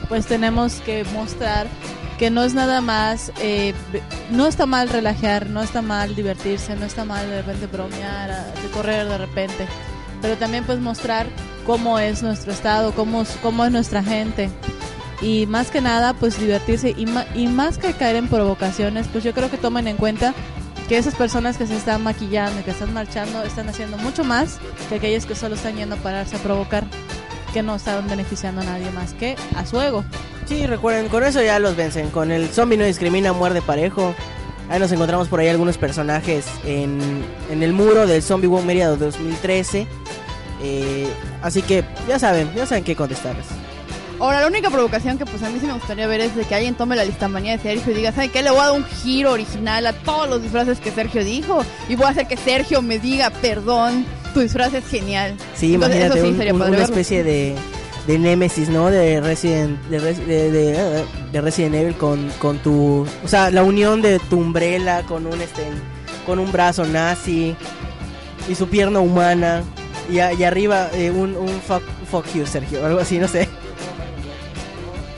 pues 0.08 0.26
tenemos 0.26 0.74
que 0.84 1.04
mostrar 1.14 1.66
que 2.22 2.30
no 2.30 2.44
es 2.44 2.54
nada 2.54 2.80
más, 2.80 3.32
eh, 3.40 3.74
no 4.30 4.46
está 4.46 4.64
mal 4.64 4.88
relajar, 4.88 5.48
no 5.48 5.60
está 5.60 5.82
mal 5.82 6.14
divertirse, 6.14 6.76
no 6.76 6.86
está 6.86 7.04
mal 7.04 7.28
de 7.28 7.42
repente 7.42 7.66
bromear, 7.66 8.30
de 8.62 8.68
correr 8.72 9.08
de 9.08 9.18
repente, 9.18 9.66
pero 10.20 10.36
también 10.36 10.62
pues 10.62 10.78
mostrar 10.78 11.26
cómo 11.66 11.98
es 11.98 12.22
nuestro 12.22 12.52
estado, 12.52 12.92
cómo, 12.92 13.22
es- 13.22 13.72
nuestra 13.72 14.04
gente 14.04 14.50
y 15.20 15.46
más 15.46 15.72
que 15.72 15.80
nada 15.80 16.14
pues 16.14 16.38
divertirse 16.38 16.94
y, 16.96 17.06
más 17.48 17.78
que 17.78 17.92
caer 17.92 18.14
en 18.14 18.28
provocaciones, 18.28 19.08
pues 19.08 19.24
yo 19.24 19.32
creo 19.34 19.50
que 19.50 19.58
tomen 19.58 19.88
en 19.88 19.96
cuenta 19.96 20.32
que 20.88 20.98
esas 20.98 21.16
personas 21.16 21.56
que 21.58 21.66
se 21.66 21.76
están 21.76 22.04
maquillando 22.04 22.62
que 22.64 22.70
están 22.70 22.92
marchando 22.92 23.42
están 23.42 23.68
haciendo 23.68 23.96
mucho 23.98 24.22
más 24.22 24.60
que 24.88 24.94
aquellos 24.94 25.26
que 25.26 25.34
solo 25.34 25.56
están 25.56 25.74
yendo 25.74 25.96
a 25.96 25.98
pararse 25.98 26.36
a 26.36 26.38
provocar, 26.38 26.84
que 27.52 27.64
no 27.64 27.74
están 27.74 28.06
beneficiando 28.08 28.60
a 28.60 28.64
nadie 28.64 28.92
más 28.92 29.12
que 29.12 29.34
a 29.56 29.66
su 29.66 29.80
ego. 29.80 30.04
Sí, 30.46 30.66
recuerden, 30.66 31.08
con 31.08 31.24
eso 31.24 31.42
ya 31.42 31.58
los 31.58 31.76
vencen. 31.76 32.10
Con 32.10 32.30
el 32.30 32.48
zombie 32.48 32.76
no 32.76 32.84
discrimina, 32.84 33.32
muerde 33.32 33.62
parejo. 33.62 34.14
Ahí 34.68 34.78
nos 34.78 34.92
encontramos 34.92 35.28
por 35.28 35.40
ahí 35.40 35.48
algunos 35.48 35.76
personajes 35.78 36.46
en, 36.64 36.98
en 37.50 37.62
el 37.62 37.72
muro 37.72 38.06
del 38.06 38.22
Zombie 38.22 38.48
World 38.48 38.66
Mérida 38.66 38.88
2013. 38.96 39.86
Eh, 40.62 41.08
así 41.42 41.62
que 41.62 41.84
ya 42.08 42.18
saben, 42.18 42.50
ya 42.54 42.66
saben 42.66 42.84
qué 42.84 42.94
contestarles. 42.94 43.46
Ahora, 44.20 44.40
la 44.40 44.46
única 44.46 44.70
provocación 44.70 45.18
que 45.18 45.26
pues 45.26 45.42
a 45.42 45.48
mí 45.50 45.58
sí 45.60 45.66
me 45.66 45.72
gustaría 45.72 46.06
ver 46.06 46.20
es 46.20 46.36
de 46.36 46.44
que 46.44 46.54
alguien 46.54 46.76
tome 46.76 46.94
la 46.94 47.04
listamanía 47.04 47.56
de 47.56 47.62
Sergio 47.62 47.92
y 47.92 47.96
diga, 47.96 48.12
¿sabe 48.12 48.28
qué? 48.28 48.42
Le 48.42 48.50
voy 48.50 48.60
a 48.60 48.64
dar 48.66 48.72
un 48.72 48.84
giro 48.84 49.32
original 49.32 49.84
a 49.86 49.92
todos 49.92 50.28
los 50.28 50.40
disfraces 50.42 50.78
que 50.78 50.92
Sergio 50.92 51.24
dijo 51.24 51.64
y 51.88 51.96
voy 51.96 52.06
a 52.06 52.10
hacer 52.10 52.28
que 52.28 52.36
Sergio 52.36 52.82
me 52.82 53.00
diga, 53.00 53.30
perdón, 53.30 54.06
tu 54.32 54.40
disfraz 54.40 54.72
es 54.74 54.86
genial. 54.86 55.34
Sí, 55.56 55.74
Entonces, 55.74 55.98
imagínate 55.98 56.20
sí 56.22 56.50
un- 56.50 56.62
un- 56.62 56.68
una 56.68 56.84
especie 56.84 57.24
de, 57.24 57.56
de 58.06 58.18
Nemesis, 58.18 58.68
¿no? 58.68 58.90
De 58.90 59.20
Resident, 59.20 59.80
de, 59.88 59.98
Res- 60.00 60.26
de, 60.26 60.50
de- 60.50 61.04
de 61.32 61.40
Resident 61.40 61.74
Evil 61.74 61.94
con, 61.94 62.28
con 62.38 62.58
tu... 62.58 63.06
O 63.24 63.28
sea, 63.28 63.50
la 63.50 63.62
unión 63.62 64.02
de 64.02 64.18
tu 64.18 64.38
umbrella 64.38 65.02
con 65.02 65.26
un, 65.26 65.40
este, 65.40 65.62
con 66.26 66.38
un 66.38 66.50
brazo 66.50 66.84
nazi 66.84 67.54
y 68.48 68.54
su 68.54 68.66
pierna 68.68 68.98
humana. 69.00 69.62
Y, 70.10 70.18
a- 70.18 70.32
y 70.32 70.42
arriba 70.44 70.88
eh, 70.94 71.10
un, 71.12 71.36
un 71.36 71.48
fuck, 71.60 71.82
fuck 72.10 72.26
you, 72.34 72.44
Sergio, 72.44 72.84
algo 72.84 72.98
así, 73.00 73.18
no 73.18 73.28
sé. 73.28 73.48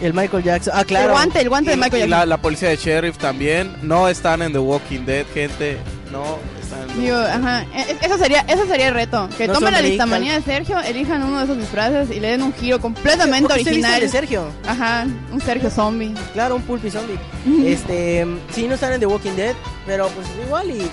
El 0.02 0.12
Michael 0.12 0.42
Jackson. 0.42 0.74
Ah, 0.76 0.84
claro. 0.84 1.06
El 1.06 1.12
guante, 1.12 1.40
el 1.40 1.48
guante 1.48 1.70
de 1.70 1.76
Michael 1.76 2.02
Jackson. 2.02 2.10
la, 2.10 2.26
la 2.26 2.36
policía 2.36 2.68
de 2.68 2.76
sheriff 2.76 3.16
también. 3.16 3.74
No 3.80 4.08
están 4.08 4.42
en 4.42 4.52
The 4.52 4.58
Walking 4.58 5.06
Dead, 5.06 5.24
gente. 5.32 5.78
No 6.14 6.38
están 6.62 7.00
Digo, 7.00 7.16
ajá, 7.16 7.62
e- 7.74 7.96
eso 8.06 8.16
sería, 8.18 8.40
eso 8.48 8.64
sería 8.66 8.88
el 8.88 8.94
reto. 8.94 9.28
Que 9.36 9.48
No 9.48 9.54
tomen 9.54 9.72
la 9.72 9.78
son 9.80 9.88
listamanía 9.88 10.34
de 10.34 10.42
Sergio, 10.42 10.80
elijan 10.80 11.22
uno 11.24 11.38
de 11.38 11.44
esos 11.44 11.58
disfraces 11.58 12.10
y 12.16 12.20
le 12.20 12.28
den 12.28 12.42
un 12.42 12.52
giro 12.54 12.80
completamente 12.80 13.48
Porque 13.48 13.60
usted 13.62 13.72
viste 13.72 13.86
original. 13.88 14.00
de 14.00 14.08
Sergio. 14.08 14.44
Ajá, 14.66 15.06
un 15.32 15.40
Sergio 15.40 15.70
zombie. 15.70 16.14
Claro, 16.32 16.56
un 16.56 16.62
pulpi 16.62 16.90
zombie. 16.90 17.18
este, 17.66 18.26
sí, 18.52 18.66
no 18.68 18.74
están 18.74 18.92
en 18.92 19.00
The 19.00 19.06
Walking 19.06 19.32
Dead, 19.36 19.54
pero 19.86 20.08
pues 20.08 20.26
igual 20.46 20.70
y 20.70 20.88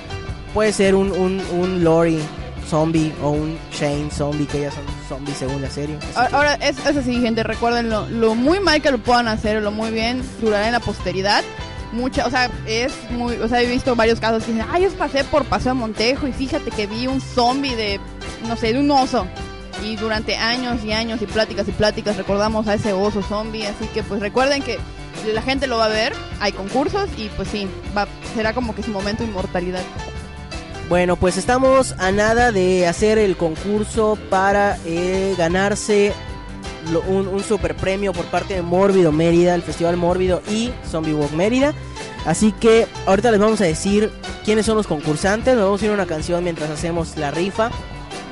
puede 0.53 0.73
ser 0.73 0.95
un, 0.95 1.11
un, 1.11 1.41
un 1.53 1.83
Lori 1.83 2.19
zombie 2.69 3.11
o 3.21 3.31
un 3.31 3.57
Shane 3.73 4.09
zombie, 4.11 4.45
que 4.47 4.61
ya 4.61 4.71
son 4.71 4.83
zombies 5.09 5.37
según 5.37 5.61
la 5.61 5.69
serie. 5.69 5.97
Así 5.97 6.07
Ahora, 6.15 6.29
que- 6.29 6.35
ahora, 6.35 6.53
es, 6.55 6.77
es 6.85 6.97
así, 6.97 7.21
gente, 7.21 7.43
recuerden 7.43 7.89
lo, 7.89 8.07
lo 8.09 8.33
muy 8.35 8.59
mal 8.59 8.81
que 8.81 8.91
lo 8.91 8.97
puedan 8.97 9.27
hacer 9.27 9.57
o 9.57 9.61
lo 9.61 9.71
muy 9.71 9.91
bien 9.91 10.21
durará 10.41 10.65
en 10.67 10.71
la 10.73 10.79
posteridad. 10.79 11.43
Mucha, 11.91 12.25
o 12.25 12.29
sea, 12.29 12.49
es 12.65 12.93
muy, 13.11 13.35
o 13.35 13.47
sea, 13.47 13.61
he 13.61 13.67
visto 13.67 13.95
varios 13.95 14.19
casos 14.19 14.43
que 14.43 14.53
dicen, 14.53 14.67
ay, 14.71 14.83
yo 14.83 14.91
pasé 14.91 15.23
por 15.25 15.43
Paseo 15.45 15.75
Montejo 15.75 16.27
y 16.27 16.31
fíjate 16.31 16.71
que 16.71 16.87
vi 16.87 17.07
un 17.07 17.19
zombie 17.19 17.75
de, 17.75 17.99
no 18.47 18.55
sé, 18.55 18.73
de 18.73 18.79
un 18.79 18.89
oso. 18.91 19.27
Y 19.83 19.95
durante 19.95 20.37
años 20.37 20.83
y 20.85 20.93
años 20.93 21.21
y 21.21 21.25
pláticas 21.25 21.67
y 21.67 21.71
pláticas 21.71 22.15
recordamos 22.15 22.67
a 22.67 22.75
ese 22.75 22.93
oso 22.93 23.21
zombie, 23.21 23.65
así 23.65 23.87
que 23.87 24.03
pues 24.03 24.21
recuerden 24.21 24.61
que 24.61 24.77
la 25.33 25.41
gente 25.41 25.67
lo 25.67 25.77
va 25.77 25.85
a 25.85 25.89
ver, 25.89 26.13
hay 26.39 26.51
concursos 26.51 27.09
y 27.17 27.29
pues 27.29 27.47
sí, 27.49 27.67
va, 27.97 28.07
será 28.35 28.53
como 28.53 28.75
que 28.75 28.83
su 28.83 28.91
momento 28.91 29.23
de 29.23 29.29
inmortalidad. 29.29 29.81
Bueno, 30.89 31.15
pues 31.15 31.37
estamos 31.37 31.95
a 31.99 32.11
nada 32.11 32.51
de 32.51 32.85
hacer 32.85 33.17
el 33.17 33.37
concurso 33.37 34.17
para 34.29 34.77
eh, 34.85 35.35
ganarse 35.37 36.13
un, 37.07 37.43
super 37.43 37.75
premio 37.75 38.13
por 38.13 38.25
parte 38.25 38.55
de 38.55 38.61
Mórbido 38.61 39.11
Mérida, 39.11 39.55
el 39.55 39.61
Festival 39.61 39.97
Mórbido 39.97 40.41
y 40.49 40.71
Zombie 40.89 41.13
Walk 41.13 41.31
Mérida. 41.31 41.73
Así 42.25 42.51
que 42.51 42.87
ahorita 43.05 43.31
les 43.31 43.39
vamos 43.39 43.61
a 43.61 43.65
decir 43.65 44.11
quiénes 44.45 44.65
son 44.65 44.77
los 44.77 44.87
concursantes. 44.87 45.55
Nos 45.55 45.65
vamos 45.65 45.81
a 45.81 45.85
ir 45.85 45.91
a 45.91 45.93
una 45.93 46.05
canción 46.05 46.43
mientras 46.43 46.69
hacemos 46.69 47.17
la 47.17 47.31
rifa. 47.31 47.71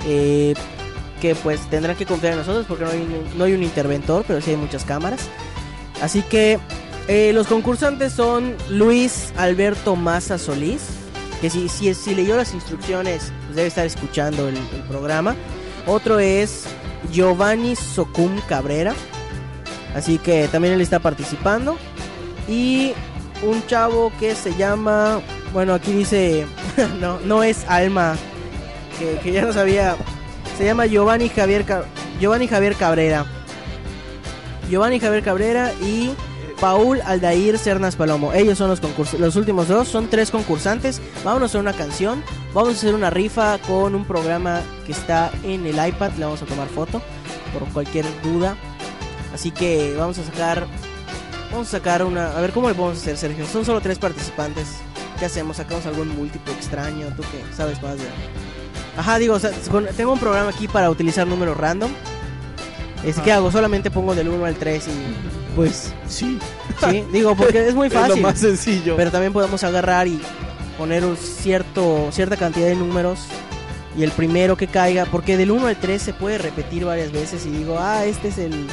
eh, 0.05 0.53
que 1.19 1.35
pues 1.35 1.59
tendrán 1.69 1.97
que 1.97 2.05
confiar 2.05 2.31
en 2.31 2.39
nosotros 2.39 2.65
porque 2.65 2.85
no 2.85 2.91
hay, 2.91 3.25
no 3.35 3.43
hay 3.43 3.53
un 3.53 3.61
interventor, 3.61 4.23
pero 4.25 4.39
sí 4.39 4.51
hay 4.51 4.57
muchas 4.57 4.85
cámaras. 4.85 5.19
Así 6.01 6.21
que 6.21 6.59
eh, 7.07 7.31
los 7.33 7.47
concursantes 7.47 8.13
son 8.13 8.55
Luis 8.69 9.33
Alberto 9.35 9.95
Maza 9.95 10.37
Solís, 10.37 10.81
que 11.41 11.49
si, 11.49 11.67
si, 11.67 12.15
leyó 12.15 12.37
las 12.37 12.53
instrucciones, 12.53 13.33
pues 13.45 13.55
debe 13.55 13.67
estar 13.67 13.85
escuchando 13.85 14.47
el 14.47 14.55
programa. 14.87 15.35
Otro 15.87 16.19
es 16.19 16.65
Giovanni 17.11 17.75
Socum 17.75 18.39
Cabrera, 18.47 18.93
así 19.95 20.17
que 20.17 20.47
también 20.47 20.73
él 20.73 20.81
está 20.81 20.99
participando. 20.99 21.77
Y 22.47 22.93
un 23.43 23.65
chavo 23.67 24.11
que 24.19 24.35
se 24.35 24.55
llama, 24.55 25.21
bueno, 25.53 25.73
aquí 25.73 25.91
dice, 25.91 26.45
no, 26.99 27.19
no 27.21 27.43
es 27.43 27.65
Alma, 27.67 28.15
que, 28.97 29.17
que 29.23 29.31
ya 29.31 29.43
no 29.43 29.53
sabía, 29.53 29.95
se 30.57 30.65
llama 30.65 30.85
Giovanni 30.85 31.29
Javier, 31.29 31.65
Giovanni 32.19 32.47
Javier 32.47 32.75
Cabrera. 32.75 33.25
Giovanni 34.69 34.99
Javier 34.99 35.23
Cabrera 35.23 35.73
y 35.81 36.11
Paul 36.59 37.01
Aldair 37.05 37.57
Cernas 37.57 37.95
Palomo. 37.95 38.33
Ellos 38.33 38.57
son 38.57 38.69
los 38.69 38.79
concursantes. 38.79 39.19
Los 39.19 39.35
últimos 39.35 39.67
dos 39.67 39.87
son 39.87 40.09
tres 40.09 40.29
concursantes. 40.31 41.01
Vamos 41.23 41.55
a 41.55 41.59
una 41.59 41.73
canción. 41.73 42.23
Vamos 42.53 42.69
a 42.69 42.77
hacer 42.77 42.95
una 42.95 43.09
rifa 43.09 43.59
con 43.59 43.93
un 43.93 44.05
programa 44.05 44.61
que 44.85 44.91
está 44.91 45.31
en 45.43 45.65
el 45.67 45.75
iPad. 45.87 46.11
Le 46.17 46.25
vamos 46.25 46.41
a 46.41 46.45
tomar 46.45 46.67
foto 46.67 47.01
por 47.53 47.67
cualquier 47.69 48.05
duda. 48.23 48.55
Así 49.33 49.51
que 49.51 49.95
vamos 49.97 50.17
a 50.17 50.23
sacar. 50.23 50.65
Vamos 51.51 51.67
a 51.67 51.71
sacar 51.71 52.03
una. 52.03 52.35
A 52.37 52.41
ver 52.41 52.51
cómo 52.51 52.67
le 52.69 52.75
podemos 52.75 52.97
hacer, 52.97 53.17
Sergio. 53.17 53.45
Son 53.45 53.65
solo 53.65 53.81
tres 53.81 53.99
participantes. 53.99 54.67
¿Qué 55.19 55.25
hacemos? 55.25 55.57
¿Sacamos 55.57 55.85
algún 55.85 56.07
múltiplo 56.15 56.53
extraño? 56.53 57.07
¿Tú 57.15 57.21
qué 57.23 57.55
sabes 57.55 57.81
más 57.83 57.97
de.? 57.97 58.05
Ajá, 58.97 59.19
digo, 59.19 59.35
o 59.35 59.39
sea, 59.39 59.51
tengo 59.95 60.13
un 60.13 60.19
programa 60.19 60.49
aquí 60.49 60.67
para 60.67 60.89
utilizar 60.89 61.27
números 61.27 61.55
random. 61.57 61.91
¿Qué 63.23 63.31
hago? 63.31 63.51
Solamente 63.51 63.91
pongo 63.91 64.13
del 64.15 64.27
1 64.27 64.45
al 64.45 64.55
3 64.55 64.87
y. 64.87 65.55
Pues 65.55 65.93
sí. 66.07 66.39
Sí, 66.89 67.03
digo, 67.11 67.35
porque 67.35 67.67
es 67.67 67.75
muy 67.75 67.87
Es 67.89 67.93
lo 67.93 67.99
fácil. 68.01 68.21
más 68.21 68.39
sencillo. 68.39 68.95
Pero 68.97 69.11
también 69.11 69.33
podemos 69.33 69.63
agarrar 69.63 70.07
y 70.07 70.19
poner 70.79 71.03
un 71.03 71.17
cierto, 71.17 72.07
cierta 72.11 72.37
cantidad 72.37 72.67
de 72.67 72.75
números 72.77 73.19
y 73.97 74.03
el 74.03 74.11
primero 74.11 74.55
que 74.55 74.67
caiga, 74.67 75.05
porque 75.05 75.35
del 75.35 75.51
1 75.51 75.67
al 75.67 75.75
3 75.75 76.01
se 76.01 76.13
puede 76.13 76.37
repetir 76.37 76.85
varias 76.85 77.11
veces 77.11 77.45
y 77.45 77.49
digo, 77.49 77.77
ah, 77.77 78.05
este 78.05 78.29
es 78.29 78.37
el... 78.37 78.65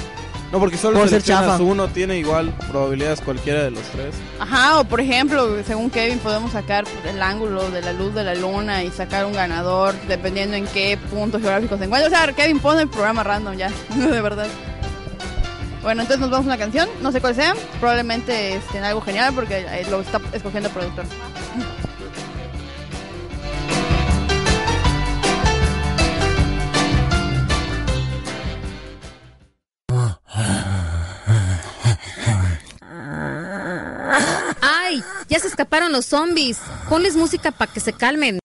No, 0.53 0.61
porque 0.61 0.77
solo 0.77 1.01
ser 1.01 1.09
seleccionas 1.09 1.59
uno, 1.59 1.89
tiene 1.89 2.17
igual 2.17 2.55
probabilidades 2.71 3.21
cualquiera 3.21 3.65
de 3.65 3.73
los 3.73 3.83
tres. 3.83 4.15
Ajá, 4.39 4.79
o 4.79 4.85
por 4.85 5.01
ejemplo, 5.01 5.61
según 5.65 5.91
Kevin 5.91 6.21
podemos 6.21 6.53
sacar 6.53 6.85
el 7.05 7.21
ángulo 7.21 7.69
de 7.73 7.83
la 7.83 7.93
luz 7.93 8.15
de 8.15 8.23
la 8.23 8.37
luna 8.37 8.85
y 8.85 8.93
sacar 8.93 9.27
un 9.27 9.33
ganador 9.33 9.93
dependiendo 10.07 10.57
en 10.57 10.67
qué 10.69 10.97
punto 11.11 11.41
geográfico 11.41 11.77
se 11.77 11.85
encuentra. 11.87 12.07
O 12.07 12.11
sea, 12.11 12.33
Kevin 12.33 12.61
pone 12.61 12.83
el 12.83 12.89
programa 12.89 13.25
random 13.25 13.57
ya, 13.57 13.73
de 13.97 14.21
verdad. 14.21 14.47
Bueno, 15.83 16.03
entonces 16.03 16.21
nos 16.21 16.31
vamos 16.31 16.47
a 16.47 16.51
una 16.51 16.59
canción, 16.59 16.89
no 17.03 17.11
sé 17.11 17.21
cuál 17.21 17.35
sea, 17.35 17.55
probablemente 17.81 18.55
este, 18.55 18.79
algo 18.79 19.01
genial 19.01 19.33
porque 19.35 19.67
eh, 19.69 19.85
lo 19.91 20.01
está 20.01 20.21
escogiendo 20.33 20.69
el 20.69 20.75
productor. 20.75 21.07
¡Ay! 34.87 35.03
Ya 35.29 35.41
se 35.41 35.49
escaparon 35.49 35.91
los 35.91 36.07
zombies. 36.07 36.59
Ponles 36.89 37.17
música 37.17 37.51
para 37.51 37.73
que 37.73 37.81
se 37.81 37.93
calmen. 37.93 38.39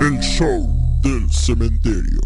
El 0.00 0.20
show 0.20 0.68
del 1.02 1.32
cementerio. 1.32 2.20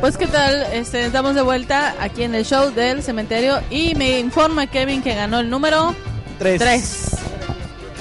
Pues 0.00 0.16
qué 0.16 0.26
tal, 0.26 0.62
este, 0.72 1.04
estamos 1.04 1.34
de 1.34 1.42
vuelta 1.42 1.94
aquí 2.00 2.22
en 2.22 2.34
el 2.34 2.44
show 2.44 2.70
del 2.72 3.02
cementerio 3.02 3.60
y 3.70 3.94
me 3.94 4.18
informa 4.18 4.66
Kevin 4.66 5.02
que 5.02 5.14
ganó 5.14 5.40
el 5.40 5.50
número 5.50 5.94
Tres. 6.38 6.58
3. 6.58 7.29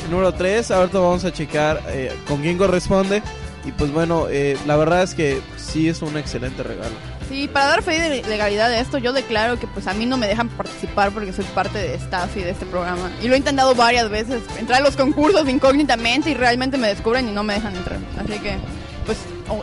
Número 0.10 0.34
3, 0.34 0.72
ahorita 0.72 1.00
vamos 1.00 1.24
a 1.24 1.32
checar 1.32 1.82
eh, 1.90 2.12
con 2.28 2.42
quién 2.42 2.58
corresponde. 2.58 3.22
Y 3.66 3.72
pues 3.72 3.92
bueno, 3.92 4.28
eh, 4.30 4.58
la 4.66 4.78
verdad 4.78 5.04
es 5.04 5.14
que 5.14 5.42
sí 5.58 5.88
es 5.88 6.02
un 6.02 6.18
excelente 6.18 6.64
regalo. 6.64 6.96
Sí, 7.28 7.48
para 7.48 7.68
dar 7.68 7.84
fe 7.84 8.00
de 8.00 8.24
legalidad 8.24 8.70
de 8.70 8.80
esto, 8.80 8.98
yo 8.98 9.14
declaro 9.14 9.60
que 9.60 9.68
pues 9.68 9.86
a 9.86 9.94
mí 9.94 10.08
no 10.08 10.18
me 10.18 10.28
dejan 10.28 10.50
participar 10.50 11.12
porque 11.12 11.32
soy 11.32 11.46
parte 11.46 11.78
de 11.78 11.94
staff 11.96 12.36
y 12.38 12.42
de 12.42 12.52
este 12.52 12.66
programa. 12.66 13.12
Y 13.22 13.28
lo 13.28 13.36
he 13.36 13.38
intentado 13.38 13.76
varias 13.76 14.10
veces, 14.10 14.42
entrar 14.58 14.82
a 14.82 14.84
los 14.84 14.96
concursos 14.96 15.48
incógnitamente 15.48 16.32
y 16.32 16.34
realmente 16.34 16.78
me 16.78 16.88
descubren 16.88 17.30
y 17.30 17.32
no 17.32 17.44
me 17.44 17.54
dejan 17.54 17.76
entrar. 17.76 18.00
Así 18.18 18.40
que, 18.40 18.58
pues, 19.06 19.20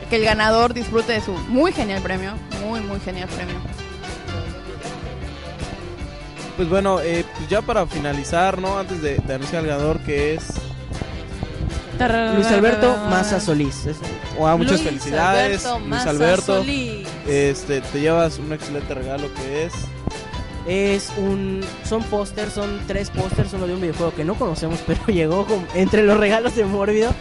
que 0.09 0.16
el 0.16 0.24
ganador 0.24 0.74
disfrute 0.74 1.14
de 1.14 1.20
su 1.20 1.32
muy 1.32 1.72
genial 1.72 2.03
premio, 2.03 2.34
muy, 2.64 2.80
muy 2.82 3.01
genial 3.01 3.28
premio. 3.30 3.57
Pues 6.57 6.68
bueno, 6.68 7.00
eh, 7.00 7.24
pues 7.36 7.48
ya 7.48 7.61
para 7.62 7.86
finalizar, 7.86 8.59
¿no? 8.61 8.78
Antes 8.78 9.02
de, 9.02 9.16
de 9.18 9.34
anunciar 9.34 9.62
al 9.62 9.68
ganador, 9.68 10.00
que 10.00 10.34
es. 10.34 10.44
Luis 12.34 12.46
Alberto 12.48 12.94
Maza 13.09 13.40
Solís. 13.40 13.84
Wow, 14.38 14.59
muchas 14.59 14.72
Luis 14.82 14.82
felicidades, 14.84 15.64
Alberto 15.64 15.88
Luis 15.88 16.07
Alberto. 16.07 16.57
Solís. 16.59 17.09
Este, 17.26 17.80
te 17.80 18.00
llevas 18.00 18.38
un 18.38 18.52
excelente 18.52 18.92
regalo 18.94 19.28
que 19.34 19.64
es. 19.64 19.72
Es 20.66 21.11
un. 21.16 21.61
Son 21.84 22.02
pósters, 22.04 22.52
son 22.52 22.80
tres 22.86 23.09
pósters, 23.11 23.52
uno 23.54 23.66
de 23.66 23.74
un 23.74 23.80
videojuego 23.80 24.12
que 24.14 24.24
no 24.24 24.34
conocemos, 24.34 24.78
pero 24.86 25.00
llegó 25.07 25.46
con- 25.46 25.66
entre 25.74 26.02
los 26.02 26.18
regalos 26.18 26.54
de 26.57 26.64
Mórbido. 26.64 27.14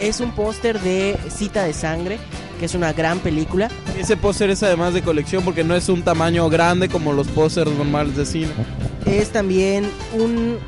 Es 0.00 0.20
un 0.20 0.30
póster 0.32 0.80
de 0.80 1.16
Cita 1.28 1.64
de 1.64 1.72
Sangre, 1.72 2.18
que 2.58 2.66
es 2.66 2.74
una 2.74 2.92
gran 2.92 3.20
película. 3.20 3.70
Ese 3.98 4.16
póster 4.16 4.50
es 4.50 4.62
además 4.62 4.94
de 4.94 5.02
colección 5.02 5.44
porque 5.44 5.64
no 5.64 5.74
es 5.74 5.88
un 5.88 6.02
tamaño 6.02 6.48
grande 6.50 6.88
como 6.88 7.12
los 7.12 7.28
pósters 7.28 7.70
normales 7.70 8.16
de 8.16 8.26
cine. 8.26 8.50
Es 9.06 9.30
también 9.30 9.88
un, 10.12 10.58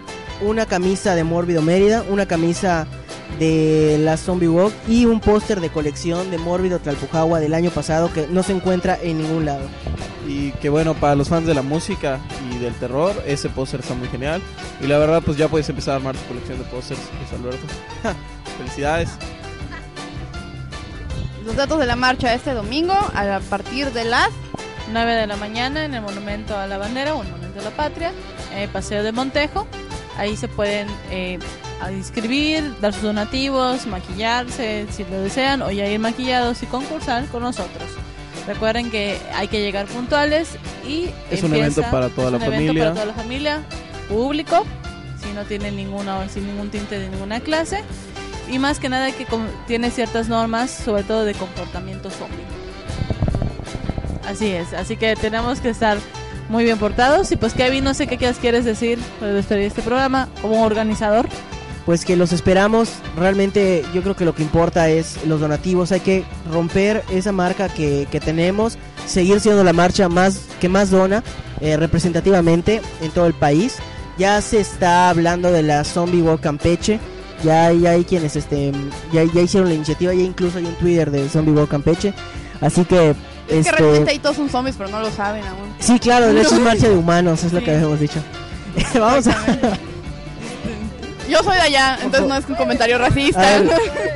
una 0.40 0.66
camisa 0.66 1.14
de 1.14 1.24
Mórbido 1.24 1.62
Mérida, 1.62 2.04
una 2.08 2.26
camisa 2.26 2.86
de 3.38 3.98
la 4.00 4.16
Zombie 4.16 4.48
Walk 4.48 4.72
y 4.88 5.06
un 5.06 5.20
póster 5.20 5.60
de 5.60 5.70
colección 5.70 6.30
de 6.30 6.38
Mórbido 6.38 6.78
Tlalpujagua 6.78 7.40
del 7.40 7.54
año 7.54 7.70
pasado 7.70 8.12
que 8.12 8.26
no 8.26 8.42
se 8.42 8.52
encuentra 8.52 8.98
en 9.02 9.18
ningún 9.18 9.44
lado. 9.44 9.66
Y 10.26 10.52
que 10.52 10.68
bueno, 10.68 10.94
para 10.94 11.14
los 11.14 11.28
fans 11.28 11.46
de 11.46 11.54
la 11.54 11.62
música 11.62 12.20
y 12.52 12.58
del 12.58 12.74
terror, 12.74 13.14
ese 13.26 13.48
póster 13.48 13.80
está 13.80 13.94
muy 13.94 14.08
genial. 14.08 14.40
Y 14.80 14.86
la 14.86 14.98
verdad, 14.98 15.22
pues 15.24 15.36
ya 15.36 15.48
puedes 15.48 15.68
empezar 15.68 15.94
a 15.94 15.96
armar 15.96 16.16
tu 16.16 16.24
colección 16.28 16.58
de 16.58 16.64
pósters, 16.64 17.00
Luis 17.18 17.32
Alberto. 17.32 17.66
Felicidades. 18.58 19.08
Los 21.50 21.56
datos 21.56 21.80
de 21.80 21.86
la 21.86 21.96
marcha 21.96 22.32
este 22.32 22.54
domingo 22.54 22.92
a 22.94 23.40
partir 23.50 23.90
de 23.92 24.04
las 24.04 24.28
9 24.92 25.12
de 25.14 25.26
la 25.26 25.34
mañana 25.34 25.84
en 25.84 25.94
el 25.94 26.00
Monumento 26.00 26.56
a 26.56 26.68
la 26.68 26.78
Bandera 26.78 27.16
o 27.16 27.22
el 27.22 27.28
Monumento 27.28 27.58
a 27.58 27.62
la 27.64 27.70
Patria, 27.70 28.12
eh, 28.54 28.68
Paseo 28.72 29.02
de 29.02 29.10
Montejo. 29.10 29.66
Ahí 30.16 30.36
se 30.36 30.46
pueden 30.46 30.86
eh, 31.10 31.40
inscribir, 31.92 32.72
dar 32.80 32.92
sus 32.92 33.02
donativos, 33.02 33.84
maquillarse 33.86 34.86
si 34.92 35.02
lo 35.04 35.22
desean 35.22 35.60
o 35.62 35.72
ya 35.72 35.88
ir 35.88 35.98
maquillados 35.98 36.62
y 36.62 36.66
concursar 36.66 37.24
con 37.26 37.42
nosotros. 37.42 37.88
Recuerden 38.46 38.88
que 38.92 39.18
hay 39.34 39.48
que 39.48 39.60
llegar 39.60 39.86
puntuales 39.86 40.50
y 40.86 41.06
Es 41.32 41.42
un 41.42 41.46
empieza- 41.52 41.80
evento 41.80 41.82
para 41.90 42.08
toda 42.10 42.26
es 42.28 42.32
la 42.32 42.38
un 42.38 42.44
evento 42.44 42.58
familia. 42.66 42.82
para 42.84 42.94
toda 42.94 43.06
la 43.06 43.14
familia, 43.14 43.62
público, 44.08 44.64
si 45.20 45.32
no 45.32 45.42
tiene 45.44 45.72
ninguna 45.72 46.28
sin 46.28 46.46
ningún 46.46 46.70
tinte 46.70 46.96
de 46.98 47.08
ninguna 47.08 47.40
clase 47.40 47.82
y 48.50 48.58
más 48.58 48.78
que 48.78 48.88
nada 48.88 49.12
que 49.12 49.26
tiene 49.66 49.90
ciertas 49.90 50.28
normas, 50.28 50.70
sobre 50.70 51.02
todo 51.02 51.24
de 51.24 51.34
comportamiento 51.34 52.10
zombie. 52.10 52.44
Así 54.26 54.48
es, 54.48 54.72
así 54.74 54.96
que 54.96 55.16
tenemos 55.16 55.60
que 55.60 55.70
estar 55.70 55.98
muy 56.50 56.64
bien 56.64 56.78
portados. 56.78 57.32
Y 57.32 57.36
pues 57.36 57.54
Kevin, 57.54 57.84
no 57.84 57.94
sé 57.94 58.06
qué 58.06 58.18
quieres 58.18 58.64
decir 58.64 58.98
para 59.18 59.38
este 59.38 59.82
programa 59.82 60.28
como 60.42 60.62
organizador. 60.64 61.26
Pues 61.86 62.04
que 62.04 62.14
los 62.14 62.32
esperamos, 62.32 62.90
realmente 63.16 63.84
yo 63.94 64.02
creo 64.02 64.14
que 64.14 64.26
lo 64.26 64.34
que 64.34 64.42
importa 64.42 64.90
es 64.90 65.24
los 65.26 65.40
donativos, 65.40 65.90
hay 65.92 66.00
que 66.00 66.24
romper 66.52 67.02
esa 67.10 67.32
marca 67.32 67.68
que, 67.68 68.06
que 68.10 68.20
tenemos, 68.20 68.76
seguir 69.06 69.40
siendo 69.40 69.64
la 69.64 69.72
marcha 69.72 70.08
más 70.08 70.46
que 70.60 70.68
más 70.68 70.90
dona 70.90 71.24
eh, 71.60 71.76
representativamente 71.78 72.82
en 73.00 73.10
todo 73.10 73.26
el 73.26 73.34
país. 73.34 73.78
Ya 74.18 74.40
se 74.42 74.60
está 74.60 75.08
hablando 75.08 75.50
de 75.50 75.62
la 75.62 75.82
Zombie 75.84 76.20
Walk 76.20 76.42
Campeche, 76.42 77.00
ya 77.42 77.66
hay, 77.66 77.80
ya 77.80 77.90
hay 77.90 78.04
quienes 78.04 78.36
este, 78.36 78.72
ya, 79.12 79.24
ya 79.24 79.40
hicieron 79.40 79.68
la 79.68 79.74
iniciativa, 79.74 80.14
ya 80.14 80.22
incluso 80.22 80.58
hay 80.58 80.64
un 80.64 80.74
Twitter 80.74 81.10
de 81.10 81.28
Zombie 81.28 81.52
Walk 81.52 81.70
Campeche, 81.70 82.14
así 82.60 82.84
que... 82.84 83.10
Es 83.10 83.16
que 83.46 83.58
este, 83.58 83.72
realmente 83.72 84.10
ahí 84.12 84.18
todos 84.20 84.36
son 84.36 84.48
zombies, 84.48 84.76
pero 84.78 84.90
no 84.90 85.00
lo 85.00 85.10
saben 85.10 85.44
aún. 85.44 85.74
Sí, 85.80 85.98
claro, 85.98 86.30
hecho 86.30 86.54
es 86.54 86.60
marcha 86.60 86.88
de 86.88 86.94
humanos, 86.94 87.42
es 87.42 87.52
lo 87.52 87.60
que 87.62 87.74
habíamos 87.74 87.98
dicho. 87.98 88.22
Vamos 88.94 89.26
a... 89.26 89.34
Yo 91.30 91.44
soy 91.44 91.54
de 91.54 91.62
allá, 91.62 91.98
entonces 92.02 92.28
no 92.28 92.36
es 92.36 92.44
un 92.48 92.56
comentario 92.56 92.98
racista. 92.98 93.40
Ver, 93.40 93.70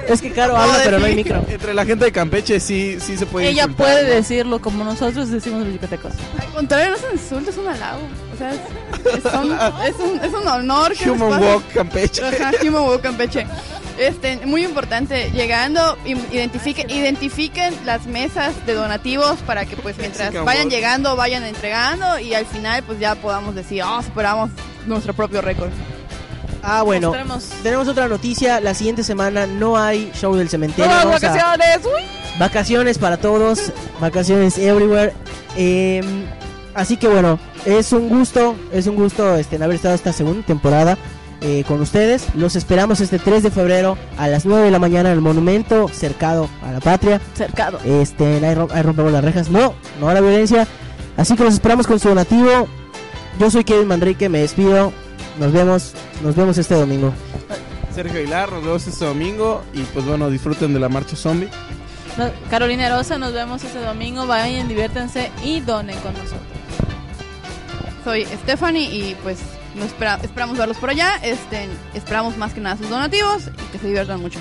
es 0.08 0.20
que 0.20 0.32
Caro 0.32 0.56
habla, 0.56 0.80
pero 0.82 0.98
no 0.98 1.06
hay 1.06 1.14
micro. 1.14 1.44
Entre 1.48 1.72
la 1.72 1.86
gente 1.86 2.06
de 2.06 2.12
Campeche 2.12 2.58
sí, 2.58 2.98
sí 2.98 3.16
se 3.16 3.24
puede 3.24 3.48
Ella 3.48 3.62
insultar, 3.62 3.86
puede 3.86 4.08
¿no? 4.08 4.14
decirlo 4.16 4.60
como 4.60 4.82
nosotros 4.82 5.30
decimos 5.30 5.64
los 5.64 5.72
yucatecos. 5.72 6.12
Al 6.38 6.48
contrario, 6.48 6.90
no 6.90 6.96
es 6.96 7.04
un 7.04 7.12
insulto, 7.12 7.50
es 7.50 7.56
un 7.56 7.68
halago. 7.68 8.00
O 8.34 8.36
sea, 8.36 8.52
es, 8.52 9.14
es 9.16 9.22
son- 9.22 9.52
es 9.52 9.94
un, 10.00 10.20
es 10.24 10.32
un 10.34 10.48
honor 10.48 10.94
que 10.96 11.10
Human. 11.10 11.40
Walk 11.42 11.72
Campeche. 11.72 12.22
Ajá, 12.24 12.50
Human 12.66 12.82
Walk 12.82 13.00
Campeche. 13.02 13.46
Este, 13.98 14.44
muy 14.44 14.64
importante, 14.64 15.30
llegando, 15.30 15.96
identifiquen, 16.04 16.90
identifiquen 16.90 17.72
las 17.86 18.06
mesas 18.06 18.52
de 18.66 18.74
donativos 18.74 19.36
para 19.46 19.66
que 19.66 19.76
pues 19.76 19.96
mientras 19.98 20.34
vayan 20.44 20.68
llegando, 20.68 21.14
vayan 21.14 21.44
entregando 21.44 22.18
y 22.18 22.34
al 22.34 22.44
final 22.44 22.82
pues 22.82 22.98
ya 22.98 23.14
podamos 23.14 23.54
decir, 23.54 23.82
oh, 23.84 24.02
superamos 24.02 24.50
nuestro 24.86 25.14
propio 25.14 25.42
récord. 25.42 25.70
Ah, 26.66 26.82
bueno, 26.82 27.08
Mostremos. 27.08 27.44
tenemos 27.62 27.86
otra 27.88 28.08
noticia. 28.08 28.58
La 28.60 28.74
siguiente 28.74 29.04
semana 29.04 29.46
no 29.46 29.76
hay 29.78 30.10
show 30.14 30.34
del 30.34 30.48
cementerio. 30.48 30.86
¡Nuevas 30.86 31.04
Vamos 31.04 31.22
a- 31.22 31.28
vacaciones! 31.28 31.78
¡Uy! 31.86 32.38
vacaciones 32.38 32.98
para 32.98 33.16
todos. 33.18 33.70
vacaciones 34.00 34.58
everywhere. 34.58 35.12
Eh, 35.56 36.00
así 36.74 36.96
que 36.96 37.08
bueno, 37.08 37.38
es 37.64 37.92
un 37.92 38.08
gusto, 38.08 38.54
es 38.72 38.86
un 38.86 38.96
gusto 38.96 39.36
este, 39.36 39.56
en 39.56 39.62
haber 39.62 39.76
estado 39.76 39.94
esta 39.94 40.12
segunda 40.12 40.44
temporada 40.46 40.96
eh, 41.40 41.64
con 41.68 41.80
ustedes. 41.80 42.26
Los 42.34 42.56
esperamos 42.56 43.00
este 43.00 43.18
3 43.18 43.42
de 43.42 43.50
febrero 43.50 43.98
a 44.18 44.28
las 44.28 44.44
9 44.46 44.64
de 44.64 44.70
la 44.70 44.78
mañana 44.78 45.10
en 45.10 45.14
el 45.16 45.20
monumento 45.20 45.88
cercado 45.88 46.48
a 46.62 46.72
la 46.72 46.80
patria. 46.80 47.20
Cercado. 47.34 47.78
Este, 47.84 48.24
ahí, 48.46 48.54
rom- 48.54 48.70
ahí 48.72 48.82
rompemos 48.82 49.12
las 49.12 49.24
rejas. 49.24 49.50
No, 49.50 49.74
no 50.00 50.08
a 50.08 50.14
la 50.14 50.20
violencia. 50.20 50.66
Así 51.16 51.36
que 51.36 51.44
los 51.44 51.54
esperamos 51.54 51.86
con 51.86 51.98
su 52.00 52.08
donativo. 52.08 52.66
Yo 53.38 53.50
soy 53.50 53.64
Kevin 53.64 53.88
Manrique, 53.88 54.28
me 54.28 54.38
despido. 54.40 54.92
Nos 55.38 55.52
vemos, 55.52 55.92
nos 56.22 56.34
vemos 56.36 56.56
este 56.58 56.74
domingo. 56.74 57.12
Sergio 57.94 58.18
Aguilar, 58.20 58.50
nos 58.52 58.62
vemos 58.64 58.86
este 58.86 59.04
domingo 59.04 59.62
y 59.72 59.82
pues 59.82 60.04
bueno, 60.06 60.30
disfruten 60.30 60.72
de 60.74 60.80
la 60.80 60.88
marcha 60.88 61.14
zombie. 61.16 61.48
Carolina 62.50 62.88
Rosa, 62.96 63.18
nos 63.18 63.32
vemos 63.32 63.62
este 63.64 63.80
domingo. 63.80 64.26
Vayan, 64.26 64.68
diviértanse 64.68 65.30
y 65.44 65.60
donen 65.60 65.98
con 66.00 66.12
nosotros 66.12 66.40
soy 68.04 68.26
Stephanie 68.26 68.84
y 68.84 69.16
pues 69.22 69.40
nos 69.74 69.90
esperamos 70.22 70.58
verlos 70.58 70.76
por 70.76 70.90
allá. 70.90 71.16
Este, 71.22 71.66
esperamos 71.94 72.36
más 72.36 72.52
que 72.52 72.60
nada 72.60 72.76
sus 72.76 72.90
donativos 72.90 73.48
y 73.48 73.72
que 73.72 73.78
se 73.78 73.86
diviertan 73.86 74.20
mucho. 74.20 74.38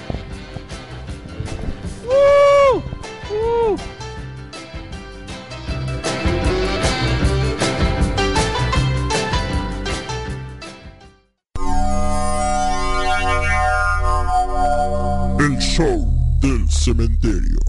El 15.39 15.57
show 15.59 16.07
del 16.41 16.70
cementerio. 16.70 17.59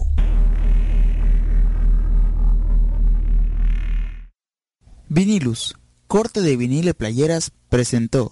Vinilus 5.07 5.75
corte 6.07 6.41
de 6.41 6.55
vinil 6.55 6.87
y 6.87 6.93
playeras, 6.93 7.51
presentó. 7.69 8.31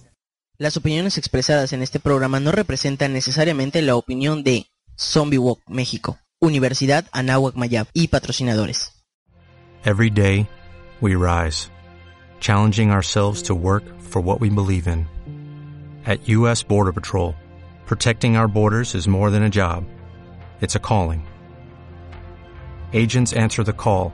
Las 0.57 0.77
opiniones 0.77 1.17
expresadas 1.17 1.73
en 1.73 1.81
este 1.81 1.99
programa 1.99 2.39
no 2.39 2.51
representan 2.51 3.13
necesariamente 3.13 3.81
la 3.81 3.95
opinión 3.95 4.43
de 4.43 4.67
Zombie 4.97 5.39
Walk 5.39 5.59
México, 5.67 6.19
Universidad 6.39 7.05
Anáhuac 7.11 7.55
Mayab 7.55 7.87
y 7.93 8.07
patrocinadores. 8.07 8.91
Every 9.85 10.09
day, 10.09 10.47
we 11.01 11.15
rise, 11.15 11.69
challenging 12.39 12.91
ourselves 12.91 13.43
to 13.43 13.53
work 13.53 13.83
for 13.99 14.21
what 14.21 14.39
we 14.39 14.49
believe 14.49 14.87
in. 14.87 15.07
At 16.05 16.29
U.S. 16.29 16.63
Border 16.63 16.93
Patrol, 16.93 17.35
protecting 17.85 18.37
our 18.37 18.47
borders 18.47 18.95
is 18.95 19.07
more 19.07 19.29
than 19.29 19.43
a 19.43 19.49
job, 19.49 19.83
it's 20.61 20.75
a 20.75 20.79
calling. 20.79 21.27
Agents 22.93 23.33
answer 23.33 23.63
the 23.63 23.73
call, 23.73 24.13